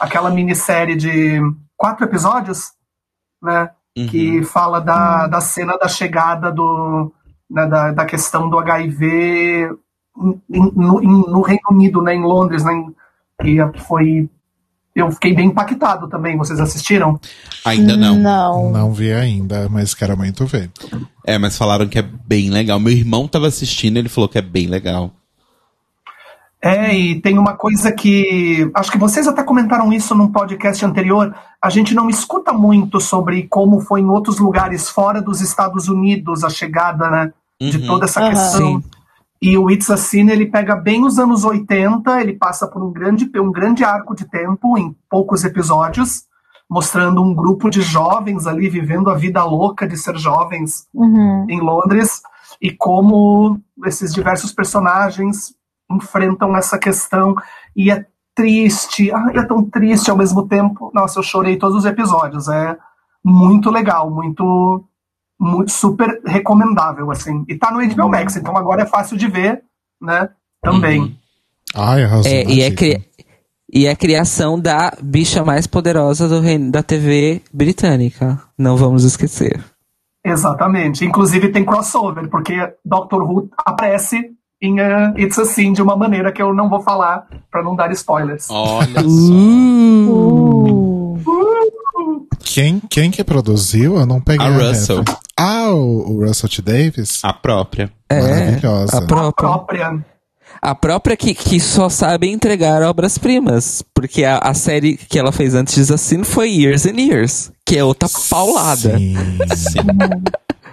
[0.00, 1.38] Aquela minissérie de
[1.76, 2.70] quatro episódios,
[3.42, 3.70] né?
[3.96, 4.06] Uhum.
[4.06, 7.12] que fala da, da cena da chegada do,
[7.50, 9.70] né, da, da questão do HIV
[10.20, 12.72] em- em- no, em- no Reino Unido, né, em Londres, né,
[13.44, 14.28] e foi
[14.96, 16.36] eu fiquei bem impactado também.
[16.36, 17.20] Vocês assistiram?
[17.64, 18.16] Ainda não.
[18.16, 18.70] Não.
[18.72, 20.72] Não vi ainda, mas quero muito ver.
[21.24, 22.80] É, mas falaram que é bem legal.
[22.80, 25.12] Meu irmão tava assistindo ele falou que é bem legal.
[26.60, 28.68] É, e tem uma coisa que.
[28.74, 31.32] Acho que vocês até comentaram isso num podcast anterior.
[31.62, 36.44] A gente não escuta muito sobre como foi em outros lugares fora dos Estados Unidos
[36.44, 37.32] a chegada, né?
[37.60, 37.86] De Uhum.
[37.86, 38.30] toda essa Aham.
[38.30, 38.60] questão.
[38.80, 38.84] Sim.
[39.40, 42.92] E o It's a Sin, ele pega bem os anos 80, ele passa por um
[42.92, 46.24] grande, um grande arco de tempo, em poucos episódios,
[46.68, 51.46] mostrando um grupo de jovens ali vivendo a vida louca de ser jovens Uhum.
[51.48, 52.20] em Londres
[52.60, 55.54] e como esses diversos personagens
[55.90, 57.34] enfrentam essa questão
[57.74, 58.04] e é
[58.42, 60.92] triste, ai, é tão triste ao mesmo tempo.
[60.94, 62.76] Nossa, eu chorei todos os episódios, é
[63.24, 64.84] muito legal, muito,
[65.40, 67.44] muito super recomendável assim.
[67.48, 69.62] E tá no HBO Max, então agora é fácil de ver,
[70.00, 70.28] né?
[70.62, 71.00] Também.
[71.00, 71.14] Uhum.
[71.74, 73.04] Ai, arrasou É, e, é cri-
[73.74, 78.40] e é a criação da bicha mais poderosa do reino, da TV britânica.
[78.56, 79.62] Não vamos esquecer.
[80.24, 81.04] Exatamente.
[81.04, 82.54] Inclusive tem crossover, porque
[82.84, 86.80] Doctor Who aparece em eh, It's a Sin de uma maneira que eu não vou
[86.80, 88.48] falar pra não dar spoilers.
[88.50, 89.32] Olha só.
[89.32, 91.18] Uh.
[92.40, 93.96] Quem, quem que produziu?
[93.98, 95.04] Eu não peguei A a Russell.
[95.38, 96.62] Ah, o, o Russell T.
[96.62, 97.20] Davis?
[97.22, 97.90] A própria.
[98.08, 98.96] É, Maravilhosa.
[98.96, 99.48] a A própria.
[99.48, 100.04] própria.
[100.60, 103.84] A própria que, que só sabe entregar obras-primas.
[103.94, 107.52] Porque a, a série que ela fez antes de Assim foi Years and Years.
[107.64, 108.98] Que é outra paulada.
[108.98, 109.14] Sim.
[109.54, 109.78] Sim.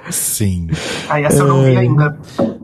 [0.10, 0.68] Sim.
[1.10, 2.18] Aí essa eu não vi ainda.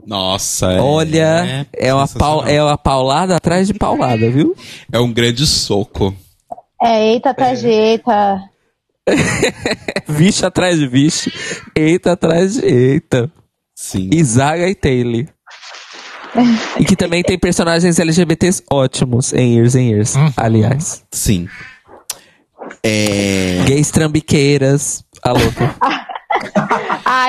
[0.06, 0.80] Nossa, é.
[0.80, 4.56] Olha, é, uma pau, é uma paulada atrás de paulada, viu?
[4.92, 6.16] É um grande soco.
[6.82, 8.44] É, eita, tá eita.
[10.08, 11.32] Vixe atrás de vixe.
[11.76, 13.32] Eita atrás de eita.
[13.76, 14.10] Sim.
[14.14, 15.26] Isaga e Taylor.
[16.80, 21.04] e que também tem personagens LGBTs ótimos em Years and Years, aliás.
[21.12, 21.48] Sim.
[22.84, 23.64] É.
[23.68, 25.04] Gays trambiqueiras.
[25.24, 25.76] A louca.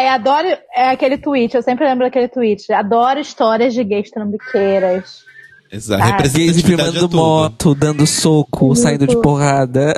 [0.03, 2.73] Ai, adoro é aquele tweet, eu sempre lembro daquele tweet.
[2.73, 5.23] Adoro histórias de gays trambiqueiras.
[5.71, 6.03] Exato.
[6.03, 9.95] Ah, Gays é filmando moto, dando soco, saindo de porrada.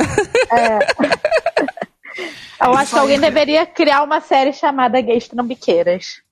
[2.63, 6.23] Eu acho que alguém deveria criar uma série chamada Gays Trambiqueiras.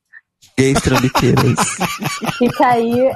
[0.56, 1.58] Gays trambiqueiras.
[2.38, 3.10] Fica aí,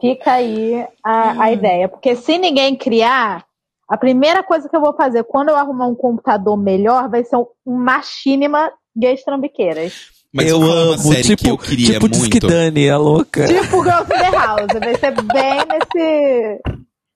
[0.00, 1.88] fica aí a, a ideia.
[1.88, 3.44] Porque se ninguém criar,
[3.88, 7.36] a primeira coisa que eu vou fazer quando eu arrumar um computador melhor vai ser
[7.36, 9.92] um, um Machinima Gays Trambiqueiras.
[10.32, 12.46] Mas eu é amo, série tipo, que eu queria tipo muito.
[12.46, 13.46] Dani, a louca.
[13.46, 14.66] Tipo Girls in the House.
[14.80, 16.60] Vai ser bem nesse.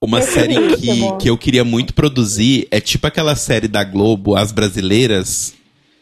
[0.03, 1.19] Uma Esse série que, ritmo.
[1.19, 5.53] que eu queria muito produzir é tipo aquela série da Globo, As Brasileiras.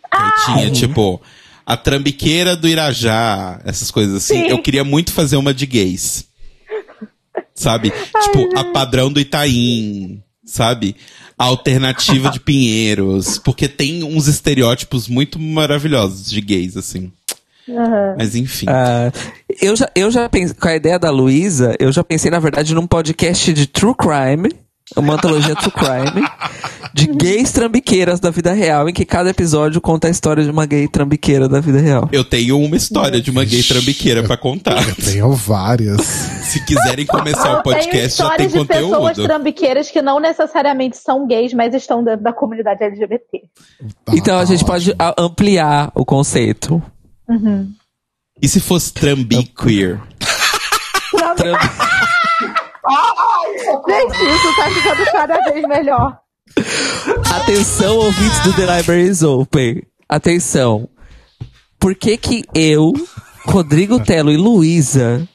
[0.03, 0.33] Que Ah!
[0.47, 1.21] tinha, tipo,
[1.67, 4.43] a trambiqueira do Irajá, essas coisas assim.
[4.43, 4.49] Sim.
[4.49, 6.27] Eu queria muito fazer uma de gays.
[7.55, 7.91] Sabe?
[8.23, 10.95] tipo, a padrão do Itaim, sabe?
[11.39, 13.39] A alternativa de Pinheiros.
[13.39, 17.12] Porque tem uns estereótipos muito maravilhosos de gays, assim.
[17.69, 18.16] Aham.
[18.19, 18.66] Mas enfim.
[18.69, 19.12] Ah,
[19.60, 22.74] eu já, eu já pensei, com a ideia da Luísa, eu já pensei, na verdade,
[22.74, 24.51] num podcast de True Crime,
[24.97, 26.27] uma antologia True Crime,
[26.94, 30.66] de gays trambiqueiras da vida real, em que cada episódio conta a história de uma
[30.66, 32.09] gay trambiqueira da vida real.
[32.12, 34.86] Eu tenho uma história de uma gay trambiqueira pra contar.
[34.89, 36.01] Eu tenho várias.
[36.48, 39.23] Se quiserem começar Eu o podcast, tenho já histórias tem de pessoas conteúdo.
[39.27, 43.43] trambiqueiras que não necessariamente são gays, mas estão dentro da comunidade LGBT.
[44.05, 44.97] Tá, então a tá gente ótimo.
[44.97, 46.82] pode ampliar o conceito.
[48.40, 50.01] E se fosse trambiqueer?
[53.89, 56.19] Gente, isso tá ficando cada vez melhor.
[57.35, 59.83] Atenção, ouvintes do The Library is Open.
[60.09, 60.89] Atenção.
[61.79, 62.93] Por que que eu,
[63.45, 65.27] Rodrigo Telo e Luísa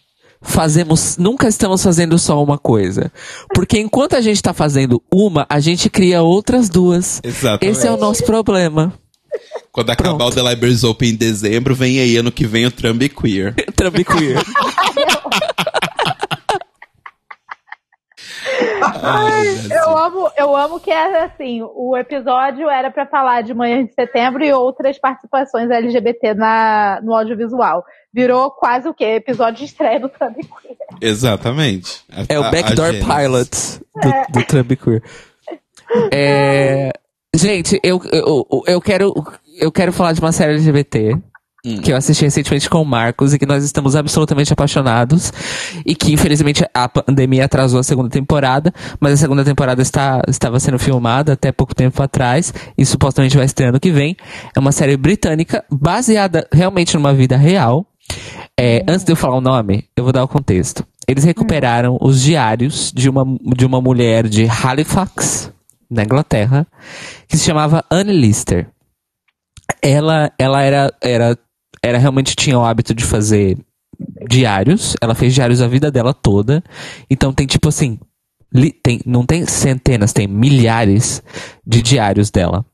[0.41, 3.11] fazemos, nunca estamos fazendo só uma coisa?
[3.53, 7.21] Porque enquanto a gente tá fazendo uma, a gente cria outras duas.
[7.23, 7.77] Exatamente.
[7.77, 8.93] Esse é o nosso problema.
[9.71, 10.31] Quando acabar Pronto.
[10.31, 13.55] o The Libraries Open em dezembro, vem aí ano que vem o Trambiqueer.
[19.71, 23.93] Eu amo, eu amo que é assim, o episódio era pra falar de manhã de
[23.93, 27.83] setembro e outras participações LGBT na, no audiovisual.
[28.13, 29.05] Virou quase o quê?
[29.15, 30.75] Episódio de estreia do Trambiqueer.
[31.01, 32.03] Exatamente.
[32.11, 32.91] A- É o Backdoor.
[32.93, 35.01] Pilot do, do Trambiqueer.
[36.11, 36.91] É,
[37.35, 39.13] gente, eu, eu, eu, quero,
[39.59, 41.15] eu quero falar de uma série LGBT
[41.65, 41.77] Hum.
[41.77, 45.31] que eu assisti recentemente com o Marcos e que nós estamos absolutamente apaixonados
[45.85, 50.59] e que infelizmente a pandemia atrasou a segunda temporada, mas a segunda temporada está, estava
[50.59, 54.17] sendo filmada até pouco tempo atrás e supostamente vai estrear ano que vem.
[54.53, 57.87] É uma série britânica baseada realmente numa vida real.
[58.59, 60.85] É, antes de eu falar o nome, eu vou dar o contexto.
[61.07, 63.23] Eles recuperaram os diários de uma,
[63.55, 65.51] de uma mulher de Halifax,
[65.89, 66.67] na Inglaterra,
[67.27, 68.67] que se chamava Anne Lister.
[69.81, 71.37] Ela, ela era, era,
[71.83, 73.57] era realmente tinha o hábito de fazer
[74.29, 74.95] diários.
[75.01, 76.63] Ela fez diários a vida dela toda.
[77.09, 77.99] Então tem tipo assim,
[78.83, 81.21] tem, não tem centenas, tem milhares
[81.65, 82.65] de diários dela.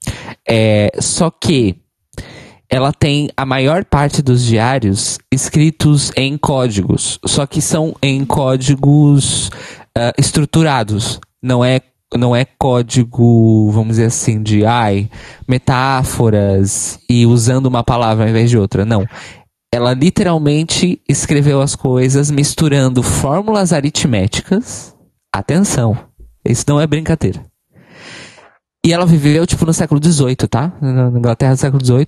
[0.48, 1.76] É, só que
[2.70, 9.50] ela tem a maior parte dos diários escritos em códigos, só que são em códigos
[9.98, 11.20] ah, estruturados.
[11.42, 11.82] Não é,
[12.18, 15.10] não é código, vamos dizer assim, de ai,
[15.48, 18.86] metáforas e usando uma palavra ao invés de outra.
[18.86, 19.06] Não.
[19.72, 24.96] Ela literalmente escreveu as coisas misturando fórmulas aritméticas.
[25.32, 25.96] Atenção,
[26.44, 27.46] isso não é brincadeira.
[28.84, 30.72] E ela viveu, tipo, no século XVIII, tá?
[30.82, 32.08] Na Inglaterra do século XVIII.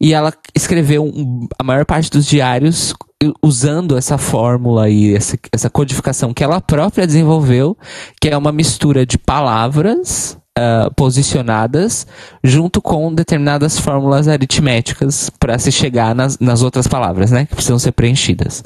[0.00, 1.12] E ela escreveu
[1.58, 2.94] a maior parte dos diários
[3.42, 7.76] usando essa fórmula e essa, essa codificação que ela própria desenvolveu,
[8.20, 12.06] que é uma mistura de palavras ah, posicionadas
[12.42, 17.44] junto com determinadas fórmulas aritméticas para se chegar nas, nas outras palavras, né?
[17.44, 18.64] Que precisam ser preenchidas.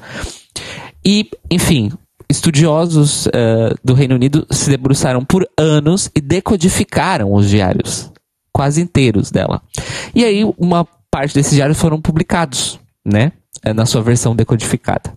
[1.05, 1.90] E, enfim,
[2.28, 8.12] estudiosos eh, do Reino Unido se debruçaram por anos e decodificaram os diários,
[8.52, 9.60] quase inteiros dela.
[10.14, 13.32] E aí, uma parte desses diários foram publicados, né?
[13.62, 15.12] Eh, Na sua versão decodificada.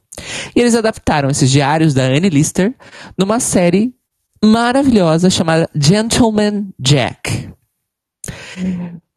[0.55, 2.73] E eles adaptaram esses diários da Anne Lister
[3.17, 3.93] numa série
[4.43, 7.49] maravilhosa chamada Gentleman Jack.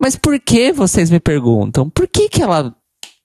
[0.01, 2.75] Mas por que, vocês me perguntam, por que, que ela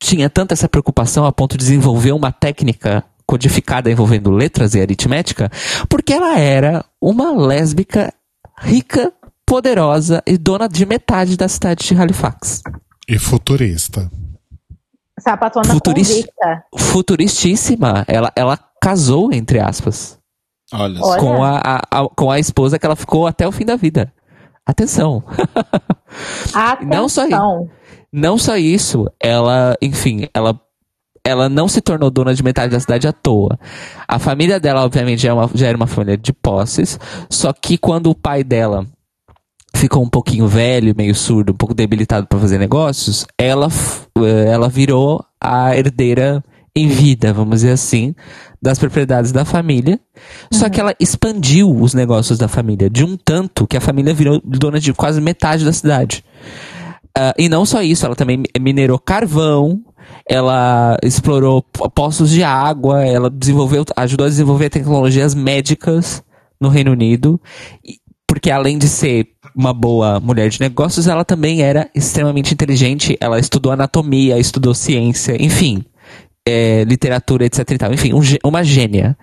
[0.01, 5.49] tinha tanta essa preocupação a ponto de desenvolver uma técnica codificada envolvendo letras e aritmética?
[5.87, 8.13] Porque ela era uma lésbica
[8.59, 9.13] rica,
[9.45, 12.61] poderosa e dona de metade da cidade de Halifax.
[13.07, 14.09] E futurista.
[15.21, 16.13] Sapatona Futurista.
[16.13, 16.63] convicta.
[16.77, 18.03] Futuristíssima.
[18.07, 20.19] Ela, ela casou, entre aspas,
[20.73, 21.05] Olha só.
[21.05, 21.19] Olha.
[21.19, 24.11] com a, a- a- com a esposa que ela ficou até o fim da vida.
[24.65, 25.23] Atenção.
[26.53, 26.87] Atenção.
[26.89, 27.23] Não só
[28.11, 30.59] Não só isso, ela, enfim, ela,
[31.25, 33.57] ela não se tornou dona de metade da cidade à toa.
[34.07, 36.99] A família dela, obviamente, já, é uma- já era uma família de posses,
[37.29, 38.85] só que quando o pai dela
[39.81, 43.67] ficou um pouquinho velho, meio surdo, um pouco debilitado para fazer negócios, ela,
[44.19, 46.43] eh, ela virou a herdeira
[46.75, 48.13] em vida, vamos dizer assim,
[48.61, 49.99] das propriedades da família.
[50.53, 54.39] Só que ela expandiu os negócios da família de um tanto que a família virou
[54.45, 56.23] dona de quase metade da cidade.
[57.17, 59.81] Ah, e não só isso, ela também minerou carvão,
[60.29, 66.23] ela explorou po- poços de água, ela desenvolveu, ajudou a desenvolver tecnologias médicas
[66.59, 67.41] no Reino Unido,
[68.27, 73.39] porque além de ser uma boa mulher de negócios, ela também era extremamente inteligente, ela
[73.39, 75.83] estudou anatomia, estudou ciência, enfim,
[76.47, 77.93] é, literatura, etc e tal.
[77.93, 79.17] Enfim, um uma gênia.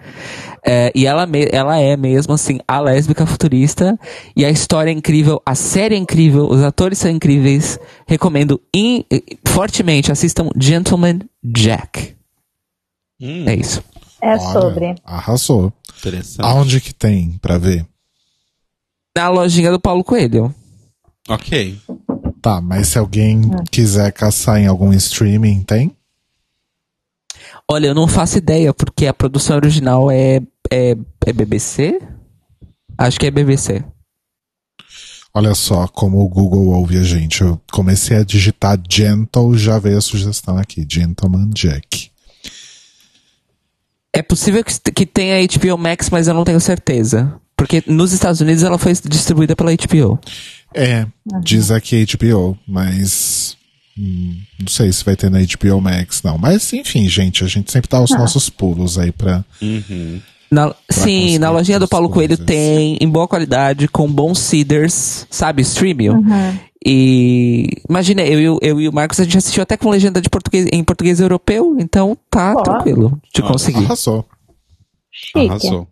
[0.65, 3.99] É, e ela, me- ela é mesmo, assim, a lésbica futurista.
[4.37, 7.79] E a história é incrível, a série é incrível, os atores são incríveis.
[8.07, 9.05] Recomendo in-
[9.47, 12.15] fortemente, assistam Gentleman Jack.
[13.21, 13.83] Hum, É isso.
[14.21, 14.95] É Olha, sobre.
[15.05, 15.73] Arrasou.
[15.99, 16.45] interessante.
[16.45, 17.87] Aonde que tem pra ver?
[19.19, 20.55] Na lojinha do Paulo Coelho.
[21.29, 21.77] Ok.
[22.41, 25.91] Tá, mas se alguém quiser caçar em algum streaming, tem?
[27.69, 30.37] Olha, eu não faço ideia, porque a produção original é,
[30.71, 30.97] é,
[31.27, 32.01] é BBC?
[32.97, 33.83] Acho que é BBC.
[35.35, 37.41] Olha só como o Google ouve a gente.
[37.41, 40.87] Eu comecei a digitar Gentle, já veio a sugestão aqui.
[40.89, 42.13] Gentleman Jack.
[44.13, 47.41] É possível que, que tenha HBO Max, mas eu não tenho certeza.
[47.59, 50.19] Porque nos Estados Unidos ela foi distribuída pela HBO.
[50.75, 51.05] É,
[51.43, 53.57] diz aqui HBO, mas.
[53.99, 56.39] hum, não sei se vai ter na HBO Max, não.
[56.39, 59.45] Mas enfim, gente, a gente sempre dá os nossos pulos aí pra.
[59.61, 60.21] Uhum.
[60.51, 62.47] Na- sim, na lojinha do Paulo Coelho coisas.
[62.47, 66.09] tem, em boa qualidade, com bons seeders, sabe, streaming.
[66.87, 70.21] E imagina, eu, e o- eu e o Marcos, a gente assistiu até com legenda
[70.23, 72.63] de português, em português europeu, então tá Ó.
[72.63, 73.85] tranquilo de conseguir.
[73.85, 74.25] Arrasou.
[75.11, 75.49] Chique.
[75.49, 75.89] Arrasou.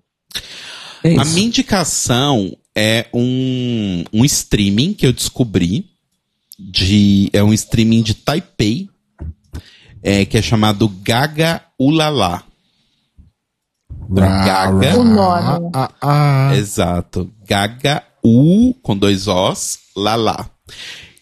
[1.05, 5.90] É A minha indicação é um, um streaming que eu descobri.
[6.59, 8.89] De, é um streaming de Taipei.
[10.02, 12.43] É, que é chamado Gaga Ulala.
[14.09, 14.98] Gaga.
[14.98, 15.70] O nome.
[15.74, 17.31] Ah, ah, Exato.
[17.47, 20.51] Gaga U com dois Os, Lala.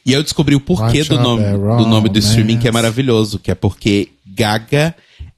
[0.05, 3.39] E eu descobri o porquê Watch do nome, do nome do streaming, que é maravilhoso,
[3.39, 4.95] que é porque Gaga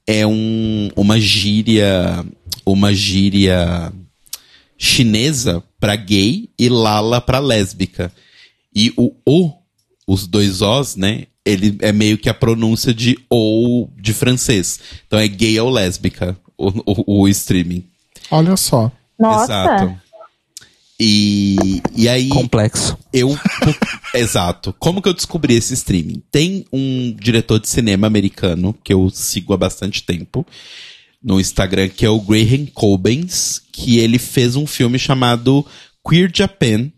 [0.06, 2.24] é um, uma gíria,
[2.64, 3.92] uma gíria
[4.78, 8.12] chinesa pra gay e Lala pra lésbica.
[8.74, 9.52] E o O,
[10.06, 11.26] os dois Os, né?
[11.44, 14.80] Ele é meio que a pronúncia de ou de francês.
[15.06, 17.84] Então é gay ou lésbica, o, o, o streaming.
[18.30, 18.90] olha só.
[19.18, 19.44] Nossa.
[19.44, 20.00] Exato.
[20.98, 22.96] E, e aí, Complexo.
[23.12, 23.38] eu.
[24.14, 24.74] Exato.
[24.78, 26.22] Como que eu descobri esse streaming?
[26.30, 30.46] Tem um diretor de cinema americano que eu sigo há bastante tempo
[31.22, 35.64] no Instagram, que é o Graham Cobbins, que ele fez um filme chamado
[36.06, 36.90] Queer Japan,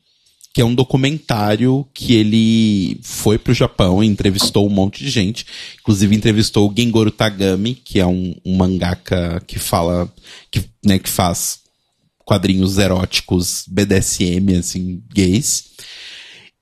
[0.53, 5.47] que é um documentário que ele foi pro Japão e entrevistou um monte de gente.
[5.81, 10.13] Inclusive entrevistou o Gengoro Tagami, que é um, um mangaka que fala,
[10.51, 11.61] que, né, que faz
[12.25, 15.65] quadrinhos eróticos BDSM, assim, gays.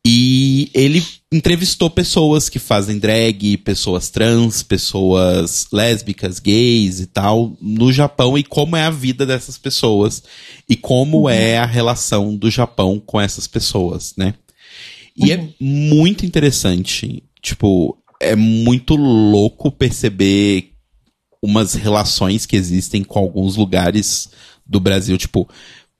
[0.08, 7.92] E ele entrevistou pessoas que fazem drag, pessoas trans, pessoas lésbicas, gays e tal, no
[7.92, 10.22] Japão e como é a vida dessas pessoas
[10.68, 14.34] e como é a relação do Japão com essas pessoas, né?
[15.16, 20.70] E é muito interessante, tipo, é muito louco perceber
[21.42, 24.28] umas relações que existem com alguns lugares
[24.64, 25.48] do Brasil, tipo,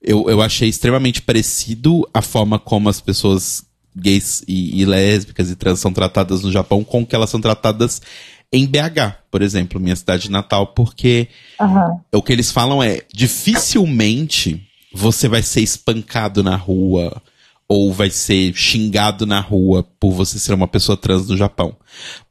[0.01, 3.66] eu, eu achei extremamente parecido a forma como as pessoas
[3.97, 8.01] gays e, e lésbicas e trans são tratadas no Japão com que elas são tratadas
[8.51, 11.27] em BH, por exemplo, minha cidade natal, porque
[11.59, 11.99] Aham.
[12.13, 17.21] o que eles falam é dificilmente você vai ser espancado na rua
[17.67, 21.75] ou vai ser xingado na rua por você ser uma pessoa trans no Japão.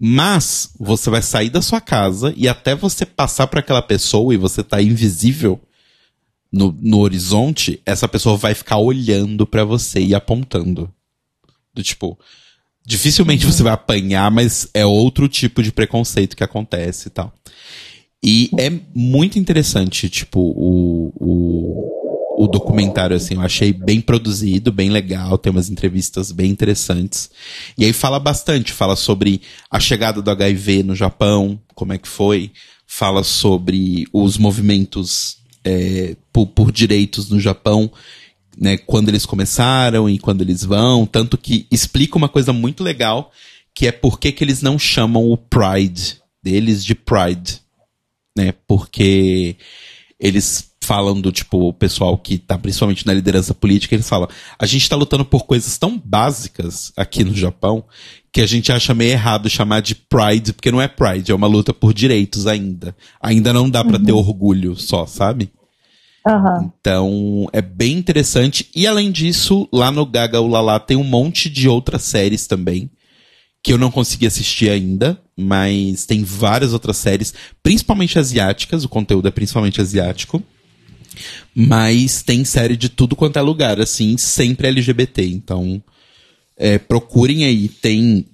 [0.00, 4.38] Mas você vai sair da sua casa e até você passar para aquela pessoa e
[4.38, 5.60] você tá invisível
[6.50, 10.90] no, no horizonte, essa pessoa vai ficar olhando para você e apontando.
[11.76, 12.18] Do tipo,
[12.84, 17.32] dificilmente você vai apanhar, mas é outro tipo de preconceito que acontece e tal.
[18.24, 24.90] E é muito interessante, tipo, o, o, o documentário, assim, eu achei bem produzido, bem
[24.90, 27.30] legal, tem umas entrevistas bem interessantes.
[27.76, 32.08] E aí fala bastante, fala sobre a chegada do HIV no Japão, como é que
[32.08, 32.50] foi,
[32.86, 37.92] fala sobre os movimentos é, por, por direitos no Japão,
[38.56, 43.30] né, quando eles começaram e quando eles vão, tanto que explica uma coisa muito legal,
[43.74, 47.60] que é por que que eles não chamam o Pride deles de Pride,
[48.36, 49.56] né, porque
[50.18, 54.64] eles falam do tipo, o pessoal que tá principalmente na liderança política, eles falam, a
[54.64, 57.84] gente tá lutando por coisas tão básicas aqui no Japão,
[58.32, 61.48] que a gente acha meio errado chamar de Pride, porque não é Pride, é uma
[61.48, 62.96] luta por direitos ainda.
[63.20, 65.50] Ainda não dá pra ter orgulho só, sabe?
[66.26, 66.72] Aham.
[66.80, 68.68] Então, é bem interessante.
[68.74, 72.90] E além disso, lá no Gaga Ulala tem um monte de outras séries também,
[73.62, 77.32] que eu não consegui assistir ainda, mas tem várias outras séries,
[77.62, 80.42] principalmente asiáticas, o conteúdo é principalmente asiático.
[81.54, 85.24] Mas tem série de tudo quanto é lugar, assim, sempre LGBT.
[85.24, 85.82] Então,
[86.56, 88.26] é, procurem aí, tem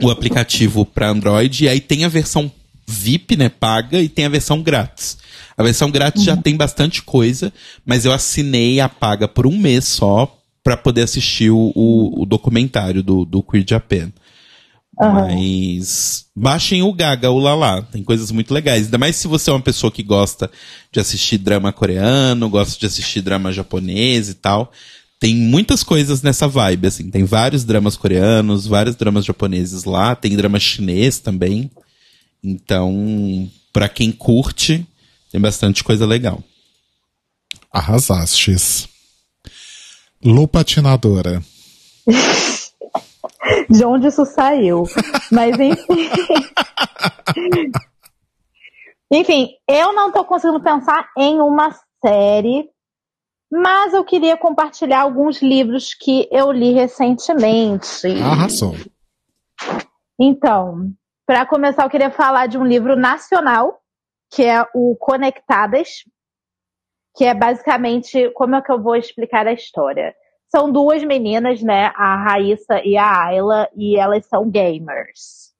[0.00, 2.52] o aplicativo para Android, e aí tem a versão
[2.90, 5.18] VIP, né, paga, e tem a versão grátis.
[5.56, 7.52] A versão grátis já tem bastante coisa,
[7.84, 10.34] mas eu assinei a paga por um mês só
[10.64, 14.10] para poder assistir o, o, o documentário do, do Queer Japan.
[14.98, 17.82] Mas baixem o Gaga, o Lala.
[17.82, 18.86] Tem coisas muito legais.
[18.86, 20.50] Ainda mais se você é uma pessoa que gosta
[20.90, 24.72] de assistir drama coreano, gosta de assistir drama japonês e tal.
[25.20, 27.10] Tem muitas coisas nessa vibe, assim.
[27.10, 30.16] Tem vários dramas coreanos, vários dramas japoneses lá.
[30.16, 31.70] Tem drama chinês também.
[32.42, 34.86] Então, pra quem curte,
[35.30, 36.42] tem bastante coisa legal.
[37.72, 38.88] Arrasastes.
[40.24, 41.42] Lupatinadora.
[43.68, 44.84] De onde isso saiu.
[45.30, 46.10] Mas enfim.
[49.12, 51.74] enfim, eu não tô conseguindo pensar em uma
[52.04, 52.68] série,
[53.50, 58.06] mas eu queria compartilhar alguns livros que eu li recentemente.
[58.22, 58.76] Arrasou.
[60.20, 60.92] Então,
[61.28, 63.82] para começar, eu queria falar de um livro nacional,
[64.30, 66.02] que é o Conectadas,
[67.14, 70.14] que é basicamente como é que eu vou explicar a história.
[70.50, 75.52] São duas meninas, né, a Raíssa e a Ayla, e elas são gamers.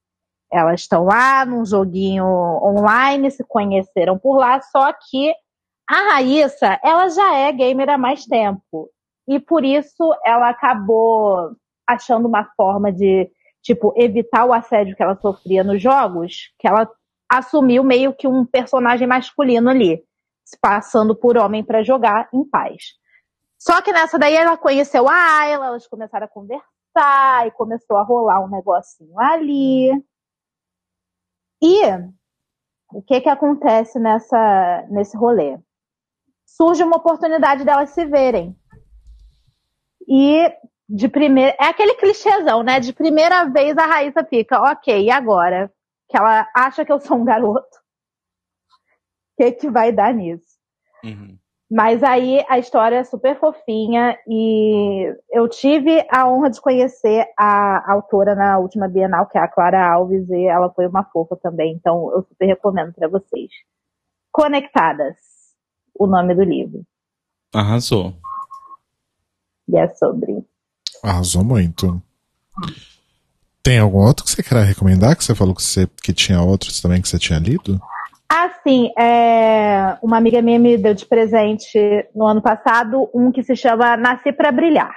[0.51, 5.35] Elas estão lá num joguinho online, se conheceram por lá, só que
[5.87, 8.89] a Raíssa, ela já é gamer há mais tempo.
[9.29, 11.55] E por isso ela acabou
[11.87, 13.31] achando uma forma de,
[13.69, 16.91] tipo, evitar o assédio que ela sofria nos jogos, que ela
[17.31, 20.03] assumiu meio que um personagem masculino ali,
[20.59, 22.95] passando por homem para jogar em paz.
[23.59, 28.03] Só que nessa daí ela conheceu a Ayla, elas começaram a conversar e começou a
[28.03, 29.91] rolar um negocinho ali.
[31.63, 31.85] E
[32.91, 35.59] o que que acontece nessa nesse rolê?
[36.47, 38.57] Surge uma oportunidade delas se verem.
[40.09, 40.51] E
[40.89, 42.81] de primeira, é aquele clichêzão, né?
[42.81, 45.71] De primeira vez a Raíssa fica, ok, e agora?
[46.09, 47.77] Que ela acha que eu sou um garoto.
[49.33, 50.59] O que que vai dar nisso?
[51.71, 57.93] Mas aí a história é super fofinha e eu tive a honra de conhecer a
[57.93, 61.75] autora na última Bienal, que é a Clara Alves, e ela foi uma fofa também,
[61.75, 63.51] então eu super recomendo para vocês.
[64.33, 65.17] Conectadas,
[65.95, 66.83] o nome do livro.
[67.55, 68.15] Arrasou.
[69.69, 70.43] E é sobre.
[71.03, 72.03] Arrasou muito.
[73.63, 75.17] Tem algum outro que você quer recomendar?
[75.17, 77.81] Que você falou que, você, que tinha outros também que você tinha lido?
[78.29, 81.79] Assim, é, uma amiga minha me deu de presente
[82.15, 84.95] no ano passado um que se chama Nasci pra Brilhar.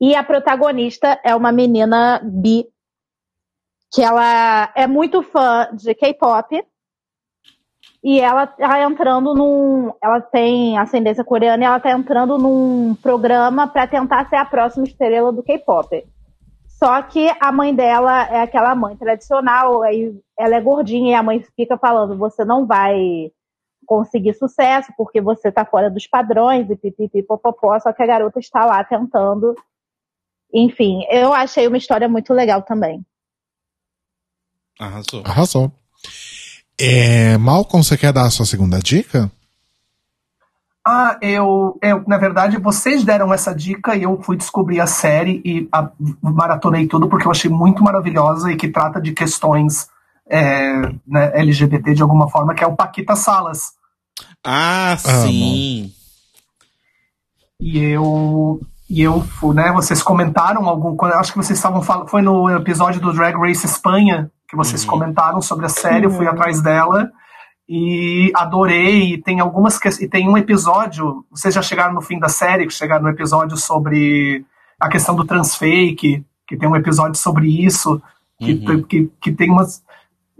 [0.00, 2.64] E a protagonista é uma menina bi,
[3.92, 6.64] que ela é muito fã de K-pop.
[8.02, 9.92] E ela tá entrando num.
[10.02, 14.84] Ela tem ascendência coreana e ela tá entrando num programa para tentar ser a próxima
[14.84, 16.04] estrela do K-pop.
[16.66, 21.22] Só que a mãe dela é aquela mãe tradicional, aí ela é gordinha e a
[21.22, 23.30] mãe fica falando: você não vai
[23.84, 28.38] conseguir sucesso porque você tá fora dos padrões e pipipi popopó, só que a garota
[28.38, 29.54] está lá tentando.
[30.54, 33.04] Enfim, eu achei uma história muito legal também.
[34.78, 35.22] Arrasou.
[35.26, 35.79] Arrasou.
[36.80, 39.30] É, Malcolm, você quer dar a sua segunda dica?
[40.86, 45.42] Ah, eu, eu, na verdade, vocês deram essa dica e eu fui descobrir a série
[45.44, 45.90] e a,
[46.22, 49.88] maratonei tudo porque eu achei muito maravilhosa e que trata de questões
[50.28, 53.72] é, né, LGBT de alguma forma, que é o Paquita Salas.
[54.42, 55.92] Ah, sim.
[57.60, 58.58] E eu,
[58.88, 63.02] e eu, fu- né, vocês comentaram algum, acho que vocês estavam falando, foi no episódio
[63.02, 67.10] do Drag Race Espanha que vocês comentaram sobre a série, eu fui atrás dela
[67.68, 69.14] e adorei.
[69.14, 71.24] E tem algumas que, e tem um episódio.
[71.30, 74.44] Vocês já chegaram no fim da série, que chegaram no episódio sobre
[74.80, 78.02] a questão do transfake, que tem um episódio sobre isso,
[78.40, 78.82] que, Uhum.
[78.82, 79.82] que, que tem umas.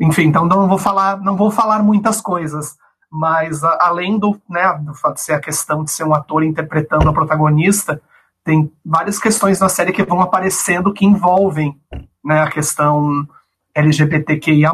[0.00, 2.74] Enfim, então não vou falar, não vou falar muitas coisas.
[3.12, 6.42] Mas a- além do, né, do fato de ser a questão de ser um ator
[6.42, 8.00] interpretando a protagonista,
[8.44, 11.76] tem várias questões na série que vão aparecendo que envolvem
[12.24, 13.26] né, a questão
[13.74, 14.72] LGBTQIA+,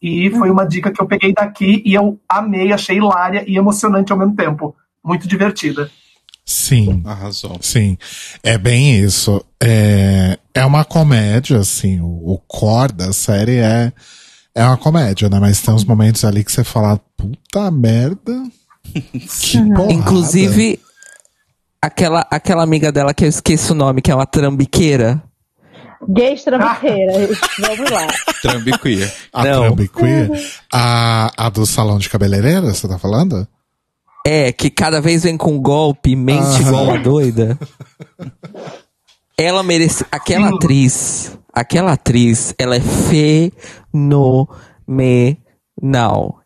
[0.00, 4.12] e foi uma dica que eu peguei daqui e eu amei, achei hilária e emocionante
[4.12, 4.74] ao mesmo tempo.
[5.04, 5.90] Muito divertida.
[6.44, 7.02] Sim.
[7.04, 7.58] Arrasou.
[7.60, 7.98] Sim,
[8.42, 9.44] é bem isso.
[9.62, 13.92] É, é uma comédia, assim, o, o core da série é,
[14.54, 15.38] é uma comédia, né?
[15.38, 18.42] Mas tem uns momentos ali que você fala, puta merda.
[19.40, 19.92] Que porrada.
[19.92, 20.80] Inclusive,
[21.82, 25.22] aquela, aquela amiga dela que eu esqueço o nome, que é uma trambiqueira.
[26.06, 27.38] Gays trambiqueiras.
[27.58, 28.06] Vamos lá.
[28.42, 29.12] Trambiqueer.
[29.32, 29.74] A Não.
[29.74, 30.30] Trump Queer,
[30.72, 33.46] a, a do salão de cabeleireira, você tá falando?
[34.26, 36.60] É, que cada vez vem com golpe, mente Aham.
[36.60, 37.58] igual uma doida.
[39.36, 40.04] Ela merece.
[40.10, 41.36] Aquela atriz.
[41.52, 44.48] Aquela atriz, ela é fenomenal.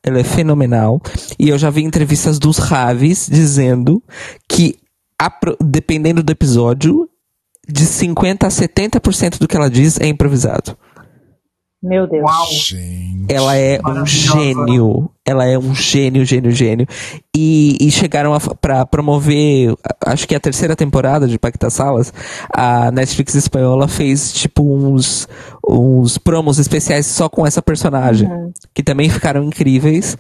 [0.03, 1.01] Ela é fenomenal.
[1.39, 4.03] E eu já vi entrevistas dos Ravis dizendo
[4.49, 4.79] que,
[5.21, 5.31] a
[5.61, 7.09] dependendo do episódio,
[7.69, 10.77] de 50% a 70% do que ela diz é improvisado.
[11.85, 12.23] Meu Deus.
[12.23, 12.47] Uau!
[12.53, 13.27] Gente.
[13.29, 15.11] Ela é um gênio.
[15.27, 16.87] Ela é um gênio, gênio, gênio.
[17.37, 19.75] E, e chegaram a, fa- pra promover,
[20.07, 22.13] acho que a terceira temporada de Pacta Salas,
[22.55, 25.27] a Netflix espanhola fez tipo uns,
[25.69, 28.29] uns promos especiais só com essa personagem.
[28.73, 30.17] Que também ficaram incríveis.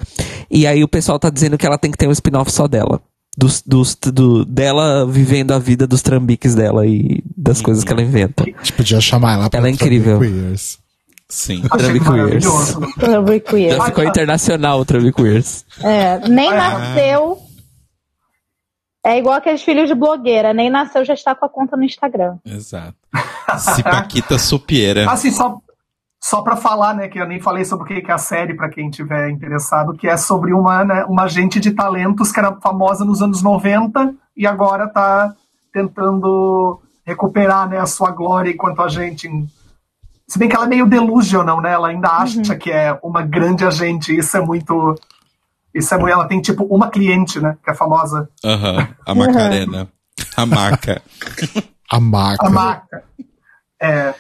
[0.51, 3.01] E aí o pessoal tá dizendo que ela tem que ter um spin-off só dela.
[3.37, 8.03] Dos, dos, do, dela vivendo a vida dos trambiques dela e das coisas que ela
[8.03, 8.43] inventa.
[8.45, 10.19] A gente podia chamar ela pra Ela é incrível.
[10.21, 10.79] Queers.
[11.31, 11.63] Sim.
[11.73, 12.45] Achei Trambiqueers.
[12.45, 12.81] maravilhoso.
[13.01, 13.77] Trambiqueira.
[13.77, 15.65] Já ficou internacional o Trambiqueers.
[15.81, 16.79] É, nem Ah.
[16.79, 17.39] nasceu.
[19.05, 22.37] É igual aqueles filhos de blogueira, nem nasceu já está com a conta no Instagram.
[22.45, 22.95] Exato.
[23.59, 25.11] Cipaquita Supieira.
[25.11, 25.59] Assim, só,
[26.23, 28.55] só para falar, né, que eu nem falei sobre o que que é a série,
[28.55, 32.55] para quem tiver interessado, que é sobre uma, né, uma agente de talentos que era
[32.61, 35.35] famosa nos anos 90 e agora tá
[35.73, 39.29] tentando recuperar, né, a sua glória enquanto agente.
[40.29, 43.65] Se bem que ela é meio delusional, né, ela ainda acha que é uma grande
[43.65, 44.95] agente, isso é muito...
[45.75, 48.29] Isso é muito, ela tem tipo uma cliente, né, que é famosa.
[48.45, 48.89] Aham.
[49.05, 49.89] A Macarena.
[50.37, 51.03] A maca.
[51.91, 52.47] A maca.
[52.47, 53.05] A Maca.
[53.81, 54.15] É,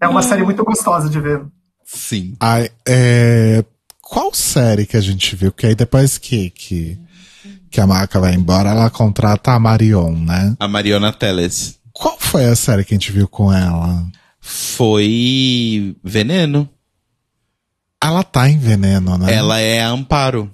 [0.00, 1.42] é uma série muito gostosa de ver.
[1.84, 2.36] Sim.
[2.40, 3.64] Ai, é,
[4.00, 5.52] qual série que a gente viu?
[5.52, 6.98] Que aí depois que, que,
[7.70, 10.56] que a maca vai embora, ela contrata a Marion, né?
[10.58, 11.78] A Mariona Teles.
[11.92, 14.06] Qual foi a série que a gente viu com ela?
[14.40, 16.68] Foi Veneno.
[18.02, 19.34] Ela tá em veneno, né?
[19.34, 20.50] Ela é Amparo.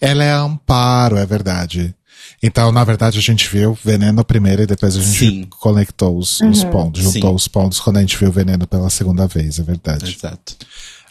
[0.00, 1.94] Ela é Amparo, é verdade.
[2.42, 5.46] Então, na verdade, a gente viu Veneno primeiro e depois a gente Sim.
[5.58, 7.36] conectou os, os pontos, juntou Sim.
[7.36, 10.16] os pontos quando a gente viu Veneno pela segunda vez, é verdade.
[10.16, 10.56] Exato.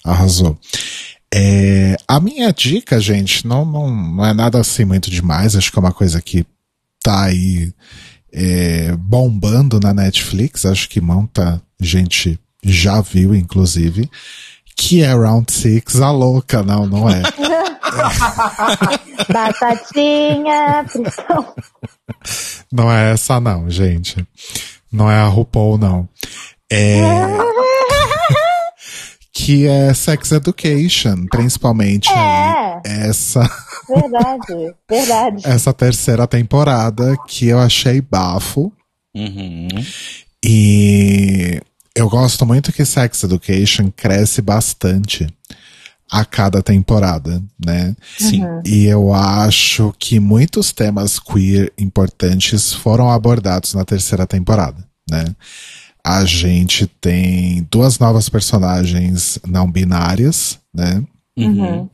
[0.03, 0.57] Arrasou.
[1.33, 5.55] É, a minha dica, gente, não, não, não é nada assim muito demais.
[5.55, 6.45] Acho que é uma coisa que
[7.03, 7.73] tá aí
[8.31, 10.65] é, bombando na Netflix.
[10.65, 14.09] Acho que muita gente já viu, inclusive.
[14.75, 17.21] Que é Round Six, a louca, não, não é.
[19.31, 21.53] Batatinha, pressão.
[22.71, 24.25] Não é essa, não, gente.
[24.91, 26.07] Não é a RuPaul, não.
[26.71, 27.01] É.
[29.33, 33.41] que é Sex Education, principalmente É, essa.
[33.87, 35.41] verdade, verdade.
[35.45, 38.71] essa terceira temporada que eu achei bafo.
[39.15, 39.67] Uhum.
[40.43, 41.61] E
[41.95, 45.27] eu gosto muito que Sex Education cresce bastante
[46.09, 47.95] a cada temporada, né?
[48.17, 48.41] Sim.
[48.65, 55.25] E eu acho que muitos temas queer importantes foram abordados na terceira temporada, né?
[56.03, 61.03] A gente tem duas novas personagens não binárias, né?
[61.37, 61.89] Uhum.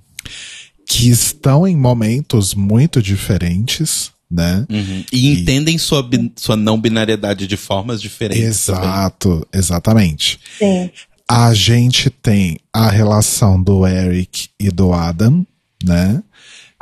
[0.88, 4.66] Que estão em momentos muito diferentes, né?
[4.70, 5.04] Uhum.
[5.12, 8.66] E entendem sua, sua não binariedade de formas diferentes.
[8.68, 8.84] também.
[8.84, 10.40] Exato, exatamente.
[10.60, 10.92] Sim.
[11.36, 15.44] A gente tem a relação do Eric e do Adam,
[15.84, 16.22] né?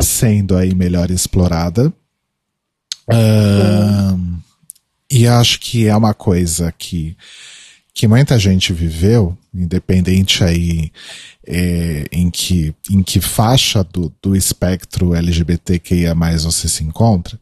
[0.02, 1.94] Sendo aí melhor explorada.
[3.10, 4.40] Ahn,
[5.10, 7.16] e acho que é uma coisa que,
[7.94, 10.92] que muita gente viveu, independente aí
[11.48, 17.40] é, em, que, em que faixa do, do espectro LGBTQIA você se encontra,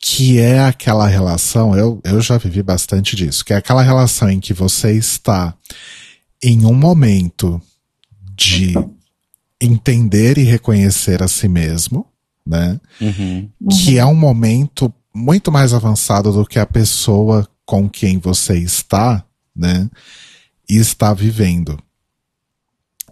[0.00, 4.38] que é aquela relação, eu, eu já vivi bastante disso, que é aquela relação em
[4.38, 5.56] que você está
[6.42, 7.60] em um momento
[8.36, 8.74] de
[9.60, 12.06] entender e reconhecer a si mesmo,
[12.46, 12.80] né?
[13.00, 13.48] Uhum.
[13.70, 19.24] Que é um momento muito mais avançado do que a pessoa com quem você está,
[19.54, 19.88] né?
[20.68, 21.78] E está vivendo.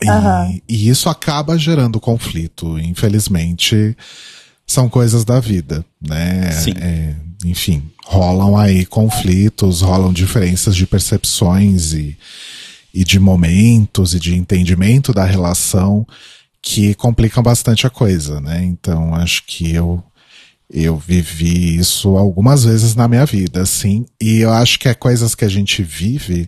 [0.03, 0.61] E, Aham.
[0.69, 2.79] e isso acaba gerando conflito.
[2.79, 3.97] Infelizmente,
[4.67, 6.51] são coisas da vida, né?
[6.53, 6.73] Sim.
[6.81, 12.17] É, enfim, rolam aí conflitos, rolam diferenças de percepções e,
[12.93, 16.07] e de momentos e de entendimento da relação
[16.61, 18.65] que complicam bastante a coisa, né?
[18.65, 20.03] Então, acho que eu
[20.71, 25.35] eu vivi isso algumas vezes na minha vida, assim, e eu acho que é coisas
[25.35, 26.47] que a gente vive,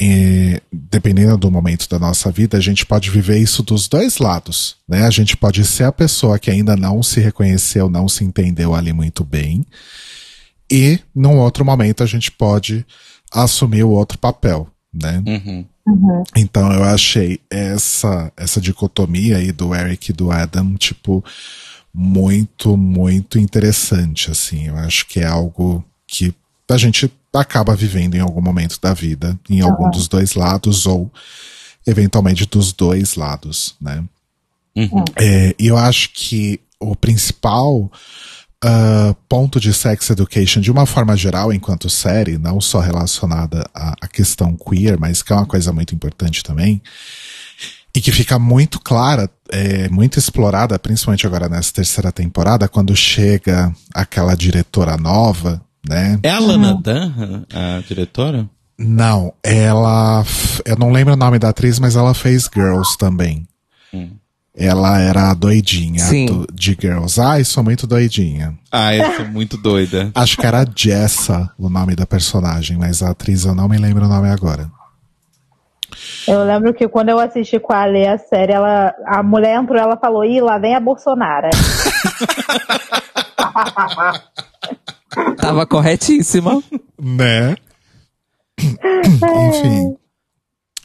[0.00, 4.76] eh, dependendo do momento da nossa vida, a gente pode viver isso dos dois lados,
[4.86, 5.06] né?
[5.06, 8.92] A gente pode ser a pessoa que ainda não se reconheceu, não se entendeu ali
[8.92, 9.64] muito bem,
[10.70, 12.84] e num outro momento a gente pode
[13.32, 14.68] assumir o outro papel,
[15.00, 15.22] né?
[15.26, 16.24] Uhum.
[16.34, 21.24] Então eu achei essa essa dicotomia aí do Eric e do Adam, tipo,
[21.94, 24.66] muito, muito interessante, assim.
[24.66, 26.34] Eu acho que é algo que
[26.68, 31.10] a gente acaba vivendo em algum momento da vida, em algum dos dois lados, ou
[31.86, 34.02] eventualmente dos dois lados, né?
[34.74, 35.04] Uhum.
[35.16, 37.90] É, e eu acho que o principal
[38.64, 43.94] ah, ponto de sex education, de uma forma geral, enquanto série, não só relacionada à,
[44.02, 46.82] à questão queer, mas que é uma coisa muito importante também,
[47.94, 53.72] e que fica muito clara, é, muito explorada, principalmente agora nessa terceira temporada, quando chega
[53.94, 56.18] aquela diretora nova, né?
[56.22, 58.48] É a Lana Dunham, a diretora?
[58.78, 60.20] Não, ela.
[60.22, 63.48] f- Eu não lembro o nome da atriz, mas ela fez Girls também.
[63.94, 64.10] Hum.
[64.58, 66.24] Ela era a doidinha Sim.
[66.26, 67.20] do- de Girls.
[67.20, 68.58] Ai, sou muito doidinha.
[68.72, 70.10] Ah, eu sou muito doida.
[70.14, 74.06] Acho que era Jessa o nome da personagem, mas a atriz eu não me lembro
[74.06, 74.70] o nome agora.
[76.26, 79.78] Eu lembro que quando eu assisti com a Ale a série, ela, a mulher entrou
[79.78, 81.48] ela falou: Ih, lá vem a Bolsonaro.
[85.36, 86.62] Tava corretíssima.
[87.00, 87.56] Né?
[88.60, 89.96] enfim.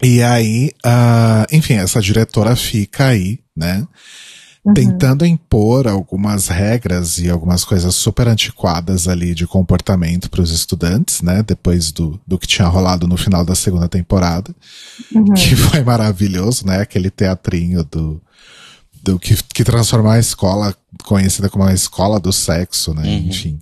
[0.03, 3.87] E aí, ah, enfim, essa diretora fica aí, né?
[4.75, 11.23] Tentando impor algumas regras e algumas coisas super antiquadas ali de comportamento para os estudantes,
[11.23, 11.41] né?
[11.41, 14.53] Depois do, do que tinha rolado no final da segunda temporada,
[15.35, 16.79] que foi maravilhoso, né?
[16.79, 18.21] Aquele teatrinho do,
[19.03, 23.07] do que, que transformou a escola conhecida como a escola do sexo, né?
[23.27, 23.59] Enfim.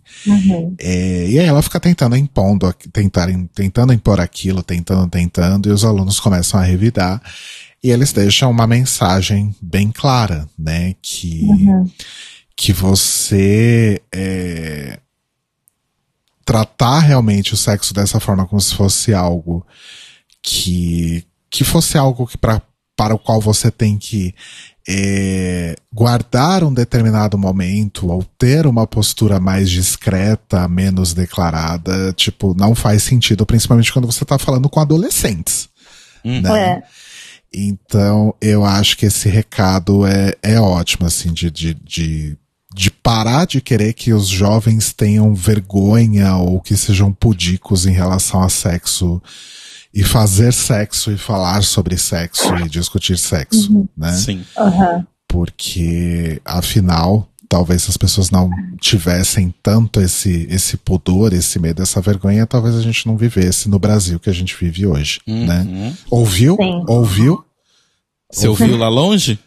[0.77, 5.85] É, e aí ela fica tentando impondo, tentar, tentando impor aquilo, tentando, tentando, e os
[5.85, 7.21] alunos começam a revidar.
[7.83, 10.95] E eles deixam uma mensagem bem clara, né?
[11.01, 11.47] Que,
[12.55, 14.99] que você é,
[16.43, 19.65] tratar realmente o sexo dessa forma como se fosse algo
[20.41, 22.61] que, que fosse algo que pra,
[22.97, 24.35] para o qual você tem que
[24.87, 32.73] é, guardar um determinado momento ou ter uma postura mais discreta, menos declarada, tipo, não
[32.73, 35.69] faz sentido, principalmente quando você tá falando com adolescentes.
[36.23, 36.73] Né?
[36.73, 36.83] É.
[37.53, 42.37] Então, eu acho que esse recado é, é ótimo, assim, de, de, de,
[42.73, 48.41] de parar de querer que os jovens tenham vergonha ou que sejam pudicos em relação
[48.43, 49.21] a sexo
[49.93, 54.13] e fazer sexo e falar sobre sexo e discutir sexo, né?
[54.13, 54.45] Sim.
[54.55, 55.07] Aham.
[55.27, 58.49] porque afinal talvez as pessoas não
[58.79, 63.79] tivessem tanto esse esse pudor, esse medo, essa vergonha, talvez a gente não vivesse no
[63.79, 65.65] Brasil que a gente vive hoje, né?
[65.67, 65.95] Uhum.
[66.11, 66.55] Ouviu?
[66.55, 66.83] Sim.
[66.87, 67.43] Ouviu?
[68.31, 69.39] Você ouviu lá longe?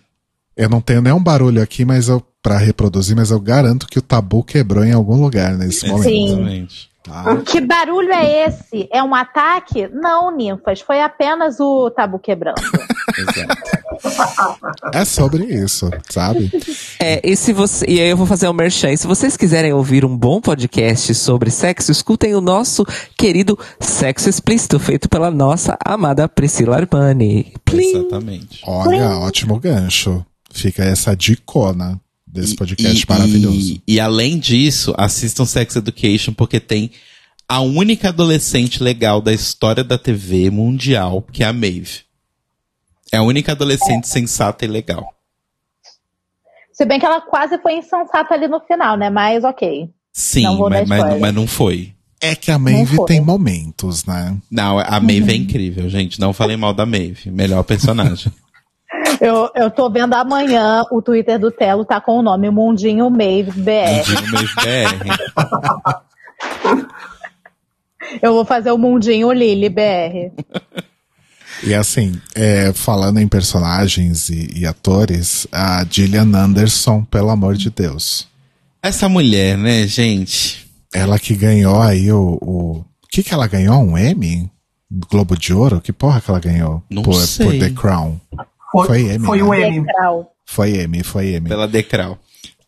[0.56, 4.02] Eu não tenho nenhum barulho aqui, mas eu para reproduzir, mas eu garanto que o
[4.02, 6.08] tabu quebrou em algum lugar nesse momento.
[6.08, 6.26] Sim.
[6.26, 6.90] Exatamente.
[7.04, 7.36] tá?
[7.46, 8.88] Que barulho é esse?
[8.92, 9.86] É um ataque?
[9.88, 10.80] Não, ninfas.
[10.80, 12.56] Foi apenas o tabu quebrando.
[13.16, 13.81] Exato.
[14.94, 16.50] É sobre isso, sabe?
[16.98, 17.86] É, e se você.
[17.88, 18.90] E aí eu vou fazer um merchan.
[18.92, 22.84] E se vocês quiserem ouvir um bom podcast sobre sexo, escutem o nosso
[23.16, 27.52] querido Sexo Explícito, feito pela nossa amada Priscila Armani.
[27.64, 27.96] Plim!
[27.96, 28.60] Exatamente.
[28.66, 30.24] Olha, ótimo gancho.
[30.52, 33.56] Fica essa dicona desse E- podcast e- maravilhoso.
[33.86, 36.90] E, e além disso, assistam Sex Education porque tem
[37.48, 42.00] a única adolescente legal da história da TV mundial, que é a Maeve.
[43.12, 45.14] É a única adolescente sensata e legal.
[46.72, 49.10] Se bem que ela quase foi insensata ali no final, né?
[49.10, 49.90] Mas ok.
[50.10, 51.92] Sim, Não mas, mas, mas não foi.
[52.20, 54.36] É que a Maeve tem momentos, né?
[54.50, 56.18] Não, a Maeve é incrível, gente.
[56.18, 57.30] Não falei mal da Maeve.
[57.30, 58.32] Melhor personagem.
[59.20, 63.52] Eu, eu tô vendo amanhã o Twitter do Telo tá com o nome Mundinho Maeve
[63.52, 64.08] BR.
[64.08, 66.86] Mundinho Maeve BR.
[68.20, 70.32] Eu vou fazer o Mundinho Lily BR.
[71.64, 77.70] E assim, é, falando em personagens e, e atores, a Gillian Anderson, pelo amor de
[77.70, 78.26] Deus.
[78.82, 80.66] Essa mulher, né, gente?
[80.92, 82.38] Ela que ganhou aí o.
[82.42, 83.80] O que, que ela ganhou?
[83.80, 84.50] Um Emmy?
[85.10, 85.80] Globo de Ouro?
[85.80, 86.82] Que porra que ela ganhou?
[86.90, 87.46] Não por, sei.
[87.46, 88.18] por The Crown.
[88.72, 89.44] Foi, Foi Emmy, Foi né?
[89.44, 89.86] o Emmy.
[90.46, 91.48] Foi Emmy, foi Emmy.
[91.48, 92.18] Pela Decral.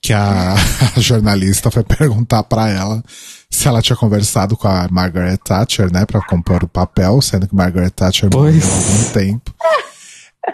[0.05, 0.52] Que a,
[0.94, 3.02] a jornalista foi perguntar pra ela
[3.51, 7.55] se ela tinha conversado com a Margaret Thatcher, né, pra compor o papel, sendo que
[7.55, 8.64] Margaret Thatcher morreu Pois.
[8.64, 9.55] há algum tempo.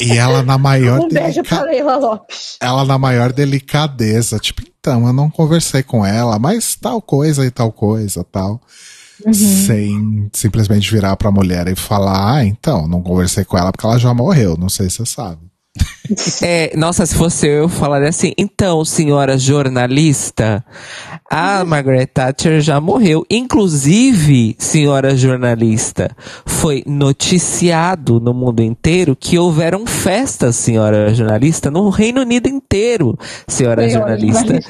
[0.00, 2.58] E ela na maior Um beijo pra Leila Lopes.
[2.60, 7.50] ela na maior delicadeza, tipo, então, eu não conversei com ela, mas tal coisa e
[7.50, 8.60] tal coisa, tal.
[9.32, 13.98] Sem simplesmente virar pra mulher e falar, ah, então, não conversei com ela porque ela
[13.98, 15.49] já morreu, não sei se você sabe.
[16.42, 20.64] É, nossa, se fosse eu, eu falaria assim, então, senhora jornalista,
[21.30, 23.24] a Margaret Thatcher já morreu.
[23.30, 26.10] Inclusive, senhora jornalista,
[26.44, 33.16] foi noticiado no mundo inteiro que houveram festas, senhora jornalista, no Reino Unido inteiro,
[33.46, 34.60] senhora Senhora jornalista.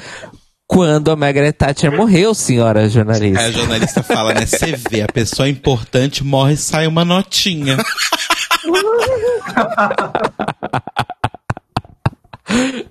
[0.67, 3.41] Quando a Margaret Thatcher morreu, senhora Aí jornalista.
[3.41, 4.47] a jornalista fala, né?
[4.47, 7.77] Você vê, a pessoa importante morre e sai uma notinha.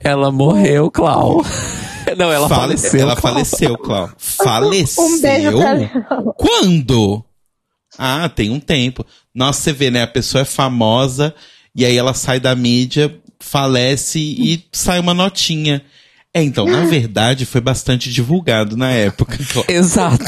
[0.00, 1.42] Ela morreu, Clau.
[2.16, 3.00] Não, ela Fale- faleceu.
[3.00, 3.32] Ela Clau.
[3.32, 4.10] faleceu, Clau.
[4.18, 5.04] Faleceu?
[5.04, 6.32] Um beijo pra.
[6.36, 7.24] Quando?
[7.98, 9.04] Ah, tem um tempo.
[9.34, 10.02] Nossa, você vê, né?
[10.02, 11.34] A pessoa é famosa
[11.74, 15.82] e aí ela sai da mídia, falece e sai uma notinha.
[16.36, 19.38] É, então, na verdade, foi bastante divulgado na época.
[19.70, 20.24] Exato.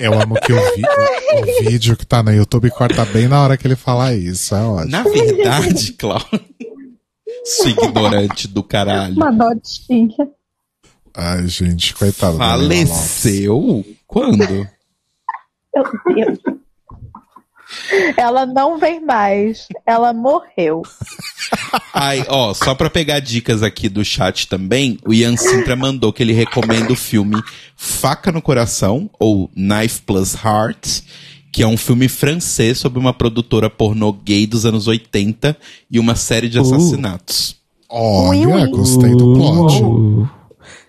[0.00, 3.42] Eu amo que o, vi- o- o vídeo que tá no YouTube corta bem na
[3.42, 4.90] hora que ele fala isso, é ótimo.
[4.90, 6.18] Na verdade, Clau.
[7.44, 9.14] Sua ignorante do caralho.
[9.16, 10.16] Uma notinha.
[11.14, 12.38] Ai, gente, coitado.
[12.38, 13.84] Faleceu?
[14.06, 14.38] Quando?
[15.74, 15.84] Meu
[16.14, 16.38] Deus.
[18.16, 19.66] Ela não vem mais.
[19.86, 20.82] Ela morreu.
[21.92, 26.22] Ai, ó, só pra pegar dicas aqui do chat também, o Ian Sintra mandou que
[26.22, 27.40] ele recomenda o filme
[27.76, 31.00] Faca no Coração, ou Knife Plus Heart,
[31.52, 35.56] que é um filme francês sobre uma produtora pornô gay dos anos 80
[35.90, 36.62] e uma série de Uh.
[36.62, 37.56] assassinatos.
[37.90, 38.68] Olha, Ui, ui.
[38.70, 39.82] gostei do plot.
[39.82, 40.28] Uh,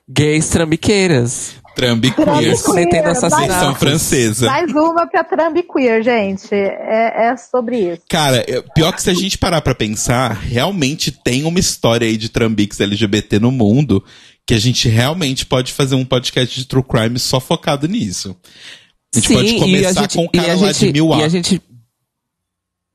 [0.08, 1.56] gays trambiqueiras.
[1.76, 3.78] Trambi Queer, nessa versão assassinatos.
[3.80, 4.46] francesa.
[4.48, 6.54] Mais uma pra Trambi Queer, gente.
[6.54, 8.02] É, é sobre isso.
[8.10, 8.46] Cara,
[8.76, 12.80] pior que se a gente parar pra pensar, realmente tem uma história aí de trambiques
[12.80, 14.04] LGBT no mundo
[14.46, 18.36] que a gente realmente pode fazer um podcast de true crime só focado nisso.
[19.16, 21.22] A gente pode e a começar gente- com o cara a lá gente- de Milwaukee.
[21.22, 21.62] E a gente,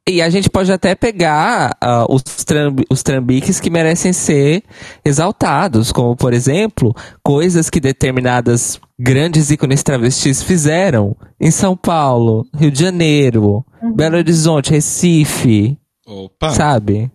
[0.09, 4.63] e a gente pode até pegar ah, os, trambi, os trambiques que merecem ser
[5.05, 12.71] exaltados, como, por exemplo, coisas que determinadas grandes ícones travestis fizeram em São Paulo, Rio
[12.71, 13.65] de Janeiro,
[13.95, 15.77] Belo Horizonte, Recife,
[16.07, 16.51] Opa.
[16.51, 17.11] sabe?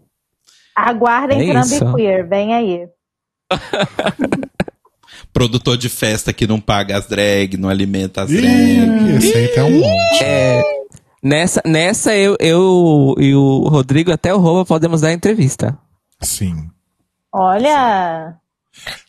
[0.76, 1.94] Aguardem É Trambi isso.
[1.95, 2.28] Queer.
[2.28, 2.88] Vem aí.
[5.34, 8.45] Produtor de festa que não paga as drag, não alimenta as drag.
[8.45, 10.24] Ih, esse aí tem um monte.
[10.24, 10.61] É,
[11.23, 15.77] nessa, nessa eu, eu e o Rodrigo, até o Rouba, podemos dar entrevista.
[16.21, 16.69] Sim.
[17.31, 18.35] Olha.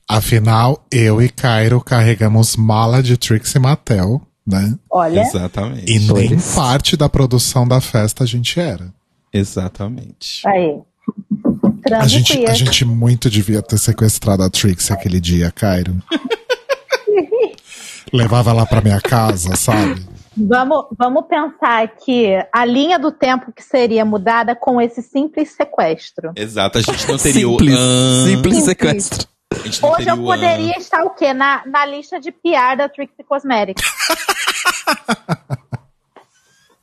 [0.08, 4.78] Afinal, eu e Cairo carregamos mala de Trixie Mattel, né?
[4.90, 5.20] Olha.
[5.20, 5.90] Exatamente.
[5.90, 6.54] E nem Flores.
[6.54, 8.92] parte da produção da festa a gente era.
[9.32, 10.46] Exatamente.
[10.46, 10.78] Aí.
[11.92, 15.96] A gente, a gente muito devia ter sequestrado a Trixie aquele dia, Cairo.
[18.12, 20.13] Levava ela pra minha casa, sabe?
[20.36, 26.32] Vamos, vamos pensar que a linha do tempo que seria mudada com esse simples sequestro.
[26.36, 26.78] Exato.
[26.78, 27.78] A gente não teria Simples, o.
[27.78, 29.28] Ah, simples sequestro.
[29.82, 31.32] Hoje eu poderia estar o quê?
[31.32, 33.84] Na, na lista de PR da Trixie Cosmetics.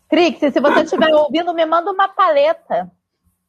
[0.09, 2.91] Trixie, se você estiver ouvindo, me manda uma paleta.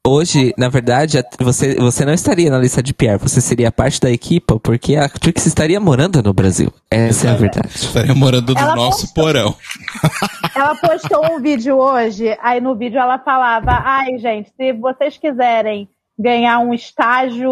[0.05, 4.11] Hoje, na verdade, você, você não estaria na lista de PR, você seria parte da
[4.11, 6.73] equipa, porque a Trix estaria morando no Brasil.
[6.91, 7.69] Essa é a verdade.
[7.69, 9.25] Estaria morando no Ela nosso postou.
[9.25, 9.55] porão.
[10.57, 15.89] Ela postou um vídeo hoje, aí no vídeo ela falava: Ai, gente, se vocês quiserem
[16.19, 17.51] ganhar um estágio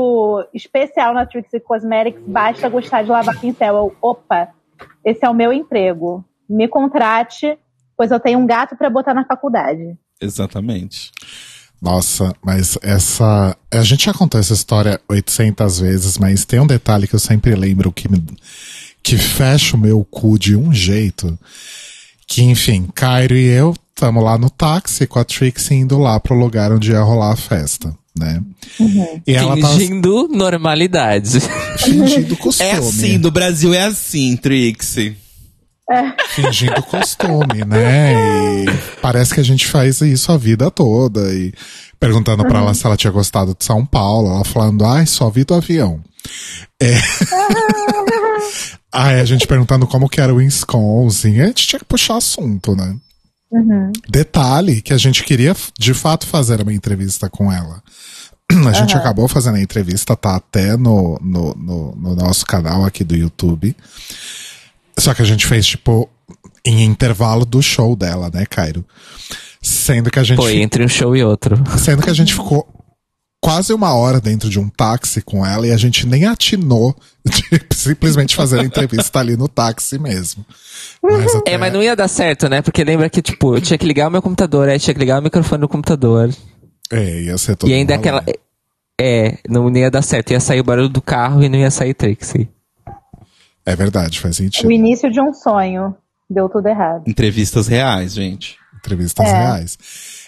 [0.53, 3.77] especial na Trixie Cosmetics, basta gostar de lavar pincel.
[3.77, 4.49] Eu, opa,
[5.05, 6.25] esse é o meu emprego.
[6.49, 7.57] Me contrate,
[7.97, 9.97] pois eu tenho um gato pra botar na faculdade.
[10.21, 11.11] Exatamente.
[11.81, 13.57] Nossa, mas essa.
[13.71, 17.55] A gente já contou essa história 800 vezes, mas tem um detalhe que eu sempre
[17.55, 18.23] lembro que, me,
[19.03, 21.39] que fecha o meu cu de um jeito.
[22.27, 26.35] Que, enfim, Cairo e eu estamos lá no táxi com a Trixie indo lá pro
[26.35, 28.43] lugar onde ia rolar a festa, né?
[29.27, 31.39] E ela tava Fingindo normalidade.
[31.79, 32.69] fingindo costume.
[32.69, 35.17] É assim, do Brasil é assim, Trixie.
[36.31, 38.65] Fingindo costume, né?
[38.65, 38.67] E
[39.01, 41.33] parece que a gente faz isso a vida toda.
[41.33, 41.53] E
[41.99, 45.45] perguntando pra ela se ela tinha gostado de São Paulo, ela falando, ai, só vi
[45.45, 46.01] do avião.
[46.81, 46.95] É.
[48.93, 52.75] Aí a gente perguntando como que era o Wisconsin, a gente tinha que puxar assunto,
[52.75, 52.97] né?
[54.09, 57.83] Detalhe que a gente queria de fato fazer uma entrevista com ela.
[58.69, 63.05] A gente acabou fazendo a entrevista, tá até no, no, no, no nosso canal aqui
[63.05, 63.77] do YouTube.
[65.01, 66.09] Só que a gente fez, tipo,
[66.65, 68.85] em intervalo do show dela, né, Cairo?
[69.63, 70.37] Sendo que a gente.
[70.37, 71.57] Foi entre um show e outro.
[71.79, 72.67] Sendo que a gente ficou
[73.43, 76.95] quase uma hora dentro de um táxi com ela e a gente nem atinou
[77.25, 77.43] de
[77.75, 80.45] simplesmente fazer a entrevista ali no táxi mesmo.
[81.03, 82.61] Mas até- É, mas não ia dar certo, né?
[82.63, 85.19] Porque lembra que, tipo, eu tinha que ligar o meu computador, aí tinha que ligar
[85.21, 86.31] o microfone do computador.
[86.93, 88.25] É, ia ser todo e ainda aquela.
[89.01, 90.33] É, não ia dar certo.
[90.33, 92.49] Ia sair o barulho do carro e não ia sair Trixie.
[93.65, 94.67] É verdade, faz sentido.
[94.67, 95.95] O início de um sonho.
[96.29, 97.03] Deu tudo errado.
[97.07, 98.57] Entrevistas reais, gente.
[98.79, 99.33] Entrevistas É.
[99.33, 99.79] reais.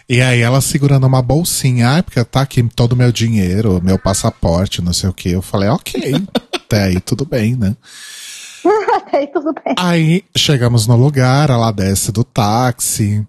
[0.09, 3.99] E aí ela segurando uma bolsinha, ah, porque tá aqui todo o meu dinheiro, meu
[3.99, 5.31] passaporte, não sei o que.
[5.31, 6.15] Eu falei, ok,
[6.55, 7.77] até aí tudo bem, né?
[8.95, 9.75] Até aí tudo bem.
[9.77, 13.27] Aí chegamos no lugar, ela desce do táxi,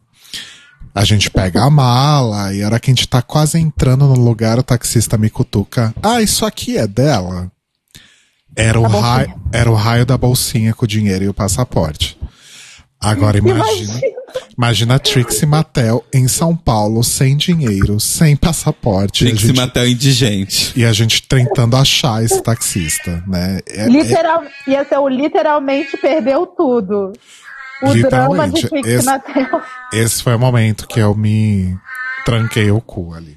[0.93, 4.13] a gente pega a mala, e a hora que a gente tá quase entrando no
[4.13, 5.91] lugar, o taxista me cutuca.
[6.03, 7.51] Ah, isso aqui é dela?
[8.55, 12.17] Era o, raio, era o raio da bolsinha com o dinheiro e o passaporte.
[13.01, 13.99] Agora imagina,
[14.57, 19.25] imagina a Trixie Mattel em São Paulo, sem dinheiro, sem passaporte.
[19.25, 20.71] e se gente- matar o indigente.
[20.73, 23.59] e a gente tentando achar esse taxista, né?
[23.67, 27.11] É- é- Literal, ia ser o literalmente perdeu tudo.
[27.81, 29.61] O drama de Literalmente, Pix esse- Mattel.
[29.91, 31.77] Esse foi o momento que eu me
[32.23, 33.35] tranquei o cu ali.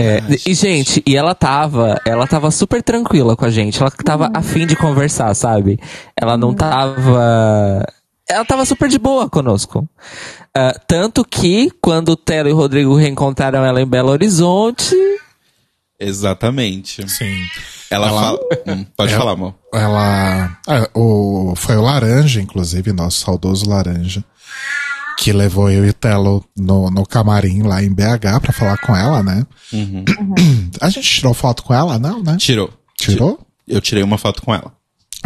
[0.00, 3.80] É, e, gente, e ela tava, ela tava super tranquila com a gente.
[3.80, 5.80] Ela tava afim de conversar, sabe?
[6.16, 7.84] Ela não tava.
[8.28, 9.88] Ela tava super de boa conosco.
[10.56, 14.94] Ah, tanto que, quando o Telo e o Rodrigo reencontraram ela em Belo Horizonte.
[15.98, 17.08] Exatamente.
[17.10, 17.42] Sim.
[17.90, 18.38] Ela, Ela- fala.
[18.68, 19.54] Hum, pode Ela- falar, amor.
[19.74, 20.58] Ela.
[20.68, 24.22] ah, o, foi o Laranja, inclusive, nosso saudoso Laranja,
[25.18, 29.20] que levou eu e Telo no, no camarim lá em BH pra falar com ela,
[29.20, 29.44] né?
[29.72, 30.04] Uhum.
[30.80, 32.36] A gente tirou foto com ela, não, né?
[32.38, 32.72] Tirou.
[32.96, 33.44] Tirou?
[33.66, 34.72] Eu tirei uma foto com ela.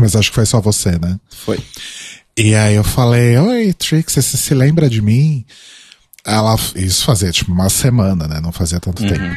[0.01, 1.21] Mas acho que foi só você, né?
[1.29, 1.61] Foi.
[2.37, 5.45] E aí eu falei, oi, Trix, você se lembra de mim?
[6.25, 8.41] Ela, isso fazia tipo uma semana, né?
[8.41, 9.37] Não fazia tanto tempo.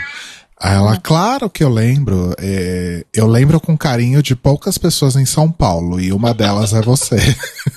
[0.58, 2.34] Aí ela, claro que eu lembro.
[2.40, 6.82] é, eu lembro com carinho de poucas pessoas em São Paulo, e uma delas é
[6.82, 7.18] você.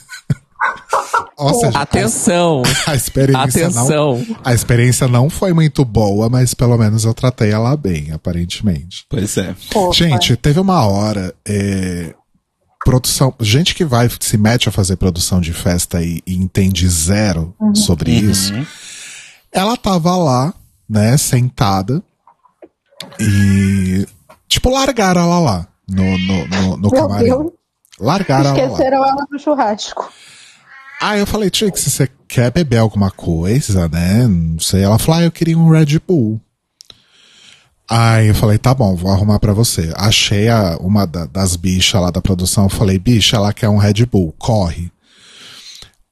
[1.36, 2.62] Ou seja, Atenção!
[2.86, 4.36] a experiência não, Atenção!
[4.44, 9.06] a experiência não foi muito boa, mas pelo menos eu tratei ela bem, aparentemente.
[9.08, 9.54] Pois é.
[9.72, 9.96] Fofa.
[9.96, 11.32] Gente, teve uma hora.
[11.46, 12.14] é,
[12.84, 13.34] produção.
[13.40, 18.10] Gente que vai, se mete a fazer produção de festa e, e entende zero sobre
[18.12, 18.52] isso.
[19.52, 20.54] Ela tava lá,
[20.88, 22.02] né, sentada.
[23.20, 24.06] E.
[24.48, 25.68] Tipo, largaram ela lá.
[25.88, 27.50] No, no, no, no camarim.
[28.00, 28.64] Largaram ela lá.
[28.64, 30.12] esqueceram ela no churrasco.
[31.00, 34.26] Aí eu falei, Trix, você quer beber alguma coisa, né?
[34.26, 34.82] Não sei.
[34.82, 36.40] Ela falou, ah, eu queria um Red Bull.
[37.90, 39.92] Aí eu falei, tá bom, vou arrumar pra você.
[39.96, 43.78] Achei a, uma da- das bichas lá da produção, eu falei, bicha, ela quer um
[43.78, 44.90] Red Bull, corre.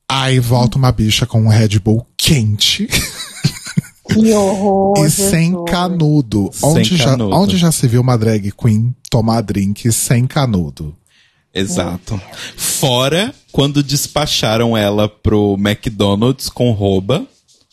[0.08, 2.86] Aí volta uma bicha com um Red Bull quente
[4.08, 4.94] Que horror.
[5.04, 5.30] e Jesus.
[5.30, 6.48] sem canudo.
[6.52, 7.30] Sem onde, canudo.
[7.30, 10.96] Já, onde já se viu uma drag queen tomar drink sem canudo?
[11.60, 12.20] Exato.
[12.56, 17.24] Fora quando despacharam ela pro McDonald's com rouba,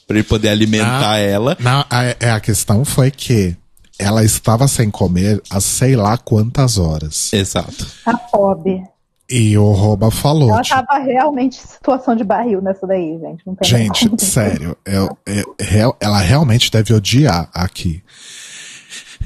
[0.08, 1.18] pra ele poder alimentar Ah.
[1.18, 1.58] ela.
[1.60, 3.56] Não, a, é, a questão foi que
[4.00, 7.32] ela estava sem comer há sei lá quantas horas.
[7.34, 7.86] Exato.
[8.06, 8.82] A pobre.
[9.30, 10.50] E o Roba falou.
[10.50, 13.42] Ela tipo, tava realmente em situação de barril nessa daí, gente.
[13.48, 18.04] Não tem nem gente, sério, eu- eu- real- ela realmente deve odiar aqui.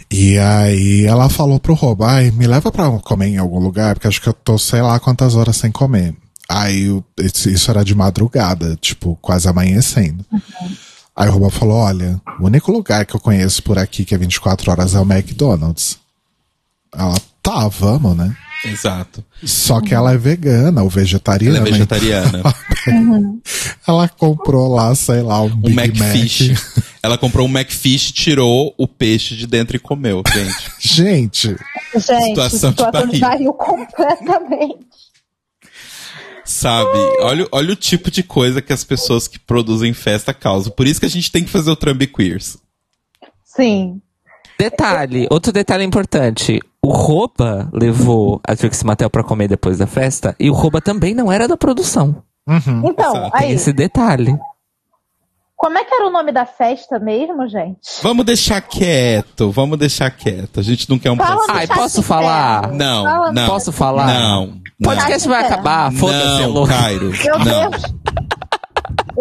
[0.09, 4.07] E aí ela falou pro Roba, ai, me leva pra comer em algum lugar, porque
[4.07, 6.15] acho que eu tô sei lá quantas horas sem comer.
[6.49, 10.25] Aí isso era de madrugada, tipo, quase amanhecendo.
[11.13, 14.17] Aí o Roba falou, olha, o único lugar que eu conheço por aqui que é
[14.17, 15.97] 24 horas é o McDonald's.
[16.95, 18.35] Ela, tá, vamos, né?
[18.65, 19.23] Exato.
[19.43, 21.57] Só que ela é vegana ou vegetariana.
[21.57, 22.41] Ela é vegetariana.
[23.87, 26.49] Ela comprou lá, sei lá, um Um Big Macfish.
[26.49, 26.85] Mac.
[27.03, 30.71] Ela comprou um Macfish, tirou o peixe de dentro e comeu, gente.
[30.97, 31.55] Gente,
[31.93, 34.87] Gente, Situação situação, de barril completamente.
[36.43, 36.97] Sabe?
[37.21, 40.71] Olha, olha o tipo de coisa que as pessoas que produzem festa causam.
[40.71, 42.57] Por isso que a gente tem que fazer o Trump Queers.
[43.43, 44.01] Sim.
[44.57, 46.59] Detalhe, outro detalhe importante.
[46.87, 51.13] O Roba levou a Trixie Mattel pra comer depois da festa e o Roba também
[51.13, 52.23] não era da produção.
[52.47, 52.81] Uhum.
[52.85, 53.31] Então, Exato.
[53.37, 54.37] Tem aí, esse detalhe.
[55.55, 57.79] como é que era o nome da festa mesmo, gente?
[58.01, 60.59] Vamos deixar quieto, vamos deixar quieto.
[60.59, 61.57] A gente não quer um Fala processo.
[61.59, 62.71] Ai, posso falar?
[62.71, 63.47] Não, Fala não.
[63.47, 64.07] Posso falar?
[64.07, 64.43] Não.
[64.79, 65.35] O podcast Não.
[65.35, 66.69] vai acabar, foda-se, não, louco.
[66.69, 67.11] Cairo.
[67.11, 67.69] Meu Não.
[67.71, 67.83] Deus.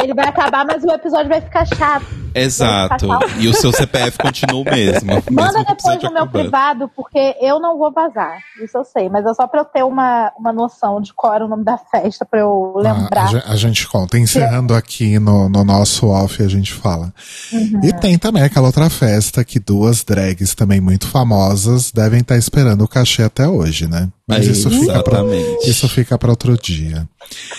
[0.03, 2.05] Ele vai acabar, mas o episódio vai ficar chato.
[2.35, 3.07] Exato.
[3.07, 5.11] Ficar E o seu CPF continua o mesmo.
[5.33, 8.39] Manda mesmo depois no meu privado, porque eu não vou vazar.
[8.63, 11.47] Isso eu sei, mas é só pra eu ter uma, uma noção de qual era
[11.47, 13.27] o nome da festa, pra eu Ah, a, lembrar.
[13.29, 14.19] gen- a gente conta.
[14.19, 17.11] Encerrando aqui no, no nosso off, a gente fala.
[17.51, 17.81] Uhum.
[17.83, 22.85] E tem também aquela outra festa que duas drags também muito famosas devem estar esperando
[22.85, 24.11] o cachê até hoje, né?
[24.29, 25.71] Mas Aí, isso fica, pra, exatamente.
[25.71, 27.09] isso fica para outro dia.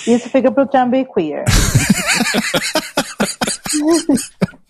[0.05, 1.45] Isso fica pro Jambi Queer.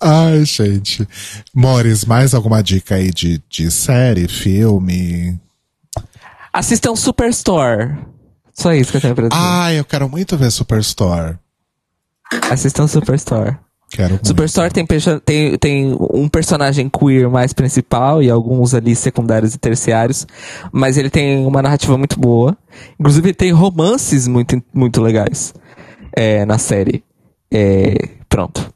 [0.00, 1.06] Ai, gente.
[1.54, 5.38] Mores, mais alguma dica aí de, de série, filme?
[6.52, 7.96] Assistam Superstore.
[8.54, 9.40] Só isso que eu tenho pra dizer.
[9.40, 11.36] Ai, eu quero muito ver Superstore.
[12.50, 13.56] Assistam Superstore.
[13.90, 14.26] Quero muito.
[14.26, 14.86] Superstore tem,
[15.24, 20.26] tem, tem um personagem queer mais principal e alguns ali secundários e terciários,
[20.72, 22.56] mas ele tem uma narrativa muito boa.
[22.98, 25.54] Inclusive, tem romances muito, muito legais
[26.18, 27.04] é, na série.
[27.48, 27.94] É,
[28.28, 28.74] pronto.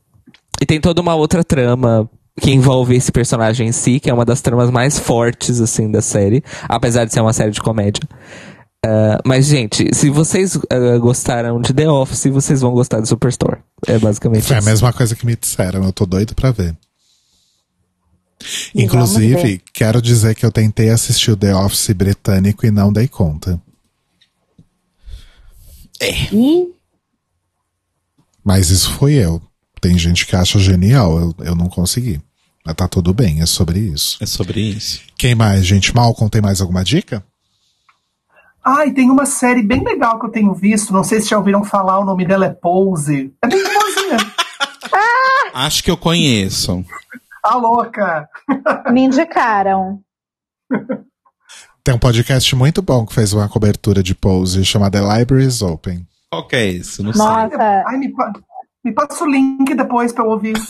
[0.60, 2.08] E tem toda uma outra trama
[2.40, 6.00] que envolve esse personagem em si, que é uma das tramas mais fortes, assim, da
[6.00, 8.08] série, apesar de ser uma série de comédia.
[8.86, 13.58] Ah, mas, gente, se vocês ah, gostaram de The Office, vocês vão gostar de Superstore.
[13.88, 14.68] É basicamente Foi a isso.
[14.68, 16.76] mesma coisa que me disseram, eu tô doido pra ver.
[18.72, 19.62] E Inclusive, ver.
[19.72, 23.60] quero dizer que eu tentei assistir o The Office britânico e não dei conta.
[26.32, 26.72] E
[28.44, 29.40] Mas isso foi eu.
[29.80, 32.20] Tem gente que acha genial, eu, eu não consegui.
[32.64, 34.16] Mas tá tudo bem, é sobre isso.
[34.20, 35.00] É sobre isso.
[35.18, 35.94] Quem mais, gente?
[35.94, 37.24] Malcolm, tem mais alguma dica?
[38.64, 40.92] Ah, e tem uma série bem legal que eu tenho visto.
[40.92, 43.34] Não sei se já ouviram falar, o nome dela é Pose.
[43.42, 44.18] É bem famosinha.
[45.52, 46.84] Acho que eu conheço.
[47.42, 48.28] A louca.
[48.92, 50.00] me indicaram.
[51.82, 55.60] Tem um podcast muito bom que fez uma cobertura de Pose chamada The Library is
[55.60, 56.06] Open.
[56.32, 57.02] Qual que é esse?
[57.02, 57.22] Não sei.
[57.22, 58.10] Nossa, Ai, me,
[58.82, 60.54] me passa o link depois pra eu ouvir.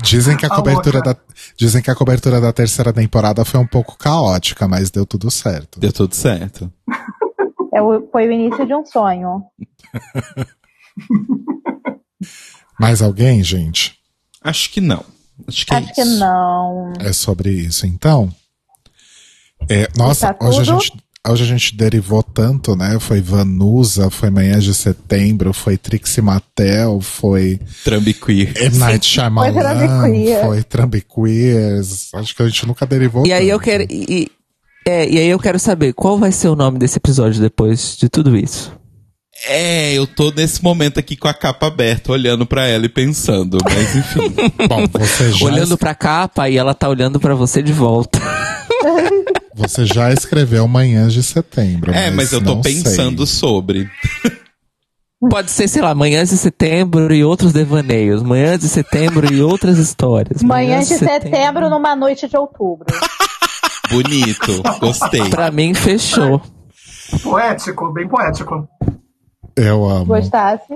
[0.00, 1.16] Dizem que a A cobertura da
[1.56, 5.80] dizem que a cobertura da terceira temporada foi um pouco caótica, mas deu tudo certo.
[5.80, 6.72] Deu tudo certo.
[7.74, 9.42] é o- foi o início de um sonho.
[12.78, 13.98] Mais alguém, gente?
[14.42, 15.04] Acho que não.
[15.48, 16.18] Acho que é Acho que isso.
[16.20, 16.92] não.
[17.00, 18.32] É sobre isso, então.
[19.68, 20.92] É, nossa, Tá hoje a, gente,
[21.28, 22.98] hoje a gente derivou tanto, né?
[23.00, 28.52] Foi Vanusa, foi Manhãs de Setembro, foi Trixie Mattel, foi Trambi queer.
[28.56, 28.76] M.
[28.78, 30.44] Night Shyamalan, Trambiqueer.
[30.44, 32.08] foi Trambiqueers.
[32.14, 33.64] Acho que a gente nunca derivou E aí eu tanto.
[33.64, 33.82] quero.
[33.90, 34.30] E, e-
[34.84, 38.08] é, e aí eu quero saber qual vai ser o nome desse episódio depois de
[38.08, 38.72] tudo isso.
[39.46, 43.58] É, eu tô nesse momento aqui com a capa aberta, olhando pra ela e pensando.
[43.64, 44.20] Mas enfim.
[44.68, 48.20] Bom, você já, Olhando pra capa e ela tá olhando pra você de volta.
[49.54, 51.92] Você já escreveu Manhãs de Setembro.
[51.92, 52.74] é, mas eu tô não sei.
[52.74, 53.88] pensando sobre.
[55.30, 58.24] Pode ser, sei lá, manhãs de setembro e outros devaneios.
[58.24, 60.42] Manhãs de setembro e outras histórias.
[60.42, 62.86] Manhã de setembro numa noite de outubro.
[63.88, 64.62] Bonito.
[64.80, 65.28] Gostei.
[65.30, 66.42] Pra mim, fechou.
[67.22, 68.68] Poético, bem poético.
[69.54, 70.06] Eu amo.
[70.06, 70.74] Gostasse?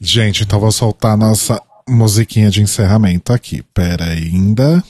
[0.00, 3.62] Gente, então vou soltar a nossa musiquinha de encerramento aqui.
[3.74, 4.82] Pera ainda.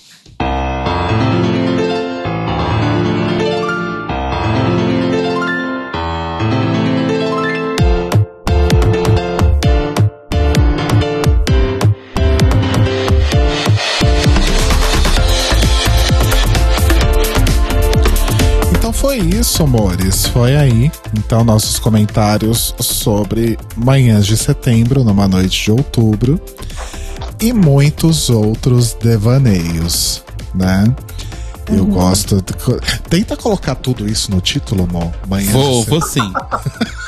[19.04, 20.26] Foi isso, amores.
[20.28, 20.90] Foi aí.
[21.18, 26.40] Então, nossos comentários sobre manhãs de setembro, numa noite de outubro.
[27.38, 30.24] E muitos outros devaneios,
[30.54, 30.84] né?
[31.68, 32.36] Eu gosto.
[32.36, 32.54] de
[33.10, 35.12] Tenta colocar tudo isso no título, Mo.
[35.28, 36.32] Manhãs Vou, de vou sim.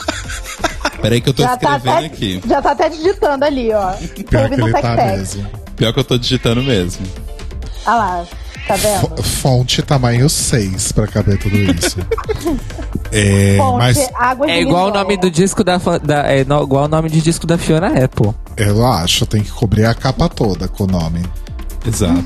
[1.00, 2.42] Peraí que eu tô Já tá, escrevendo até, aqui.
[2.46, 3.92] já tá até digitando ali, ó.
[4.28, 5.46] Pior que ele tá mesmo.
[5.74, 7.06] Pior que eu tô digitando mesmo.
[7.86, 8.26] Ah lá,
[8.66, 9.00] tá vendo?
[9.16, 11.98] Fo- Fonte tamanho 6 pra caber tudo isso.
[13.12, 16.88] é, Fonte, mas água É igual o nome do disco da, da é igual o
[16.88, 18.32] nome de disco da Fiona Apple.
[18.56, 21.22] eu acho, tem que cobrir a capa toda com o nome.
[21.86, 22.24] Exato.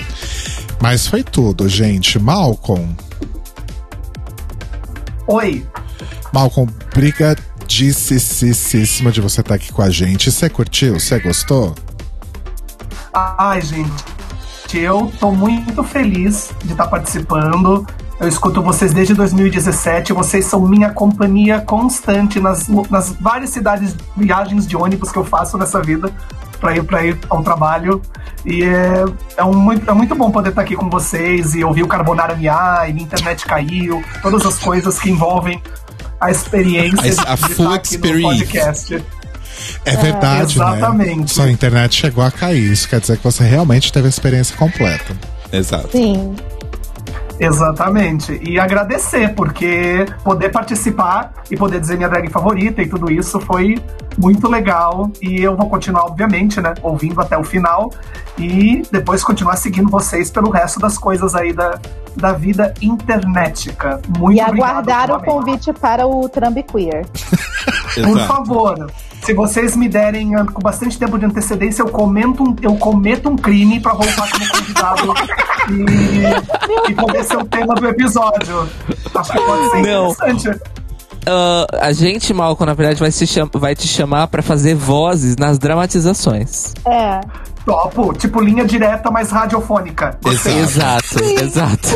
[0.82, 2.18] Mas foi tudo, gente.
[2.18, 2.94] Malcolm.
[5.26, 5.66] Oi.
[6.32, 10.30] Malcolm, brigadíssima de você estar aqui com a gente.
[10.30, 10.98] Você curtiu?
[10.98, 11.74] Você gostou?
[13.12, 13.90] Ai, gente,
[14.78, 17.86] eu tô muito feliz de estar participando.
[18.18, 20.12] Eu escuto vocês desde 2017.
[20.12, 25.56] Vocês são minha companhia constante nas, nas várias cidades, viagens de ônibus que eu faço
[25.56, 26.12] nessa vida
[26.60, 28.02] para ir para ir ao trabalho.
[28.44, 29.04] E é,
[29.38, 32.34] é, um, muito, é muito bom poder estar aqui com vocês e ouvir o Carbonara
[32.34, 35.62] miar e minha internet caiu, todas as coisas que envolvem
[36.20, 38.44] a experiência A- a de full estar aqui no experience.
[38.44, 39.04] podcast.
[39.84, 40.64] É verdade, né?
[40.64, 41.32] exatamente.
[41.32, 42.72] Sua internet chegou a cair.
[42.72, 45.16] Isso quer dizer que você realmente teve a experiência completa.
[45.52, 45.90] Exato.
[45.92, 46.34] Sim.
[47.40, 48.38] Exatamente.
[48.46, 53.78] E agradecer, porque poder participar e poder dizer minha drag favorita e tudo isso foi
[54.18, 55.10] muito legal.
[55.22, 56.74] E eu vou continuar, obviamente, né?
[56.82, 57.90] Ouvindo até o final.
[58.36, 61.80] E depois continuar seguindo vocês pelo resto das coisas aí da,
[62.14, 64.00] da vida internetica.
[64.18, 67.06] Muito e obrigado aguardar o convite para o Trump Queer.
[68.04, 68.90] Por favor,
[69.22, 73.36] se vocês me derem com bastante tempo de antecedência, eu, comento um, eu cometo um
[73.36, 75.14] crime pra voltar como convidado
[75.70, 78.68] e, e poder ser o tema do episódio.
[79.14, 80.10] Acho que pode ser Não.
[80.10, 80.60] interessante.
[81.26, 85.36] Ah, a gente, Malcolm, na verdade, vai, se cham- vai te chamar pra fazer vozes
[85.36, 86.72] nas dramatizações.
[86.86, 87.20] É.
[87.66, 90.18] Topo, tipo linha direta, mais radiofônica.
[90.24, 90.58] Gostei.
[90.60, 91.88] Exato, exato.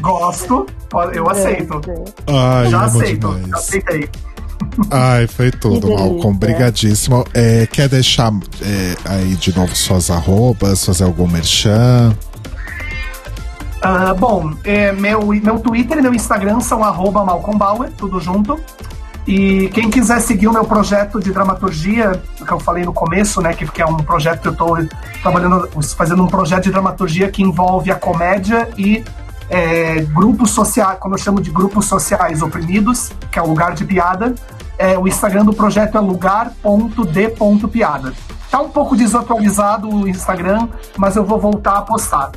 [0.00, 0.66] Gosto,
[1.12, 1.80] eu aceito.
[2.26, 3.52] Ai, Já aceito, já demais.
[3.54, 4.08] aceitei.
[4.90, 6.06] Ai, foi tudo, Que delícia.
[6.06, 6.38] Malcolm.
[6.38, 7.24] Brigadíssimo.
[7.34, 8.32] É, quer deixar
[8.62, 12.14] é, aí de novo suas arrobas, fazer algum merchan?
[13.82, 18.58] Ah, bom, é, meu, meu Twitter e meu Instagram são arroba Malcolm Bauer, tudo junto.
[19.26, 23.52] E quem quiser seguir o meu projeto de dramaturgia, que eu falei no começo, né,
[23.52, 24.78] que, que é um projeto que eu estou
[25.22, 29.04] trabalhando, fazendo um projeto de dramaturgia que envolve a comédia e
[29.50, 33.84] é, grupos sociais, como eu chamo de grupos sociais oprimidos, que é o lugar de
[33.84, 34.34] piada.
[34.78, 36.54] É, o Instagram do projeto é lugar.d.piada.
[38.50, 42.30] Tá um pouco desatualizado o Instagram, mas eu vou voltar a postar.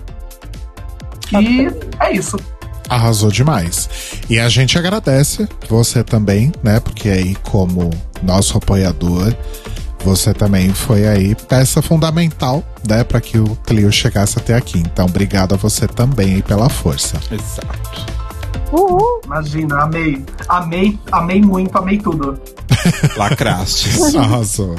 [1.31, 1.67] E
[1.99, 2.37] é isso.
[2.89, 3.89] Arrasou demais.
[4.29, 6.79] E a gente agradece você também, né?
[6.79, 7.89] Porque aí, como
[8.21, 9.33] nosso apoiador,
[10.03, 13.03] você também foi aí peça fundamental, né?
[13.03, 14.79] Para que o Clio chegasse até aqui.
[14.79, 17.17] Então, obrigado a você também aí pela força.
[17.31, 18.13] Exato.
[18.71, 19.21] Uhul.
[19.25, 20.23] Imagina, amei.
[20.49, 22.39] Amei, amei muito, amei tudo.
[23.17, 24.15] Lacrastes.
[24.15, 24.75] Arrasou.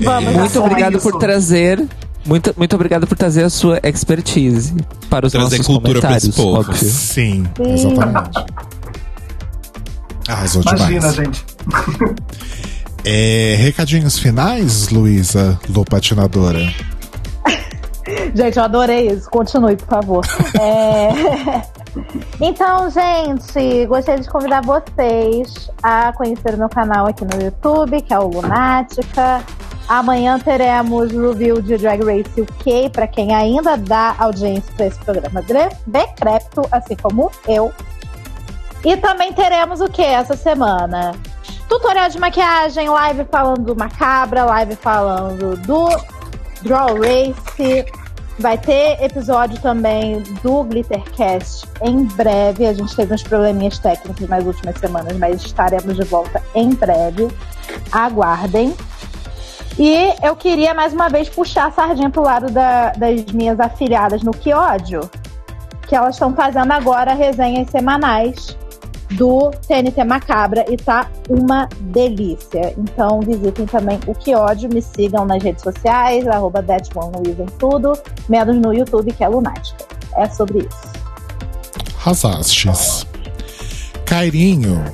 [0.00, 1.10] Vamos, Muito obrigado isso.
[1.10, 1.84] por trazer.
[2.26, 4.74] Muito, muito obrigado por trazer a sua expertise
[5.08, 6.58] para os Trazer nossos cultura comentários, povo.
[6.60, 6.76] óbvio.
[6.76, 7.72] Sim, Sim.
[7.72, 8.44] exatamente.
[10.28, 11.14] Arrasou Imagina, demais.
[11.16, 11.44] gente.
[13.10, 16.60] É, recadinhos finais, Luísa Lopatinadora?
[18.36, 19.30] Gente, eu adorei isso.
[19.30, 20.26] Continue, por favor.
[20.60, 21.08] É...
[22.38, 28.12] Então, gente, gostaria de convidar vocês a conhecer o meu canal aqui no YouTube, que
[28.14, 29.42] é o Lunática.
[29.88, 35.42] Amanhã teremos review de Drag Race UK, para quem ainda dá audiência para esse programa
[35.86, 37.72] decrépito, assim como eu.
[38.84, 41.16] E também teremos o que essa semana?
[41.68, 45.88] Tutorial de maquiagem, live falando do Macabra, live falando do
[46.62, 47.84] Draw Race.
[48.38, 52.66] Vai ter episódio também do Glittercast em breve.
[52.66, 57.28] A gente teve uns probleminhas técnicos nas últimas semanas, mas estaremos de volta em breve.
[57.92, 58.74] Aguardem.
[59.78, 64.22] E eu queria mais uma vez puxar a sardinha pro lado da- das minhas afiliadas
[64.22, 65.08] no Que Ódio,
[65.86, 68.56] que elas estão fazendo agora resenhas semanais
[69.12, 72.74] do TNT Macabra e tá uma delícia.
[72.76, 76.64] Então visitem também o Que Ódio, me sigam nas redes sociais, arroba
[77.42, 77.92] em tudo,
[78.28, 79.84] menos no YouTube, que é Lunática.
[80.16, 80.98] É sobre isso.
[82.00, 83.06] Arrasastes.
[84.04, 84.84] Cairinho.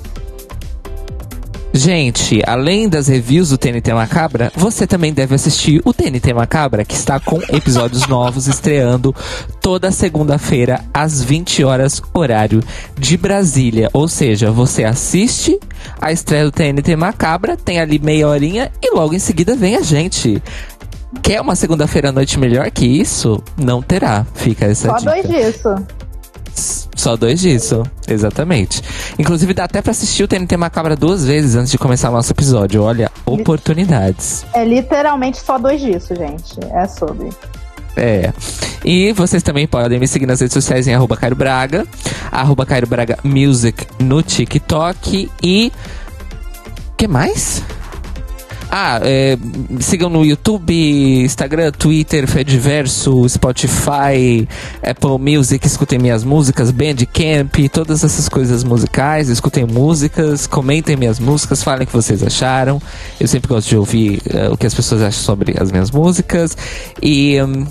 [1.76, 6.94] Gente, além das reviews do TNT Macabra, você também deve assistir o TNT Macabra, que
[6.94, 9.12] está com episódios novos estreando
[9.60, 12.62] toda segunda-feira às 20 horas horário
[12.96, 13.90] de Brasília.
[13.92, 15.58] Ou seja, você assiste
[16.00, 19.82] a estreia do TNT Macabra, tem ali meia horinha e logo em seguida vem a
[19.82, 20.40] gente.
[21.22, 23.42] Quer uma segunda-feira à noite melhor que isso?
[23.56, 24.24] Não terá.
[24.34, 25.10] Fica essa Só dica.
[25.10, 25.74] dois disso.
[27.04, 28.80] Só dois disso, exatamente.
[29.18, 32.32] Inclusive dá até pra assistir o TNT Macabra duas vezes antes de começar o nosso
[32.32, 32.82] episódio.
[32.82, 34.42] Olha, oportunidades.
[34.54, 36.58] É literalmente só dois disso, gente.
[36.72, 37.28] É sobre.
[37.94, 38.32] É.
[38.82, 41.86] E vocês também podem me seguir nas redes sociais em arroba Cairo Braga,
[42.32, 45.70] arroba Cairo Braga Music no TikTok e.
[46.96, 47.62] que mais?
[48.76, 49.38] Ah, é,
[49.78, 50.74] sigam no YouTube,
[51.22, 54.48] Instagram, Twitter, Fediverso, Spotify,
[54.82, 61.62] Apple Music, escutem minhas músicas, Bandcamp, todas essas coisas musicais, escutem músicas, comentem minhas músicas,
[61.62, 62.82] falem o que vocês acharam.
[63.20, 66.56] Eu sempre gosto de ouvir eh, o que as pessoas acham sobre as minhas músicas.
[67.00, 67.64] E, hum,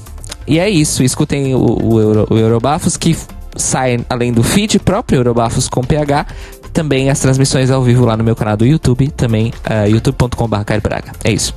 [0.47, 3.13] e é isso, escutem o, o, Euro, o Eurobafos que
[3.57, 6.27] sai além do feed próprio Eurobafos com PH,
[6.73, 11.11] também as transmissões ao vivo lá no meu canal do YouTube, também uh, youtube.com.br Braga.
[11.23, 11.53] É isso.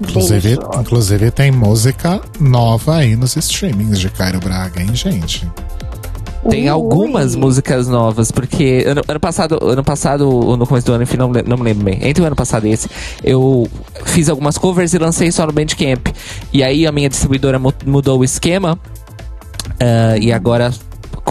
[0.00, 5.48] Inclusive, inclusive tem música nova aí nos streamings de Cairo Braga, hein, gente?
[6.50, 6.68] Tem Ui.
[6.68, 11.16] algumas músicas novas, porque ano, ano passado, ano passado, ou no começo do ano, enfim,
[11.16, 11.98] não, não me lembro bem.
[12.02, 12.86] Entre o ano passado e esse,
[13.22, 13.66] eu
[14.04, 16.08] fiz algumas covers e lancei só no Bandcamp.
[16.52, 18.78] E aí a minha distribuidora mu- mudou o esquema.
[19.80, 20.70] ah, e agora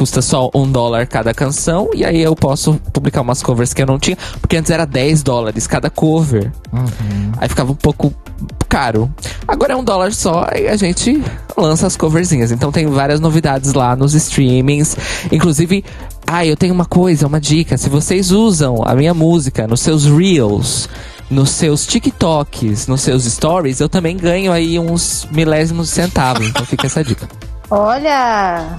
[0.04, 1.90] custa só um dólar cada canção.
[1.94, 4.18] E aí eu posso publicar umas covers que eu não tinha.
[4.42, 6.52] Porque antes era 10 dólares cada cover.
[7.38, 8.14] Aí ficava um pouco
[8.68, 9.10] caro.
[9.48, 11.24] Agora é um dólar só e a gente
[11.56, 12.52] lança as coverzinhas.
[12.52, 14.98] Então tem várias novidades lá nos streamings.
[15.32, 15.86] Inclusive,
[16.28, 17.78] ah, eu tenho uma coisa, uma dica.
[17.78, 20.90] Se vocês usam a minha música nos seus reels,
[21.30, 26.46] nos seus TikToks, nos seus stories, eu também ganho aí uns milésimos de centavos.
[26.46, 27.26] Então fica essa dica.
[27.70, 28.78] Olha,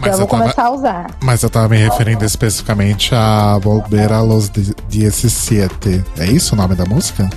[0.00, 1.06] Mas vou eu tava- começar a usar.
[1.22, 6.02] Mas eu tava me referindo especificamente a Volver a los 17.
[6.18, 7.28] É isso o nome da música?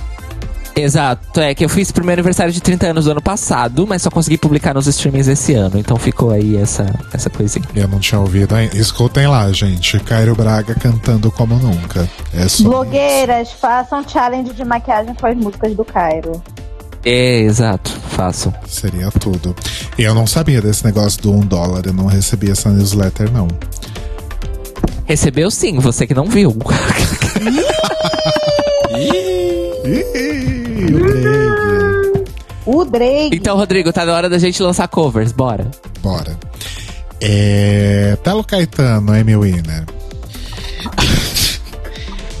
[0.76, 4.10] Exato, é que eu fiz primeiro aniversário de 30 anos do ano passado, mas só
[4.10, 5.78] consegui publicar nos streamings esse ano.
[5.78, 7.64] Então ficou aí essa, essa coisinha.
[7.76, 8.76] Eu não tinha ouvido ainda.
[8.76, 10.00] Escutem lá, gente.
[10.00, 12.08] Cairo Braga cantando como nunca.
[12.36, 12.64] É só.
[12.64, 16.42] Blogueiras, façam challenge de maquiagem com as músicas do Cairo.
[17.04, 18.52] É, exato, faço.
[18.66, 19.54] Seria tudo.
[19.98, 21.84] E eu não sabia desse negócio do um dólar.
[21.86, 23.46] Eu não recebi essa newsletter, não.
[25.04, 26.56] Recebeu sim, você que não viu.
[28.96, 32.24] Ih, o Drake.
[32.66, 33.36] O Drake.
[33.36, 35.70] então, Rodrigo, tá na hora da gente lançar covers, bora.
[36.00, 36.38] Bora.
[37.20, 38.16] É.
[38.22, 39.84] Telo Caetano, Amy Winner.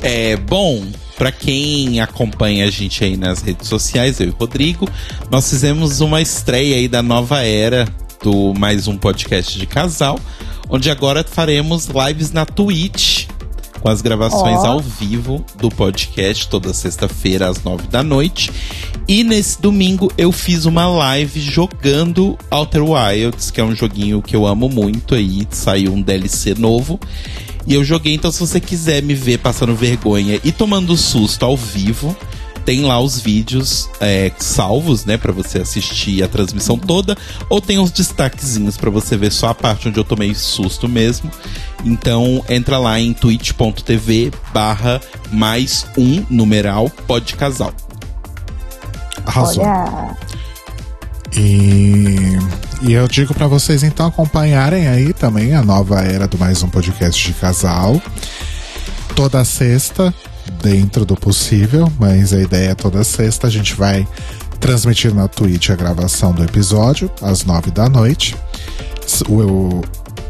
[0.02, 0.82] É bom,
[1.16, 4.88] pra quem acompanha a gente aí nas redes sociais, eu e o Rodrigo,
[5.30, 7.86] nós fizemos uma estreia aí da nova era
[8.22, 10.18] do mais um podcast de casal,
[10.68, 13.26] onde agora faremos lives na Twitch
[13.84, 14.66] com as gravações Ó.
[14.66, 18.50] ao vivo do podcast toda sexta-feira às nove da noite.
[19.06, 24.34] E nesse domingo eu fiz uma live jogando Outer Wilds, que é um joguinho que
[24.34, 26.98] eu amo muito aí, saiu um DLC novo.
[27.66, 31.56] E eu joguei, então se você quiser me ver passando vergonha e tomando susto ao
[31.56, 32.16] vivo,
[32.64, 37.16] tem lá os vídeos é, salvos, né, Pra você assistir a transmissão toda,
[37.48, 41.30] ou tem uns destaquezinhos pra você ver só a parte onde eu tomei susto mesmo.
[41.84, 47.72] Então entra lá em twitch.tv barra mais um numeral pode casal.
[49.26, 49.62] Arrasou.
[49.62, 50.16] Olha.
[51.36, 52.38] E,
[52.82, 56.68] e eu digo pra vocês então acompanharem aí também a nova era do mais um
[56.68, 58.00] podcast de casal.
[59.16, 60.12] Toda sexta,
[60.62, 64.06] dentro do possível, mas a ideia é toda sexta a gente vai
[64.60, 68.36] transmitir na Twitch a gravação do episódio às nove da noite.
[69.06, 69.82] S- o-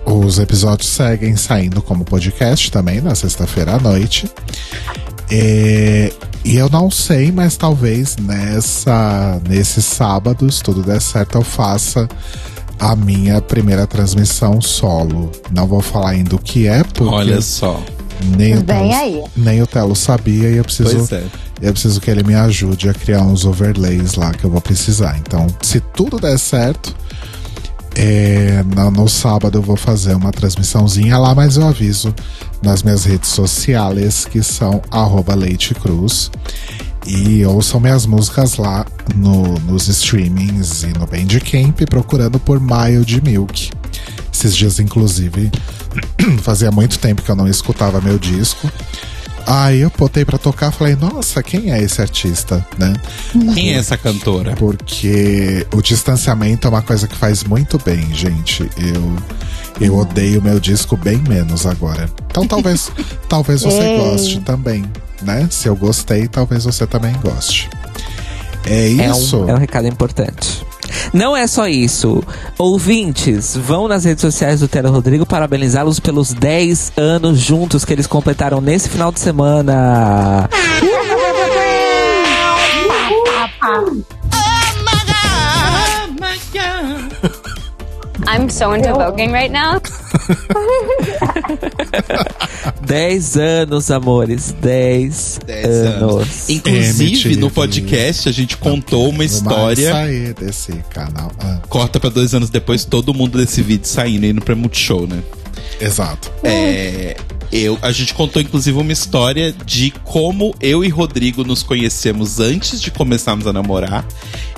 [0.06, 4.30] os episódios seguem saindo como podcast também na sexta-feira à noite.
[5.30, 6.12] É,
[6.44, 12.08] e eu não sei, mas talvez nessa nesses sábados, tudo der certo, eu faça
[12.78, 15.30] a minha primeira transmissão solo.
[15.50, 17.82] Não vou falar ainda o que é, porque Olha só.
[18.36, 19.22] nem, o Telo, aí.
[19.36, 21.24] nem o Telo sabia e eu preciso, é.
[21.62, 25.16] eu preciso que ele me ajude a criar uns overlays lá que eu vou precisar.
[25.18, 26.94] Então, se tudo der certo,
[27.94, 32.14] é, no, no sábado eu vou fazer uma transmissãozinha lá, mas eu aviso
[32.62, 36.30] nas minhas redes sociais, que são arroba Leite Cruz.
[37.06, 43.70] E ouçam minhas músicas lá no, nos streamings e no Bandcamp, procurando por Mild Milk.
[44.32, 45.52] Esses dias, inclusive,
[46.42, 48.70] fazia muito tempo que eu não escutava meu disco.
[49.46, 52.92] Aí eu botei pra tocar falei, nossa, quem é esse artista, né?
[53.54, 54.54] Quem é essa cantora?
[54.56, 58.68] Porque o distanciamento é uma coisa que faz muito bem, gente.
[58.76, 59.16] Eu
[59.80, 62.08] eu odeio meu disco bem menos agora.
[62.30, 62.90] Então talvez
[63.28, 63.98] talvez você Ei.
[63.98, 64.84] goste também,
[65.22, 65.46] né?
[65.50, 67.68] Se eu gostei, talvez você também goste.
[68.66, 69.44] É É isso.
[69.44, 70.64] um, é um recado importante.
[71.12, 72.22] Não é só isso.
[72.58, 78.06] Ouvintes, vão nas redes sociais do Telo Rodrigo parabenizá-los pelos 10 anos juntos que eles
[78.06, 80.48] completaram nesse final de semana.
[88.26, 89.80] I'm so into voguing right now.
[92.86, 94.54] 10 anos, amores.
[94.60, 96.02] 10 10 anos.
[96.14, 96.48] anos.
[96.50, 97.36] Inclusive, MTV.
[97.36, 99.90] no podcast, a gente contou uma Vai história.
[99.92, 101.30] sair desse canal.
[101.38, 105.22] Ah, Corta pra dois anos depois, todo mundo desse vídeo saindo, indo pra Multishow, né?
[105.80, 106.30] exato.
[106.42, 107.16] É,
[107.50, 112.80] eu, a gente contou inclusive uma história de como eu e Rodrigo nos conhecemos antes
[112.80, 114.04] de começarmos a namorar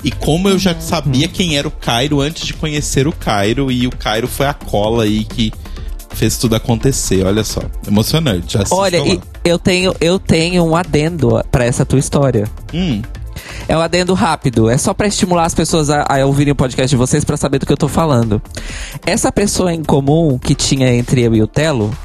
[0.03, 3.87] e como eu já sabia quem era o Cairo antes de conhecer o Cairo e
[3.87, 5.51] o Cairo foi a cola aí que
[6.17, 7.25] fez tudo acontecer.
[7.25, 8.57] Olha só, emocionante.
[8.57, 9.01] Assistam Olha,
[9.43, 12.45] eu tenho, eu tenho um adendo pra essa tua história.
[12.73, 13.01] Hum,
[13.67, 14.69] É um adendo rápido.
[14.69, 17.59] É só pra estimular as pessoas a, a ouvirem o podcast de vocês pra saber
[17.59, 18.41] do que eu tô falando.
[19.05, 21.95] Essa pessoa em comum que tinha entre eu e o Telo,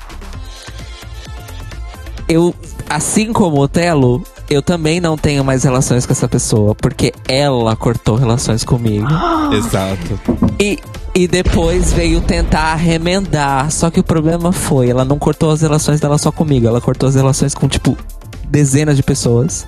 [2.29, 2.55] eu,
[2.89, 7.75] assim como o Telo, eu também não tenho mais relações com essa pessoa, porque ela
[7.75, 9.07] cortou relações comigo.
[9.53, 10.21] exato.
[10.61, 10.79] E,
[11.15, 13.71] e depois veio tentar remendar.
[13.71, 17.09] Só que o problema foi, ela não cortou as relações dela só comigo, ela cortou
[17.09, 17.97] as relações com, tipo,
[18.49, 19.67] dezenas de pessoas.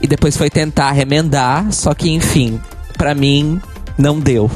[0.00, 2.60] E depois foi tentar remendar, só que, enfim,
[2.96, 3.60] pra mim,
[3.98, 4.50] não deu.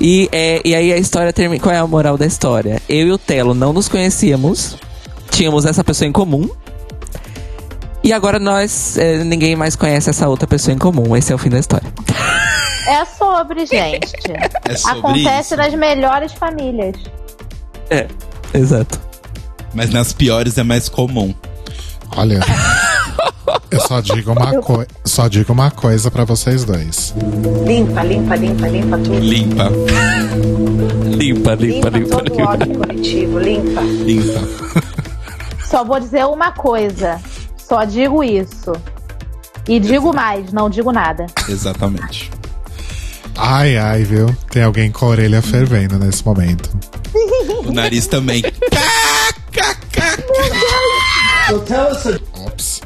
[0.00, 1.60] E, é, e aí a história termina.
[1.60, 2.80] Qual é a moral da história?
[2.88, 4.76] Eu e o Telo não nos conhecíamos,
[5.30, 6.48] tínhamos essa pessoa em comum.
[8.02, 11.16] E agora nós, é, ninguém mais conhece essa outra pessoa em comum.
[11.16, 11.86] Esse é o fim da história.
[12.86, 14.12] É sobre, gente.
[14.64, 15.56] É sobre Acontece isso.
[15.56, 16.94] nas melhores famílias.
[17.90, 18.06] É,
[18.52, 19.00] exato.
[19.74, 21.34] Mas nas piores é mais comum.
[22.16, 22.40] Olha,
[23.70, 27.14] eu só digo uma, coi só digo uma coisa pra vocês dois.
[27.66, 29.18] Limpa, limpa, limpa, limpa tudo.
[29.18, 29.70] Limpa,
[31.16, 32.34] Limpa, limpa, Limpa limpa, todo
[32.66, 32.86] limpa.
[32.86, 33.80] coletivo, limpa.
[33.80, 34.40] limpa.
[35.66, 37.20] Só vou dizer uma coisa.
[37.68, 38.72] Só digo isso.
[39.68, 41.26] E digo mais, não digo nada.
[41.48, 42.30] Exatamente.
[43.36, 44.34] Ai, ai, viu?
[44.50, 46.70] Tem alguém com a orelha fervendo nesse momento.
[47.66, 48.42] O nariz também.
[52.46, 52.80] Ops.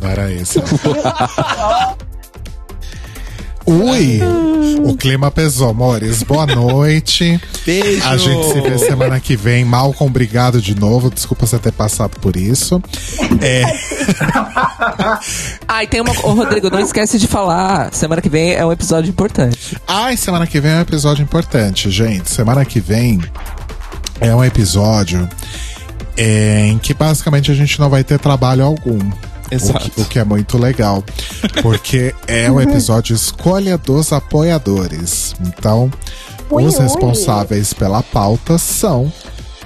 [0.00, 0.60] Não era esse.
[3.66, 4.20] Ui!
[4.84, 6.22] O clima pesou, amores.
[6.22, 7.40] Boa noite.
[7.64, 8.06] Beijo.
[8.06, 9.64] A gente se vê semana que vem.
[9.64, 11.10] Malcolm, obrigado de novo.
[11.10, 12.80] Desculpa você ter passado por isso.
[13.40, 13.64] É,
[15.82, 16.12] e tem uma.
[16.22, 17.92] Ô, Rodrigo, não esquece de falar.
[17.92, 19.76] Semana que vem é um episódio importante.
[19.86, 22.30] Ai, semana que vem é um episódio importante, gente.
[22.30, 23.20] Semana que vem
[24.20, 25.28] é um episódio
[26.16, 28.98] é, em que basicamente a gente não vai ter trabalho algum.
[29.50, 29.86] Exato.
[29.86, 31.04] O que, o que é muito legal.
[31.62, 35.34] Porque é um episódio escolha dos apoiadores.
[35.46, 35.90] Então,
[36.50, 36.82] Ui, os ui.
[36.82, 39.12] responsáveis pela pauta são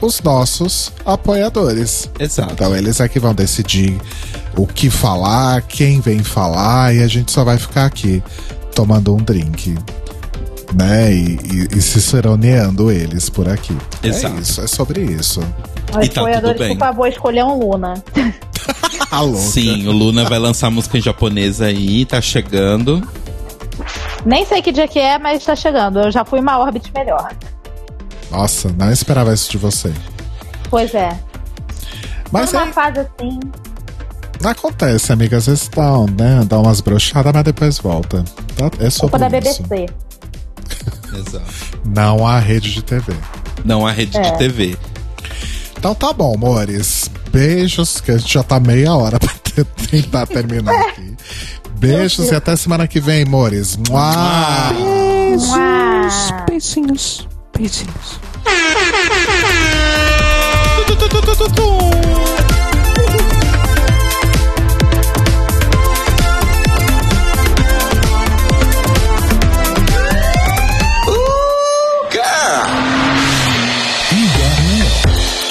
[0.00, 2.09] os nossos apoiadores.
[2.18, 2.52] Exato.
[2.52, 4.00] Então eles é que vão decidir
[4.57, 8.23] o que falar, quem vem falar, e a gente só vai ficar aqui
[8.75, 9.76] tomando um drink.
[10.74, 11.12] Né?
[11.12, 13.76] E, e, e ciceroneando eles por aqui.
[14.02, 14.36] Exato.
[14.36, 15.40] É isso, é sobre isso.
[15.40, 17.94] Os E tá tudo apoiadores, por favor, escolham Luna.
[19.36, 23.07] Sim, o Luna vai lançar música em japonês aí, tá chegando.
[24.24, 26.00] Nem sei que dia que é, mas tá chegando.
[26.00, 27.34] Eu já fui uma Orbit melhor.
[28.31, 29.92] Nossa, não esperava isso de você.
[30.68, 31.18] Pois é.
[32.31, 33.40] Mas numa é, fase assim.
[34.44, 35.36] acontece, amiga.
[35.36, 36.44] Às vezes dão, né?
[36.47, 38.24] Dá umas brochadas, mas depois volta.
[38.57, 38.70] Tá?
[38.78, 39.65] É sobre Culpa da isso.
[41.12, 41.44] Exato.
[41.84, 43.12] Não há rede de TV.
[43.64, 44.22] Não há rede É.
[44.22, 44.76] de TV.
[45.78, 47.10] Então tá bom, amores.
[47.32, 51.16] Beijos, que a gente já tá meia hora pra te- tentar terminar aqui.
[51.78, 53.76] Beijos e até semana que vem, amores.
[53.89, 54.72] Mua!
[54.74, 56.44] Mua.
[56.48, 57.26] Beijinhos.
[57.56, 58.20] Beijinhos.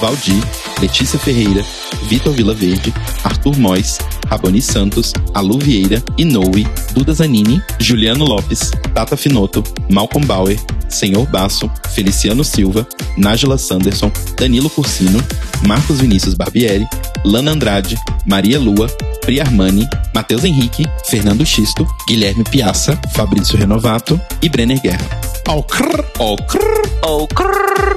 [0.00, 0.42] Valdir,
[0.80, 1.64] Letícia Ferreira,
[2.08, 2.92] Vitor Vilaverde,
[3.24, 10.56] Arthur Mois, Raboni Santos, Alu Vieira, Inoue, Duda Zanini, Juliano Lopes, Tata Finoto, Malcolm Bauer,
[10.88, 12.86] Senhor Basso, Feliciano Silva,
[13.16, 15.18] Nájila Sanderson, Danilo Cursino,
[15.66, 16.86] Marcos Vinícius Barbieri,
[17.24, 17.96] Lana Andrade,
[18.26, 18.88] Maria Lua,
[19.22, 25.06] Pri Armani, Matheus Henrique, Fernando Xisto, Guilherme Piaça, Fabrício Renovato e Brenner Guerra.
[25.46, 26.04] Au, crrr.
[26.18, 26.82] Ó, crrr.
[27.02, 27.96] Oh, crrr.